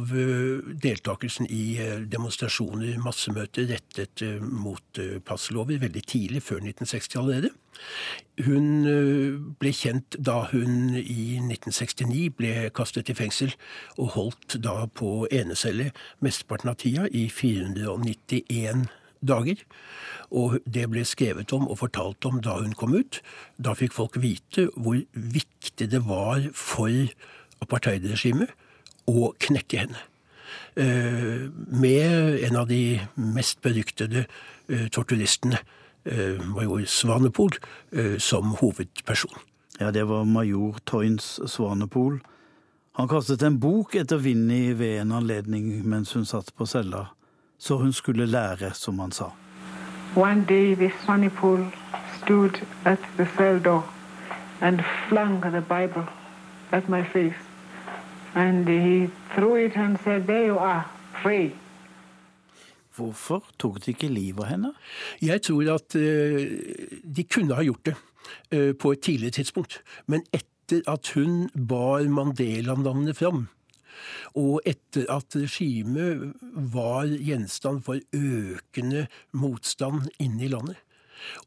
deltakelsen 0.83 1.47
i 1.51 1.79
eh, 1.79 2.03
demonstrasjoner, 2.11 2.99
massemøter 3.03 3.69
rettet 3.71 4.23
eh, 4.27 4.43
mot 4.43 4.99
eh, 4.99 5.19
passlover 5.23 5.79
veldig 5.79 6.03
tidlig, 6.03 6.43
før 6.43 6.63
1960 6.65 7.19
allerede. 7.21 7.51
Hun 8.45 8.67
ble 9.61 9.71
kjent 9.73 10.17
da 10.19 10.43
hun 10.51 10.97
i 10.99 11.39
1969 11.41 12.27
ble 12.37 12.53
kastet 12.77 13.09
i 13.09 13.17
fengsel, 13.17 13.55
og 13.97 14.15
holdt 14.17 14.59
da 14.65 14.85
på 14.87 15.29
enecelle 15.33 15.91
mesteparten 16.21 16.73
av 16.73 16.81
tida, 16.83 17.07
i 17.09 17.29
491 17.33 18.89
dager. 19.25 19.63
Og 20.31 20.59
det 20.67 20.89
ble 20.93 21.07
skrevet 21.09 21.53
om 21.57 21.69
og 21.69 21.81
fortalt 21.81 22.27
om 22.29 22.41
da 22.45 22.59
hun 22.61 22.77
kom 22.77 22.97
ut. 22.97 23.23
Da 23.57 23.77
fikk 23.79 23.97
folk 23.97 24.19
vite 24.21 24.69
hvor 24.77 25.01
viktig 25.15 25.89
det 25.93 26.03
var 26.09 26.51
for 26.57 26.93
apartheidregimet 27.65 28.53
å 29.07 29.33
knekke 29.39 29.85
henne. 29.85 30.07
Eh, 30.77 31.51
med 31.67 32.45
en 32.45 32.57
av 32.57 32.69
de 32.69 33.01
mest 33.15 33.61
beryktede 33.63 34.25
eh, 34.69 34.87
torturistene, 34.89 35.59
eh, 36.05 36.41
major 36.47 36.85
Svanepol, 36.87 37.53
som 38.19 38.55
hovedperson. 38.61 39.35
Ja, 39.81 39.91
det 39.91 40.05
var 40.05 40.25
major 40.25 40.79
Toynes 40.85 41.41
Svanepol. 41.47 42.21
Han 42.93 43.09
kastet 43.09 43.43
en 43.43 43.59
bok 43.61 43.95
etter 43.95 44.17
Vinni 44.17 44.73
ved 44.73 45.01
en 45.01 45.13
anledning 45.13 45.83
mens 45.89 46.13
hun 46.13 46.25
satt 46.25 46.55
på 46.55 46.67
cella, 46.67 47.07
så 47.59 47.77
hun 47.77 47.93
skulle 47.93 48.27
lære, 48.27 48.75
som 48.75 48.99
han 48.99 49.13
sa. 49.13 49.33
One 50.15 50.45
day 50.49 50.75
this 50.75 50.93
Swanepoel 51.05 51.67
stood 52.23 52.61
at 52.85 52.99
the 53.17 53.27
cell 53.37 53.61
door 53.61 53.85
and 54.61 54.83
flung 55.09 55.41
the 55.41 55.61
Bible 55.61 56.07
at 56.73 56.89
my 56.89 57.05
face. 57.05 57.50
And 58.35 58.69
he 58.69 59.11
threw 59.35 59.57
it 59.57 59.77
and 59.77 59.99
said, 60.05 60.27
there 60.27 60.47
you 60.47 60.59
are, 60.59 60.85
free. 61.23 61.53
Hvorfor 62.95 63.45
tok 63.59 63.81
de 63.85 63.95
ikke 63.95 64.11
livet 64.13 64.45
av 64.45 64.51
henne? 64.51 64.73
Jeg 65.23 65.43
tror 65.47 65.75
at 65.75 65.97
uh, 65.97 66.43
de 67.17 67.25
kunne 67.27 67.57
ha 67.57 67.65
gjort 67.65 67.87
det 67.91 67.97
uh, 67.97 68.73
på 68.77 68.93
et 68.93 69.03
tidligere 69.07 69.41
tidspunkt. 69.41 69.81
Men 70.07 70.23
etter 70.35 70.85
at 70.91 71.11
hun 71.17 71.49
bar 71.55 72.07
Mandela-navnet 72.07 73.17
fram, 73.19 73.49
og 74.39 74.61
etter 74.69 75.09
at 75.11 75.35
regimet 75.37 76.31
var 76.75 77.11
gjenstand 77.11 77.83
for 77.87 77.99
økende 78.15 79.07
motstand 79.33 80.07
inne 80.23 80.47
i 80.47 80.53
landet, 80.53 80.79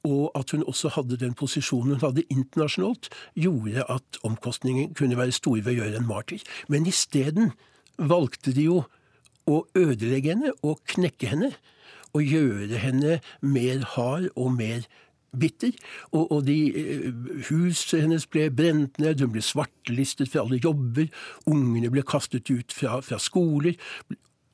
og 0.03 0.31
at 0.39 0.51
hun 0.51 0.63
også 0.63 0.93
hadde 0.97 1.19
den 1.21 1.35
posisjonen 1.37 1.95
hun 1.95 2.07
hadde 2.07 2.25
internasjonalt, 2.29 3.09
gjorde 3.35 3.85
at 3.89 4.19
omkostningen 4.23 4.93
kunne 4.93 5.17
være 5.17 5.35
store 5.35 5.65
ved 5.65 5.75
å 5.75 5.77
gjøre 5.81 6.01
en 6.01 6.09
martyr. 6.09 6.43
Men 6.67 6.89
isteden 6.89 7.53
valgte 7.97 8.53
de 8.55 8.67
jo 8.69 8.83
å 9.49 9.63
ødelegge 9.75 10.33
henne 10.33 10.53
og 10.63 10.83
knekke 10.95 11.31
henne. 11.33 11.53
Og 12.13 12.29
gjøre 12.29 12.77
henne 12.77 13.15
mer 13.41 13.81
hard 13.95 14.27
og 14.37 14.51
mer 14.53 14.83
bitter. 15.39 15.71
Og, 16.11 16.31
og 16.31 16.43
de, 16.45 16.57
eh, 16.77 17.07
huset 17.49 18.03
hennes 18.03 18.25
ble 18.29 18.49
brent 18.53 18.99
ned, 19.01 19.21
hun 19.21 19.33
ble 19.33 19.41
svartelistet 19.41 20.29
fra 20.29 20.43
alle 20.45 20.61
jobber. 20.61 21.09
Ungene 21.49 21.89
ble 21.93 22.05
kastet 22.05 22.51
ut 22.53 22.75
fra, 22.75 22.99
fra 23.01 23.17
skoler 23.21 23.79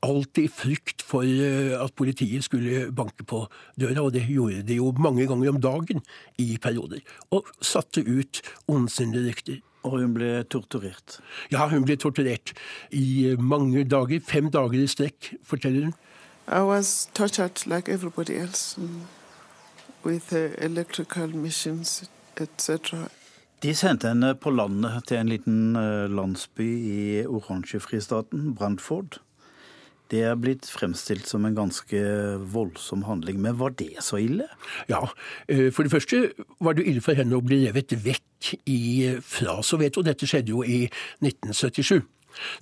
alltid 0.05 0.47
i 0.47 0.51
frykt 0.51 1.03
for 1.05 1.27
eh, 1.27 1.73
at 1.75 1.95
politiet 1.99 2.45
skulle 2.45 2.89
banke 2.95 3.25
på 3.27 3.43
døra, 3.79 4.05
og 4.05 4.13
det 4.15 4.25
gjorde 4.29 4.63
de 4.67 4.79
jo 4.79 4.91
mange 4.97 5.27
ganger 5.27 5.53
om 5.53 5.61
dagen 5.61 6.03
i 6.39 6.57
perioder. 6.61 7.01
Og 7.35 7.47
satte 7.61 8.03
ut 8.05 8.41
ondsinnede 8.67 9.27
rykter. 9.27 9.59
Og 9.87 10.01
hun 10.01 10.13
ble 10.13 10.43
torturert? 10.51 11.19
Ja, 11.53 11.69
hun 11.71 11.85
ble 11.87 11.95
torturert 11.95 12.51
i 12.91 13.35
mange 13.39 13.85
dager. 13.87 14.19
Fem 14.27 14.49
dager 14.51 14.75
i 14.81 14.89
strekk, 14.91 15.33
forteller 15.47 15.87
hun. 15.87 15.95
I 16.49 16.63
was 16.65 17.07
tortured 17.13 17.65
like 17.67 17.87
everybody 17.87 18.35
else 18.35 18.75
mm, 18.77 19.05
with 20.03 20.33
uh, 20.33 20.49
electrical 20.57 21.29
machines, 21.35 22.09
etc. 22.37 23.07
De 23.61 23.75
sendte 23.75 24.07
henne 24.07 24.33
på 24.39 24.51
landet 24.55 25.03
til 25.07 25.19
en 25.19 25.29
liten 25.29 25.75
eh, 25.75 26.07
landsby 26.07 26.67
i 26.79 26.99
oransjefristaten, 27.27 28.53
Brantford. 28.55 29.19
Det 30.09 30.23
er 30.25 30.37
blitt 30.41 30.65
fremstilt 30.69 31.27
som 31.29 31.45
en 31.45 31.57
ganske 31.57 31.99
voldsom 32.53 33.05
handling. 33.05 33.39
Men 33.43 33.59
var 33.59 33.75
det 33.77 34.01
så 34.05 34.17
ille? 34.21 34.47
Ja, 34.89 35.03
eh, 35.47 35.69
for 35.71 35.85
det 35.85 35.93
første 35.93 36.31
var 36.59 36.77
det 36.77 36.87
ille 36.89 37.03
for 37.05 37.17
henne 37.17 37.37
å 37.37 37.45
bli 37.45 37.63
revet 37.67 37.93
vekk 38.05 38.53
i, 38.71 39.17
fra 39.21 39.59
og 39.59 40.05
Dette 40.07 40.27
skjedde 40.29 40.55
jo 40.55 40.63
i 40.63 40.87
1977. 41.21 42.01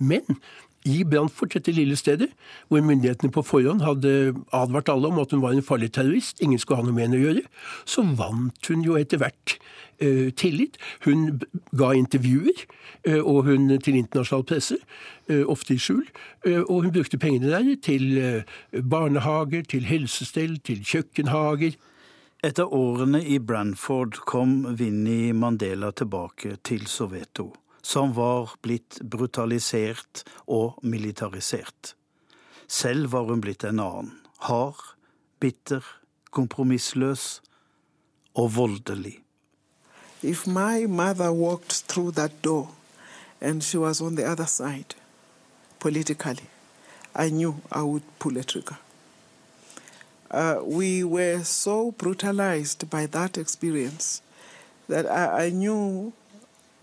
Men 0.00 0.38
i 0.86 1.04
Brantford, 1.04 1.50
dette 1.54 1.72
lille 1.74 1.96
stedet, 1.96 2.28
hvor 2.68 2.82
myndighetene 2.84 3.32
på 3.34 3.42
forhånd 3.42 3.82
hadde 3.82 4.12
advart 4.54 4.88
alle 4.92 5.10
om 5.10 5.18
at 5.18 5.34
hun 5.34 5.42
var 5.42 5.56
en 5.56 5.64
farlig 5.64 5.90
terrorist, 5.92 6.40
ingen 6.40 6.58
skulle 6.58 6.80
ha 6.80 6.86
noe 6.86 6.94
med 6.94 7.08
henne 7.08 7.18
å 7.18 7.24
gjøre, 7.26 7.44
så 7.88 8.04
vant 8.18 8.70
hun 8.70 8.84
jo 8.86 8.96
etter 9.00 9.20
hvert 9.22 9.56
eh, 9.98 10.30
tillit. 10.38 10.78
Hun 11.04 11.42
ga 11.76 11.90
intervjuer, 11.98 12.64
eh, 13.08 13.18
og 13.18 13.50
hun 13.50 13.68
til 13.82 13.98
internasjonal 13.98 14.46
presse, 14.48 14.78
eh, 15.28 15.44
ofte 15.46 15.74
i 15.74 15.82
skjul. 15.82 16.06
og 16.48 16.84
hun 16.84 16.92
brukte 16.92 17.18
pengene 17.18 17.50
der 17.50 17.76
til 17.82 18.44
barnehager, 18.72 19.62
til 19.62 19.84
helsestell, 19.84 20.56
til 20.62 20.84
kjøkkenhager. 20.86 21.74
Etter 22.42 22.72
årene 22.72 23.20
i 23.26 23.38
Branford 23.38 24.22
kom 24.24 24.76
Vinni 24.78 25.32
Mandela 25.32 25.90
tilbake 25.90 26.56
til 26.62 26.86
Soveto 26.86 27.52
som 27.82 28.12
var 28.14 28.54
blitt 28.62 29.00
brutalisert 29.02 30.24
og 30.46 30.78
militarisert. 30.82 31.94
Selv 32.68 33.12
var 33.12 33.28
hun 33.30 33.40
blitt 33.40 33.64
en 33.64 33.80
annen. 33.80 34.12
Hard, 34.38 34.80
bitter, 35.40 35.84
kompromissløs 36.30 37.40
og 38.34 38.56
voldelig. 38.56 39.18
If 40.22 40.46
my 40.46 40.86
mother 40.86 41.30
walked 41.30 41.88
through 41.88 42.14
that 42.14 42.32
door 42.44 42.70
and 43.40 43.62
she 43.62 43.78
was 43.78 44.00
on 44.00 44.16
the 44.16 44.24
other 44.24 44.46
side, 44.46 44.94
politically, 45.78 46.48
I 47.14 47.30
knew 47.30 47.54
I 47.72 47.82
would 47.82 48.02
pull 48.18 48.36
a 48.36 48.42
trigger. 48.42 48.78
Uh, 50.30 50.60
we 50.62 51.04
were 51.04 51.42
so 51.42 51.92
brutalized 51.92 52.90
by 52.90 53.06
that 53.06 53.38
experience 53.38 54.20
that 54.88 55.06
I, 55.06 55.46
I 55.46 55.50
knew 55.50 56.12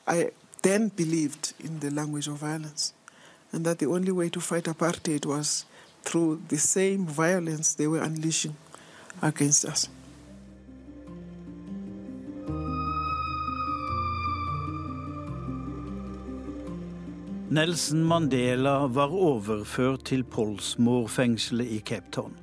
I 0.08 0.32
then 0.66 0.92
believed 0.96 1.54
in 1.60 1.80
the 1.80 1.92
language 1.92 2.28
of 2.28 2.40
violence, 2.40 2.94
and 3.52 3.66
that 3.66 3.78
the 3.78 3.86
only 3.86 4.12
way 4.12 4.30
to 4.30 4.42
fight 4.42 4.66
apartheid 4.66 5.26
was 5.26 5.66
through 6.04 6.42
the 6.48 6.58
same 6.58 7.06
violence 7.06 7.76
they 7.76 7.88
were 7.88 8.02
unleashing 8.02 8.56
against 9.22 9.66
us. 9.66 9.90
Nelson 17.50 18.04
Mandela 18.04 18.88
var 18.88 19.14
overført 19.14 20.06
til 20.06 20.24
Polsmoor-fengselet 20.24 21.68
i 21.68 21.80
Cape 21.80 22.10
Town. 22.12 22.34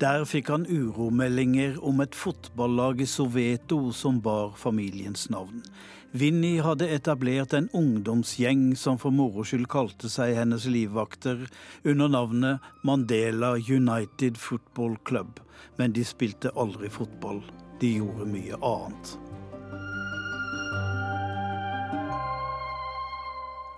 Der 0.00 0.24
fikk 0.24 0.48
han 0.52 0.66
uromeldinger 0.68 1.80
om 1.82 2.00
et 2.00 2.14
fotballag 2.14 3.00
i 3.00 3.06
Soveto 3.06 3.92
som 3.92 4.20
bar 4.20 4.52
familiens 4.56 5.30
navn. 5.30 5.64
Vinni 6.12 6.56
hadde 6.58 6.88
etablert 6.90 7.52
en 7.54 7.68
ungdomsgjeng 7.70 8.72
som 8.74 8.96
for 8.98 9.14
moro 9.14 9.44
skyld 9.46 9.68
kalte 9.70 10.08
seg 10.10 10.34
hennes 10.34 10.64
livvakter, 10.66 11.44
under 11.86 12.10
navnet 12.10 12.66
Mandela 12.82 13.52
United 13.54 14.38
Football 14.38 14.96
Club. 15.06 15.38
Men 15.78 15.94
de 15.94 16.02
spilte 16.04 16.50
aldri 16.58 16.90
fotball. 16.90 17.38
De 17.78 17.92
gjorde 18.00 18.26
mye 18.26 18.58
annet. 18.58 19.14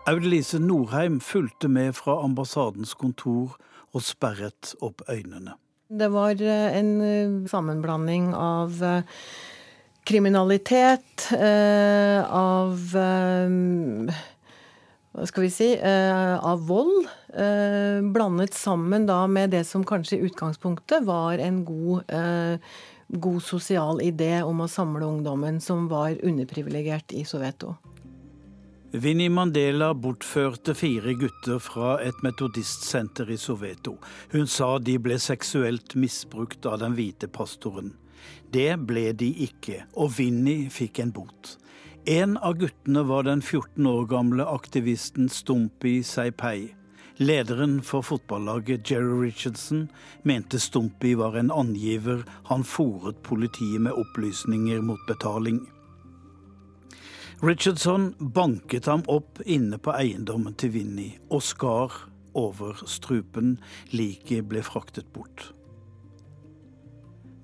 Audelise 0.09 0.59
Norheim 0.59 1.21
fulgte 1.21 1.69
med 1.69 1.93
fra 1.95 2.17
ambassadens 2.25 2.97
kontor 2.97 3.59
og 3.93 4.03
sperret 4.03 4.73
opp 4.81 5.05
øynene. 5.05 5.59
Det 5.93 6.09
var 6.09 6.41
eh, 6.41 6.79
en 6.79 6.93
eh, 7.05 7.49
sammenblanding 7.51 8.33
av 8.35 8.81
eh, 8.83 9.05
kriminalitet, 10.05 11.33
eh, 11.33 12.35
av 12.35 12.97
eh, 12.99 14.15
hva 15.13 15.27
skal 15.29 15.45
vi 15.45 15.51
si, 15.53 15.71
eh, 15.77 16.37
av 16.39 16.67
vold. 16.67 17.09
Blandet 18.13 18.53
sammen 18.55 19.07
da 19.09 19.23
med 19.27 19.55
det 19.55 19.63
som 19.65 19.85
kanskje 19.89 20.19
i 20.19 20.27
utgangspunktet 20.27 21.07
var 21.07 21.41
en 21.41 21.63
god, 21.65 22.11
god 23.09 23.39
sosial 23.43 24.03
idé 24.05 24.43
om 24.45 24.61
å 24.61 24.69
samle 24.69 25.09
ungdommen 25.09 25.63
som 25.65 25.87
var 25.89 26.19
underprivilegert 26.21 27.17
i 27.17 27.25
Soweto. 27.25 27.73
Vinni 28.93 29.31
Mandela 29.33 29.95
bortførte 29.97 30.75
fire 30.77 31.15
gutter 31.17 31.57
fra 31.65 31.95
et 32.05 32.21
metodistsenter 32.21 33.33
i 33.33 33.41
Soweto. 33.41 33.97
Hun 34.37 34.45
sa 34.45 34.75
de 34.77 34.99
ble 35.01 35.17
seksuelt 35.17 35.97
misbrukt 35.97 36.69
av 36.69 36.83
den 36.85 36.93
hvite 36.99 37.33
pastoren. 37.33 37.95
Det 38.53 38.77
ble 38.85 39.13
de 39.17 39.31
ikke, 39.47 39.87
og 39.97 40.19
Vinni 40.19 40.67
fikk 40.69 40.99
en 41.01 41.13
bot. 41.17 41.55
En 42.05 42.35
av 42.45 42.59
guttene 42.61 43.05
var 43.09 43.25
den 43.25 43.41
14 43.41 43.87
år 43.89 44.09
gamle 44.11 44.45
aktivisten 44.45 45.31
Stumpy 45.33 46.03
Seipei. 46.05 46.75
Lederen 47.23 47.79
for 47.87 48.05
fotballaget 48.05 48.91
Jerry 48.91 49.15
Richardson 49.23 49.87
mente 50.29 50.61
Stumpy 50.61 51.15
var 51.17 51.39
en 51.39 51.53
angiver 51.55 52.27
han 52.51 52.65
fòret 52.67 53.23
politiet 53.23 53.81
med 53.87 53.97
opplysninger 53.97 54.85
mot 54.85 55.01
betaling. 55.09 55.63
Richardson 57.41 58.13
banket 58.19 58.91
ham 58.91 59.07
opp 59.09 59.41
inne 59.47 59.81
på 59.81 59.97
eiendommen 59.97 60.59
til 60.61 60.77
Vinni 60.77 61.09
og 61.31 61.41
skar 61.47 61.97
over 62.37 62.85
strupen. 62.85 63.57
Liket 63.97 64.45
ble 64.51 64.61
fraktet 64.67 65.09
bort. 65.17 65.53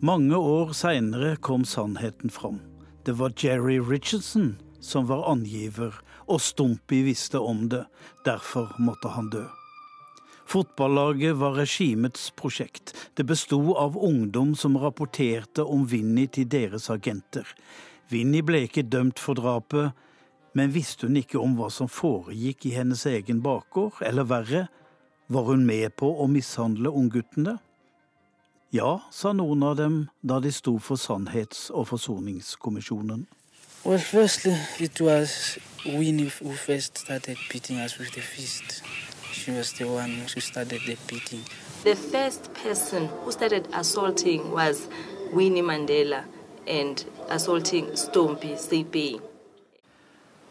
Mange 0.00 0.36
år 0.36 0.76
seinere 0.78 1.36
kom 1.42 1.64
sannheten 1.66 2.30
fram. 2.30 2.60
Det 3.02 3.16
var 3.18 3.32
Jerry 3.34 3.80
Richardson 3.80 4.52
som 4.80 5.08
var 5.08 5.24
angiver, 5.26 5.90
og 6.30 6.38
Stumpy 6.40 7.00
visste 7.02 7.40
om 7.42 7.64
det. 7.68 7.82
Derfor 8.24 8.76
måtte 8.78 9.10
han 9.10 9.26
dø. 9.32 9.42
Fotballaget 10.46 11.34
var 11.40 11.58
regimets 11.58 12.30
prosjekt. 12.30 12.94
Det 13.18 13.26
besto 13.26 13.74
av 13.74 13.98
ungdom 13.98 14.54
som 14.54 14.78
rapporterte 14.78 15.66
om 15.66 15.82
Vinni 15.90 16.28
til 16.30 16.46
deres 16.46 16.86
agenter. 16.94 17.50
Vinni 18.08 18.44
ble 18.46 18.68
ikke 18.68 18.86
dømt 18.86 19.18
for 19.18 19.34
drapet, 19.34 19.90
men 20.54 20.70
visste 20.70 21.10
hun 21.10 21.18
ikke 21.18 21.42
om 21.42 21.58
hva 21.58 21.72
som 21.74 21.90
foregikk 21.90 22.70
i 22.70 22.76
hennes 22.78 23.02
egen 23.10 23.42
bakgård, 23.42 23.98
eller 24.06 24.30
verre, 24.30 24.68
var 25.26 25.50
hun 25.50 25.66
med 25.66 25.90
på 25.98 26.14
å 26.22 26.30
mishandle 26.30 26.94
ungguttene? 26.94 27.58
Ja, 28.70 29.00
sa 29.10 29.30
noen 29.32 29.62
av 29.64 29.78
dem 29.78 29.94
da 30.20 30.40
de 30.44 30.50
sto 30.52 30.74
for 30.78 30.96
Sannhets- 31.00 31.70
og 31.72 31.86
forsoningskommisjonen. 31.88 33.26
Well, 33.84 33.98
firstly, 33.98 34.56
it 34.78 35.00
was 35.00 35.58
Winnie 35.86 36.30
who 36.42 36.52
first 36.52 36.98
started 36.98 37.38
beating 37.50 37.80
us 37.80 37.98
with 37.98 38.12
the 38.12 38.20
fist. 38.20 38.82
She 39.32 39.52
was 39.52 39.72
the 39.72 39.84
one 39.84 40.10
who 40.34 40.40
started 40.40 40.80
the 40.86 40.96
beating. 41.08 41.40
The 41.84 41.96
first 41.96 42.50
person 42.52 43.08
who 43.24 43.32
started 43.32 43.68
assaulting 43.72 44.52
was 44.52 44.88
Winnie 45.32 45.62
Mandela 45.62 46.24
and 46.66 47.02
assaulting 47.30 47.86
Stompy 47.96 48.52
CP. 48.58 49.18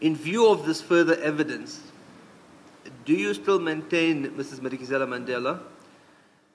In 0.02 0.16
view 0.16 0.48
of 0.50 0.66
this 0.66 0.82
further 0.82 1.22
evidence, 1.22 1.82
do 3.06 3.14
you 3.14 3.36
still 3.36 3.60
maintain, 3.60 4.32
Mrs. 4.32 4.60
Madikizela 4.60 5.06
Mandela, 5.06 5.60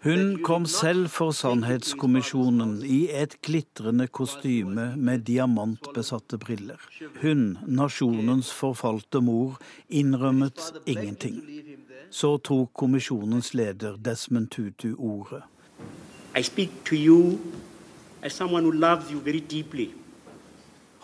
Hun 0.02 0.42
kom 0.42 0.64
selv 0.66 1.08
for 1.14 1.30
Sannhetskommisjonen 1.30 2.80
i 2.82 3.04
et 3.14 3.36
glitrende 3.46 4.08
kostyme 4.10 4.88
med 4.98 5.22
diamantbesatte 5.28 6.40
briller. 6.42 6.80
Hun, 7.20 7.58
nasjonens 7.70 8.50
forfalte 8.50 9.20
mor, 9.22 9.60
innrømmet 9.86 10.58
ingenting. 10.90 11.38
Så 12.10 12.32
tok 12.42 12.72
kommisjonens 12.74 13.52
leder 13.54 13.94
Desmond 13.94 14.50
Tutu 14.50 14.96
ordet. 14.98 15.44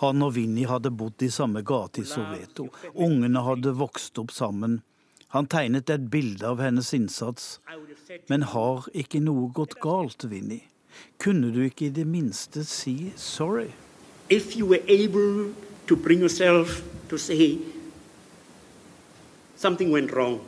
Han 0.02 0.26
og 0.26 0.34
Vinni 0.34 0.66
hadde 0.66 0.90
bodd 0.90 1.22
i 1.22 1.30
samme 1.30 1.62
gate 1.62 2.02
i 2.02 2.10
Soweto. 2.16 2.66
Ungene 2.94 3.46
hadde 3.46 3.78
vokst 3.78 4.18
opp 4.18 4.34
sammen. 4.34 4.80
Han 5.28 5.46
tegnet 5.46 5.90
et 5.92 6.08
bilde 6.10 6.46
av 6.48 6.60
hennes 6.64 6.94
innsats. 6.96 7.58
Men 8.32 8.46
har 8.54 8.88
ikke 8.96 9.20
noe 9.20 9.50
gått 9.52 9.76
galt, 9.84 10.24
Vinni? 10.24 10.62
Kunne 11.20 11.52
du 11.52 11.60
ikke 11.66 11.88
i 11.88 11.94
det 11.94 12.06
minste 12.08 12.64
si 12.64 13.12
sorry? 13.16 13.68
If 14.30 14.56
you 14.56 14.66
were 14.66 14.82
able 14.88 15.52
to 15.86 15.96
bring 15.96 16.20
yourself 16.20 16.82
to 17.08 17.18
say 17.18 17.58
something 19.56 19.92
went 19.92 20.12
wrong. 20.12 20.40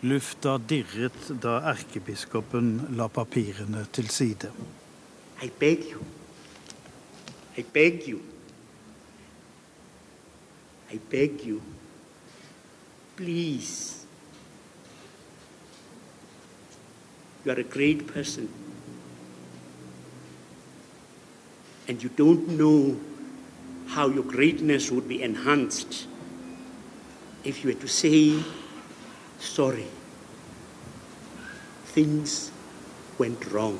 Lufta 0.00 0.58
dirret 0.58 1.30
da 1.40 1.60
erkebiskopen 1.70 2.74
la 2.98 3.08
papirene 3.08 3.86
til 3.92 4.10
side. 4.12 4.50
I 5.42 5.50
beg 5.60 5.86
you. 5.90 6.02
I 7.56 7.62
beg 7.62 8.08
you. 8.08 8.20
I 10.92 10.98
beg 11.10 11.46
you. 11.46 11.60
Please. 13.16 14.06
You 17.44 17.52
are 17.52 17.60
a 17.60 17.62
great 17.62 18.06
person. 18.06 18.48
And 21.86 22.02
you 22.02 22.08
don't 22.08 22.48
know 22.48 22.98
how 23.88 24.08
your 24.08 24.24
greatness 24.24 24.90
would 24.90 25.06
be 25.06 25.22
enhanced 25.22 26.06
if 27.44 27.62
you 27.62 27.70
were 27.70 27.80
to 27.80 27.86
say, 27.86 28.42
sorry, 29.38 29.86
things 31.84 32.50
went 33.18 33.52
wrong. 33.52 33.78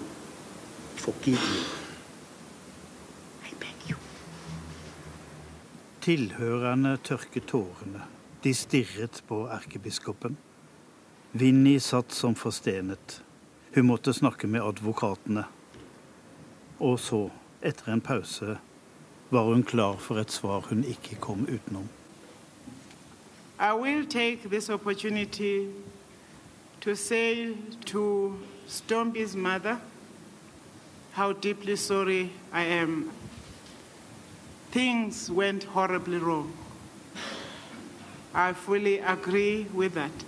Forgive 0.97 1.41
me. 1.41 1.63
I 3.45 3.55
beg 3.59 3.89
you. 3.89 3.97
Tilhørerne 6.01 6.99
tørket 7.03 7.49
tårene. 7.49 8.14
De 8.45 8.55
stirret 8.55 9.23
på 9.27 9.47
erkebiskopen. 9.49 10.37
Vinni 11.33 11.79
satt 11.81 12.13
som 12.13 12.35
forstenet. 12.35 13.23
Hun 13.75 13.87
måtte 13.87 14.13
snakke 14.13 14.47
med 14.47 14.61
advokatene. 14.61 15.47
Og 16.79 16.99
så, 17.01 17.31
etter 17.65 17.93
en 17.93 18.05
pause, 18.05 18.59
var 19.33 19.49
hun 19.49 19.65
klar 19.65 19.97
for 19.97 20.21
et 20.21 20.31
svar 20.31 20.69
hun 20.69 20.85
ikke 20.85 21.17
kom 21.25 21.47
utenom. 21.49 21.89
I 23.59 23.73
will 23.73 24.05
take 24.07 24.49
this 24.49 24.69
opportunity 24.69 25.71
to 26.81 26.95
say 26.95 27.57
to 27.87 28.35
Stompy's 28.69 29.35
mother 29.35 29.79
how 31.13 31.33
deeply 31.33 31.77
sorry 31.77 32.31
I 32.53 32.63
am. 32.63 33.11
Things 34.71 35.31
went 35.31 35.65
horribly 35.65 36.19
wrong. 36.19 36.64
I 38.35 38.53
fully 38.53 38.99
agree 38.99 39.67
with 39.75 39.95
that. 39.95 40.25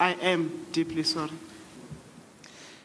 I 0.00 0.14
am 0.22 0.50
deeply 0.72 1.02
sorry. 1.02 1.38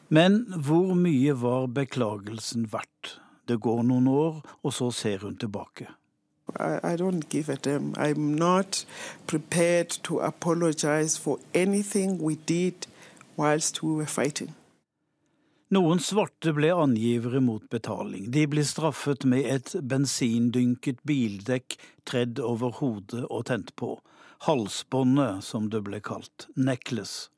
Men 0.09 0.53
hvor 0.57 0.93
mye 0.93 1.41
var 1.41 1.67
beklagelsen 1.67 2.67
verdt? 2.71 3.19
Det 3.47 3.59
går 3.59 3.83
noen 3.83 4.07
år, 4.07 4.41
og 4.63 4.73
så 4.73 4.91
ser 4.91 5.17
hun 5.25 5.37
tilbake. 5.37 5.87
I, 6.59 6.93
I 6.93 6.95
don't 6.95 7.29
give 7.29 7.49
a 7.49 7.55
damn. 7.55 7.93
I'm 7.97 8.35
not 8.35 8.85
prepared 9.27 9.89
to 10.03 10.19
apologize 10.19 11.17
for 11.17 11.39
anything 11.53 12.21
we 12.21 12.35
did 12.35 12.87
whilst 13.37 13.83
we 13.83 13.93
were 13.93 14.07
fighting. 14.07 14.53
Noen 15.73 15.99
svarte 15.99 16.53
ble 16.53 16.69
angivere 16.73 17.41
mot 17.41 17.63
betaling. 17.69 18.27
De 18.33 18.45
ble 18.47 18.61
straffet 18.65 19.25
med 19.25 19.45
et 19.49 19.75
bensindynket 19.81 21.01
bildekk 21.07 21.77
tredd 22.05 22.39
over 22.39 22.75
hodet 22.81 23.23
og 23.29 23.47
tent 23.49 23.73
på. 23.75 23.95
Halsbåndet, 24.43 25.43
som 25.43 25.69
det 25.69 25.79
ble 25.81 25.99
kalt. 26.03 26.47
Necklace. 26.55 27.29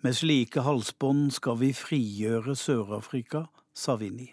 Med 0.00 0.14
slike 0.14 0.60
halsbånd 0.62 1.32
skal 1.34 1.56
vi 1.58 1.72
frigjøre 1.74 2.54
Sør-Afrika, 2.54 3.40
sa 3.74 3.96
Vinni. 3.98 4.28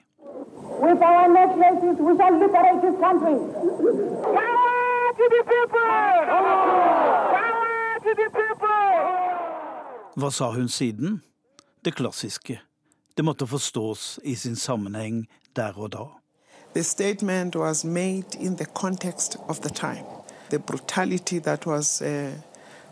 With 0.84 1.02
our 1.02 1.26
necklaces, 1.34 1.98
we 1.98 2.14
shall 2.20 2.38
liberate 2.38 2.82
this 2.86 2.98
country. 3.02 3.38
Power 4.38 5.14
to 5.18 5.26
the 5.34 5.44
people! 5.50 5.82
Power 7.34 8.00
to 8.06 8.12
the 8.22 8.30
people! 8.38 8.94
Hva 10.16 10.30
sa 10.30 10.52
hun 10.52 10.70
siden? 10.70 11.22
Det 11.86 11.96
klassiske. 11.96 12.62
Det 13.18 13.26
måtte 13.26 13.48
forstås 13.48 14.20
i 14.24 14.36
sin 14.36 14.56
sammenheng 14.56 15.26
der 15.56 15.74
og 15.74 15.92
da. 15.92 16.06
The 16.76 16.84
statement 16.84 17.56
was 17.56 17.86
made 17.86 18.38
in 18.40 18.58
the 18.58 18.66
context 18.66 19.38
of 19.50 19.60
the 19.60 19.70
time, 19.70 20.06
the 20.52 20.60
brutality 20.60 21.40
that 21.40 21.66
was 21.66 22.02
uh, 22.02 22.32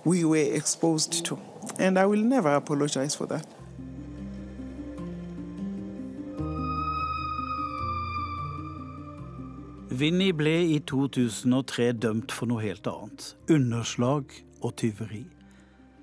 we 0.05 0.23
were 0.23 0.55
exposed 0.55 1.25
to, 1.25 1.37
and 1.77 1.99
I 1.99 2.05
will 2.05 2.23
never 2.23 2.55
apologize 2.55 3.15
for 3.15 3.27
that. 3.27 3.45
Vinni 9.99 10.31
ble 10.31 10.53
i 10.71 10.77
2003 10.79 11.91
dømt 11.99 12.31
for 12.31 12.47
noe 12.47 12.63
helt 12.63 12.87
annet. 12.87 13.33
Underslag 13.51 14.31
og 14.61 14.77
tyveri. 14.79 15.25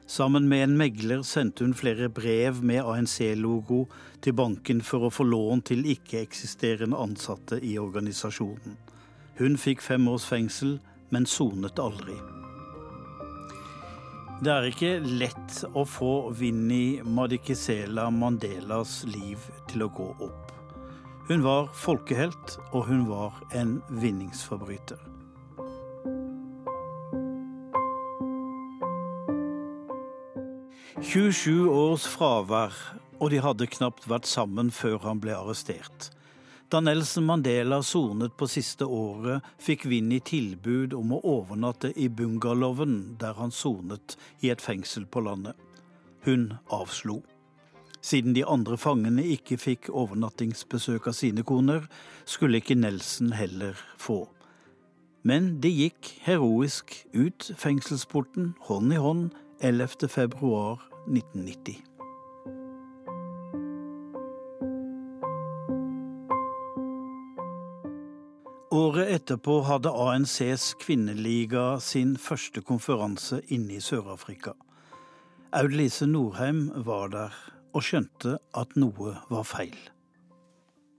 Sammen 0.07 0.49
med 0.51 0.65
en 0.67 0.75
megler 0.77 1.23
sendte 1.25 1.65
hun 1.65 1.73
flere 1.75 2.11
brev 2.13 2.61
med 2.63 2.85
ANC-logo 2.85 3.87
til 4.23 4.37
banken 4.37 4.83
for 4.85 5.07
å 5.07 5.11
få 5.11 5.25
lån 5.25 5.65
til 5.71 5.89
ikke-eksisterende 5.95 6.99
ansatte 7.01 7.59
i 7.65 7.79
organisasjonen. 7.81 8.77
Hun 9.41 9.57
fikk 9.59 9.83
fem 9.83 10.07
års 10.13 10.29
fengsel, 10.29 10.77
men 11.11 11.27
sonet 11.27 11.79
aldri. 11.79 12.17
Det 14.45 14.53
er 14.53 14.69
ikke 14.69 14.93
lett 15.01 15.63
å 15.73 15.87
få 15.89 16.31
Vinni 16.37 17.01
Madikizela 17.05 18.11
Mandelas 18.13 18.99
liv 19.09 19.41
til 19.71 19.87
å 19.87 19.93
gå 19.97 20.11
opp. 20.29 20.53
Hun 21.27 21.43
var 21.43 21.71
folkehelt, 21.75 22.59
og 22.71 22.85
hun 22.91 23.07
var 23.09 23.39
en 23.57 23.79
vinningsforbryter. 23.89 25.01
27 31.07 31.69
års 31.71 32.05
fravær, 32.09 32.77
og 33.21 33.33
de 33.33 33.41
hadde 33.41 33.69
knapt 33.73 34.05
vært 34.11 34.29
sammen 34.29 34.69
før 34.75 34.99
han 35.05 35.21
ble 35.25 35.33
arrestert. 35.37 36.11
Da 36.69 36.81
Nelson 36.81 37.25
Mandela 37.25 37.83
sonet 37.83 38.33
på 38.37 38.49
siste 38.51 38.89
året, 38.91 39.45
fikk 39.63 39.85
Vinni 39.87 40.19
tilbud 40.19 40.97
om 40.99 41.13
å 41.15 41.21
overnatte 41.23 41.93
i 41.95 42.09
bungalowen 42.11 43.15
der 43.21 43.37
han 43.39 43.55
sonet 43.55 44.17
i 44.43 44.51
et 44.51 44.65
fengsel 44.65 45.07
på 45.07 45.23
landet. 45.23 45.55
Hun 46.27 46.57
avslo. 46.75 47.21
Siden 48.03 48.35
de 48.35 48.43
andre 48.43 48.75
fangene 48.83 49.23
ikke 49.31 49.61
fikk 49.63 49.93
overnattingsbesøk 49.95 51.07
av 51.07 51.15
sine 51.15 51.47
koner, 51.47 51.87
skulle 52.27 52.59
ikke 52.59 52.75
Nelson 52.75 53.31
heller 53.39 53.79
få. 54.03 54.25
Men 55.23 55.61
de 55.63 55.71
gikk 55.71 56.17
heroisk 56.27 56.99
ut 57.15 57.53
fengselsporten 57.63 58.57
hånd 58.67 58.91
i 58.91 58.99
hånd 58.99 59.29
11. 59.63 60.11
februar 60.11 60.83
1990. 61.07 61.96
Året 68.77 69.09
etterpå 69.09 69.61
hadde 69.65 69.89
ANCs 69.89 70.75
kvinneliga 70.83 71.79
sin 71.81 72.17
første 72.21 72.61
konferanse 72.61 73.39
inne 73.55 73.79
i 73.79 73.81
Sør-Afrika. 73.81 74.53
Aud-Lise 75.57 76.05
Norheim 76.11 76.67
var 76.85 77.09
der 77.15 77.39
og 77.73 77.85
skjønte 77.87 78.35
at 78.59 78.75
noe 78.77 79.15
var 79.31 79.47
feil. 79.49 79.77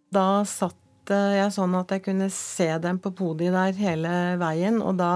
Da 0.09 0.41
satt 0.49 1.11
jeg 1.11 1.53
sånn 1.53 1.75
at 1.77 1.93
jeg 1.93 2.07
kunne 2.07 2.31
se 2.33 2.71
dem 2.81 2.97
på 3.03 3.13
podiet 3.19 3.53
der 3.53 3.77
hele 3.77 4.15
veien, 4.41 4.81
og 4.81 4.97
da 4.97 5.11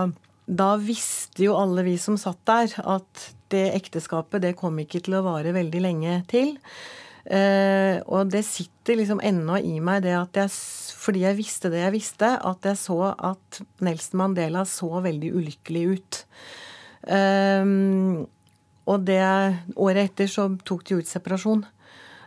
da 0.51 0.73
visste 0.81 1.45
jo 1.45 1.55
alle 1.55 1.85
vi 1.87 1.95
som 2.01 2.17
satt 2.19 2.41
der, 2.49 2.73
at 2.83 3.29
det 3.53 3.69
ekteskapet 3.77 4.43
det 4.43 4.57
kom 4.59 4.77
ikke 4.83 4.99
til 5.05 5.17
å 5.17 5.25
vare 5.25 5.53
veldig 5.55 5.81
lenge 5.81 6.17
til. 6.29 6.57
Eh, 7.25 8.01
og 8.09 8.31
det 8.33 8.41
sitter 8.47 8.97
liksom 8.97 9.21
ennå 9.23 9.59
i 9.61 9.77
meg, 9.83 10.01
det 10.05 10.15
at 10.17 10.39
jeg, 10.41 10.53
fordi 10.97 11.25
jeg 11.25 11.37
visste 11.37 11.69
det 11.73 11.83
jeg 11.83 11.95
visste, 11.95 12.31
at 12.37 12.65
jeg 12.65 12.79
så 12.81 12.99
at 13.13 13.61
Nelson 13.83 14.23
Mandela 14.23 14.65
så 14.69 15.03
veldig 15.05 15.33
ulykkelig 15.37 15.83
ut. 15.93 16.21
Eh, 17.09 17.75
og 18.91 19.05
det 19.05 19.21
året 19.75 20.09
etter 20.09 20.31
så 20.31 20.49
tok 20.65 20.87
de 20.87 20.99
ut 21.01 21.09
separasjon. 21.09 21.63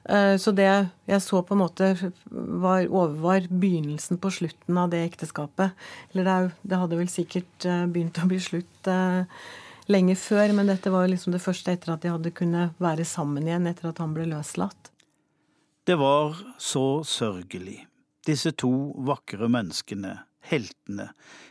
Eh, 0.04 0.36
så 0.36 0.52
det 0.52 0.68
jeg 1.08 1.20
så 1.24 1.40
på 1.42 1.56
en 1.56 1.62
måte 1.62 1.90
var, 2.30 2.86
var 2.92 3.48
begynnelsen 3.48 4.20
på 4.20 4.32
slutten 4.38 4.78
av 4.80 4.92
det 4.92 5.04
ekteskapet. 5.08 5.74
Eller 6.12 6.28
det, 6.28 6.38
det, 6.62 6.80
hadde 6.80 6.98
vel 7.00 7.12
sikkert 7.12 7.68
eh, 7.68 7.86
begynt 7.90 8.20
å 8.20 8.28
bli 8.30 8.40
slutt 8.42 8.90
lenge 9.90 10.16
før, 10.16 10.52
men 10.56 10.70
dette 10.70 10.92
var 10.92 11.08
liksom 11.10 11.34
det 11.34 11.42
første 11.44 11.74
etter 11.74 11.94
at 11.94 12.04
de 12.04 12.12
hadde 12.12 12.34
kunnet 12.36 12.76
være 12.82 13.06
sammen 13.08 13.48
igjen 13.48 13.68
etter 13.70 13.90
at 13.90 14.00
han 14.02 14.14
ble 14.16 14.28
løslatt. 14.30 14.90
Det 15.84 15.98
var 16.00 16.38
så 16.58 17.02
sørgelig. 17.04 17.82
Disse 18.24 18.54
to 18.56 18.72
vakre 19.04 19.50
menneskene, 19.52 20.14
heltene. 20.48 21.10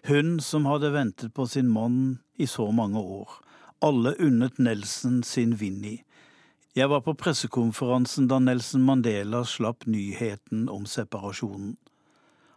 Hun 0.09 0.39
som 0.41 0.65
hadde 0.65 0.93
ventet 0.95 1.35
på 1.37 1.45
sin 1.45 1.69
mann 1.69 2.17
i 2.41 2.49
så 2.49 2.71
mange 2.73 2.97
år. 2.97 3.29
Alle 3.83 4.15
unnet 4.17 4.57
Nelson 4.57 5.21
sin 5.27 5.53
Vinni 5.59 5.99
jeg 6.73 6.89
var 6.89 7.03
på 7.05 7.13
pressekonferansen 7.13 8.25
da 8.25 8.39
Nelson 8.41 8.81
Mandela 8.81 9.43
slapp 9.45 9.85
nyheten 9.85 10.65
om 10.73 10.87
separasjonen. 10.89 11.75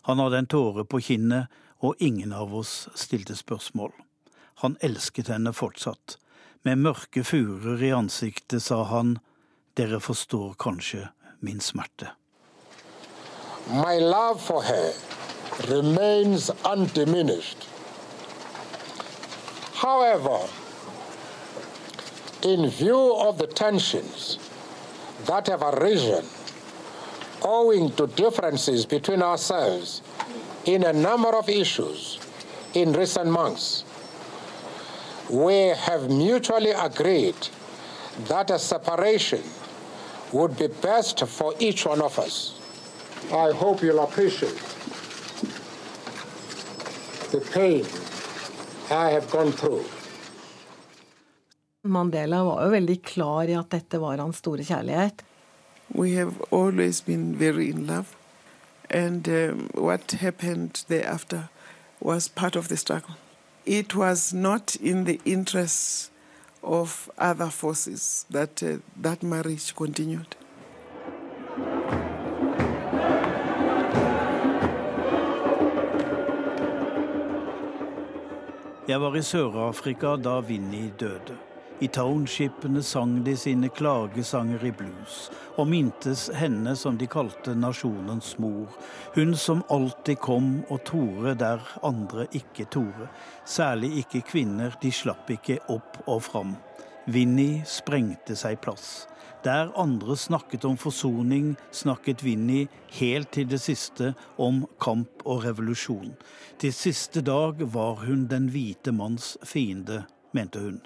Han 0.09 0.23
hadde 0.23 0.39
en 0.41 0.49
tåre 0.49 0.87
på 0.89 1.03
kinnet, 1.05 1.53
og 1.85 2.01
ingen 2.01 2.33
av 2.33 2.55
oss 2.57 2.87
stilte 2.97 3.37
spørsmål. 3.37 3.93
Han 4.63 4.77
elsket 4.81 5.29
henne 5.29 5.53
fortsatt. 5.53 6.19
Med 6.63 6.81
mørke 6.83 7.25
furer 7.25 7.83
i 7.83 7.93
ansiktet 7.95 8.63
sa 8.63 8.83
han, 8.91 9.19
dere 9.77 10.01
forstår 10.01 10.55
kanskje 10.59 11.09
min 11.41 11.61
smerte. 11.61 12.09
My 13.69 13.99
love 13.99 14.41
for 14.41 14.63
her 14.63 14.93
remains 15.69 16.51
undiminished. 16.65 17.69
However, 19.75 20.49
in 22.43 22.71
view 22.71 23.13
of 23.29 23.39
the 23.39 23.47
tensions 23.47 24.39
that 25.27 25.49
have 25.49 25.63
arisen 25.63 26.25
owing 27.43 27.91
to 27.93 28.07
differences 28.07 28.87
between 28.87 29.23
ourselves 29.23 30.03
in 30.65 30.85
a 30.85 30.93
number 30.93 31.37
of 31.37 31.49
issues 31.49 32.19
in 32.75 32.93
recent 32.93 33.31
months, 33.31 33.85
we 35.31 35.75
have 35.77 36.09
mutually 36.11 36.71
agreed 36.71 37.49
that 38.29 38.51
a 38.51 38.59
separation 38.59 39.43
would 40.33 40.57
be 40.59 40.69
best 40.69 41.27
for 41.27 41.55
each 41.59 41.87
one 41.87 42.01
of 42.01 42.19
us. 42.19 42.59
I 43.33 43.53
hope 43.53 43.83
you'll 43.83 44.05
appreciate 44.05 44.63
the 47.33 47.41
pain 47.53 47.85
I 48.91 49.11
have 49.11 49.31
gone 49.31 49.53
through. 49.53 49.85
Mandela 51.83 52.45
var 52.45 52.63
jo 52.65 52.71
veldig 52.71 53.03
klar 53.05 53.49
i 53.49 53.55
at 53.55 53.71
dette 53.71 53.99
var 53.99 54.19
hans 54.19 54.37
store 54.43 54.65
kjærlighet. 54.65 55.23
We 55.89 56.17
have 56.17 56.35
always 56.51 57.01
been 57.01 57.37
very 57.39 57.71
in 57.71 57.87
love. 57.87 58.17
And 58.91 59.29
um, 59.29 59.69
what 59.75 60.13
happened 60.13 60.85
thereafter 60.89 61.49
was 62.01 62.29
part 62.29 62.57
of 62.57 62.69
the 62.69 62.77
struggle. 62.77 63.15
It 63.67 63.97
was 63.97 64.33
not 64.33 64.77
in 64.77 65.05
the 65.05 65.21
interests 65.25 66.11
of 66.63 67.11
other 67.19 67.51
forces 67.51 68.25
that 68.31 68.63
uh, 68.63 68.79
that 69.03 69.23
marriage 69.23 69.75
continued. 69.75 70.37
Jeg 78.89 79.01
var 79.01 79.17
i 79.17 79.23
Sør-Afrika 79.23 80.17
da 80.17 80.41
Vinni 80.41 80.93
døde. 81.01 81.46
I 81.81 81.89
townshipene 81.89 82.81
sang 82.83 83.19
de 83.25 83.35
sine 83.37 83.69
klagesanger 83.69 84.63
i 84.65 84.71
blues, 84.73 85.17
og 85.61 85.69
mintes 85.69 86.23
henne 86.33 86.73
som 86.73 86.97
de 86.97 87.05
kalte 87.05 87.53
nasjonens 87.53 88.39
mor, 88.41 88.73
hun 89.13 89.37
som 89.37 89.61
alltid 89.69 90.17
kom 90.25 90.63
og 90.71 90.81
torde 90.89 91.35
der 91.43 91.61
andre 91.85 92.25
ikke 92.33 92.65
torde, 92.73 93.11
særlig 93.45 93.93
ikke 94.01 94.23
kvinner, 94.31 94.73
de 94.81 94.89
slapp 94.89 95.29
ikke 95.37 95.59
opp 95.69 96.01
og 96.07 96.25
fram. 96.31 96.57
Vinni 97.13 97.61
sprengte 97.69 98.39
seg 98.41 98.57
plass. 98.65 99.05
Der 99.45 99.69
andre 99.77 100.17
snakket 100.17 100.65
om 100.65 100.81
forsoning, 100.81 101.53
snakket 101.71 102.25
Vinni 102.25 102.65
helt 102.97 103.35
til 103.37 103.53
det 103.53 103.61
siste 103.61 104.15
om 104.41 104.65
kamp 104.81 105.29
og 105.29 105.45
revolusjon. 105.45 106.17
Til 106.57 106.73
siste 106.73 107.21
dag 107.21 107.61
var 107.61 108.01
hun 108.09 108.27
den 108.33 108.49
hvite 108.49 108.97
manns 108.97 109.35
fiende, 109.45 110.07
mente 110.33 110.65
hun. 110.65 110.81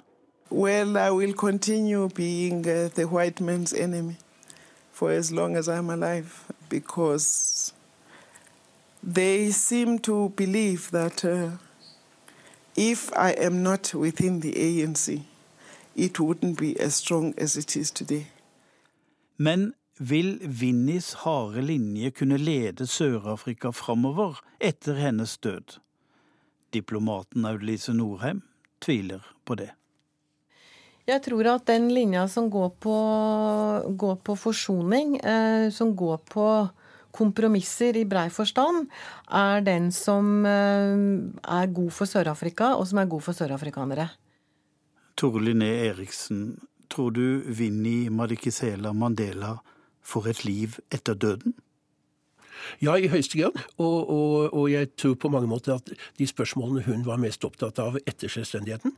Well, 0.53 0.97
I 0.97 1.11
will 1.11 1.31
continue 1.31 2.09
being 2.09 2.67
uh, 2.67 2.89
the 2.93 3.05
white 3.05 3.39
man's 3.39 3.71
enemy 3.71 4.17
for 4.91 5.09
as 5.09 5.31
long 5.31 5.55
as 5.55 5.69
I'm 5.69 5.89
alive 5.89 6.43
because 6.67 7.71
they 9.01 9.51
seem 9.51 9.99
to 9.99 10.33
believe 10.35 10.91
that 10.91 11.23
uh, 11.23 11.51
if 12.75 13.13
I 13.15 13.31
am 13.31 13.63
not 13.63 13.93
within 13.93 14.41
the 14.41 14.51
ANC, 14.51 15.21
it 15.95 16.19
wouldn't 16.19 16.59
be 16.59 16.77
as 16.81 16.95
strong 16.95 17.33
as 17.37 17.55
it 17.55 17.77
is 17.77 17.89
today. 17.89 18.27
Men 19.37 19.73
vil 19.99 20.39
Vinnies 20.41 21.13
harde 21.13 21.61
linje 21.61 22.11
kunne 22.11 22.37
lede 22.37 22.87
Sør-Afrika 22.87 23.69
framover 23.71 24.41
etter 24.59 24.93
hennes 24.93 25.37
død? 25.37 25.79
Diplomaten 26.73 27.45
Audlise 27.45 27.93
Norheim 27.93 28.41
tviler 28.81 29.35
på 29.45 29.55
det. 29.55 29.69
Jeg 31.09 31.23
tror 31.25 31.47
at 31.55 31.65
den 31.69 31.89
linja 31.93 32.27
som 32.29 32.49
går 32.53 32.69
på, 32.83 32.95
går 33.97 34.19
på 34.25 34.35
forsoning, 34.37 35.17
eh, 35.17 35.69
som 35.73 35.95
går 35.97 36.21
på 36.29 36.47
kompromisser 37.11 37.97
i 37.99 38.05
brei 38.07 38.29
forstand, 38.31 38.87
er 39.27 39.63
den 39.65 39.89
som 39.91 40.45
eh, 40.45 41.01
er 41.41 41.73
god 41.73 41.91
for 41.95 42.09
Sør-Afrika, 42.09 42.75
og 42.77 42.87
som 42.87 43.01
er 43.01 43.09
god 43.11 43.25
for 43.25 43.37
sørafrikanere. 43.37 44.07
Tore 45.17 45.41
Linné 45.43 45.71
Eriksen, 45.89 46.55
tror 46.89 47.11
du 47.11 47.41
Vinni 47.45 48.09
Madikizela 48.09 48.93
Mandela 48.93 49.57
får 50.01 50.31
et 50.31 50.45
liv 50.45 50.79
etter 50.91 51.17
døden? 51.17 51.53
Ja, 52.81 52.95
i 52.95 53.09
høyeste 53.09 53.39
grad. 53.39 53.57
Og, 53.77 54.09
og, 54.09 54.53
og, 54.53 54.65
jeg 54.71 54.91
tror 54.95 55.15
på 55.19 55.31
mange 55.33 55.49
måter 55.49 55.79
at 55.79 55.91
de 56.19 56.27
spørsmålene 56.27 56.85
hun 56.85 57.05
var 57.05 57.21
mest 57.21 57.45
opptatt 57.47 57.79
av 57.81 57.97
etter 58.05 58.31
selvstendigheten, 58.31 58.93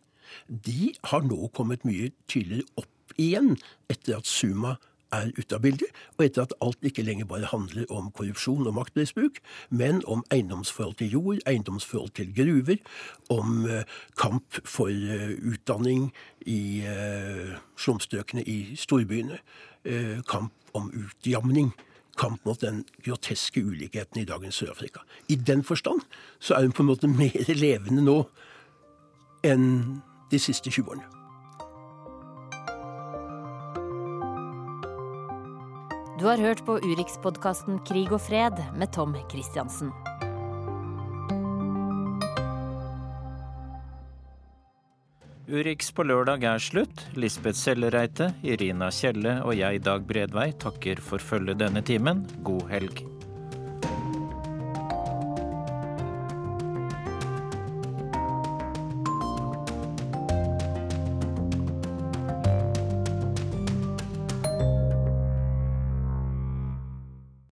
de 0.48 0.94
har 1.12 1.28
nå 1.28 1.50
kommet 1.56 1.86
mye 1.88 2.12
tydeligere 2.28 2.84
opp 2.84 3.18
igjen 3.20 3.56
etter 3.92 4.18
at 4.20 4.30
Suma 4.30 4.78
er 5.14 5.30
ute 5.38 5.54
av 5.54 5.62
bildet, 5.62 5.90
og 6.18 6.24
etter 6.26 6.48
at 6.48 6.56
alt 6.66 6.88
ikke 6.88 7.04
lenger 7.06 7.28
bare 7.30 7.50
handler 7.52 7.86
om 7.94 8.10
korrupsjon 8.18 8.66
og 8.66 8.74
maktmisbruk, 8.80 9.40
men 9.70 10.02
om 10.10 10.24
eiendomsforhold 10.34 10.98
til 11.02 11.14
jord, 11.14 11.44
eiendomsforhold 11.50 12.16
til 12.18 12.32
gruver, 12.34 12.80
om 13.34 13.68
uh, 13.70 13.84
kamp 14.18 14.58
for 14.66 14.90
uh, 14.90 15.36
utdanning 15.38 16.10
i 16.50 16.82
uh, 16.88 17.54
slumstrøkene 17.78 18.46
i 18.50 18.60
storbyene, 18.80 19.40
kamp 20.32 20.54
om 20.80 20.86
utjamning 20.96 21.74
kamp 22.16 22.46
mot 22.46 22.62
den 22.62 22.84
groteske 23.04 23.60
ulikheten 23.60 24.22
i 24.22 24.26
dagens 24.26 24.56
Sør-Afrika. 24.62 25.02
I 25.28 25.36
den 25.36 25.64
forstand 25.64 26.06
så 26.40 26.56
er 26.56 26.68
hun 26.68 26.72
på 26.72 26.86
en 26.86 26.92
måte 26.92 27.10
mer 27.22 27.54
levende 27.58 28.06
nå 28.06 28.18
enn 29.44 29.68
de 30.34 30.42
siste 30.42 30.74
20 30.74 30.96
årene. 30.96 31.10
Du 36.20 36.28
har 36.30 36.40
hørt 36.40 36.62
på 36.64 36.78
Urix-podkasten 36.80 37.82
Krig 37.88 38.14
og 38.14 38.22
fred 38.24 38.62
med 38.80 38.94
Tom 38.96 39.16
Christiansen. 39.32 39.92
Urix 45.54 45.92
på 45.92 46.06
lørdag 46.08 46.46
er 46.48 46.62
slutt. 46.64 47.04
Lisbeth 47.20 47.60
Sellereite, 47.60 48.32
Irina 48.48 48.88
Kjelle 48.96 49.42
og 49.44 49.58
jeg, 49.60 49.84
Dag 49.84 50.08
Bredvei, 50.08 50.54
takker 50.56 51.04
for 51.04 51.22
følget 51.22 51.60
denne 51.60 51.84
timen. 51.86 52.24
God 52.48 52.72
helg. 52.72 53.04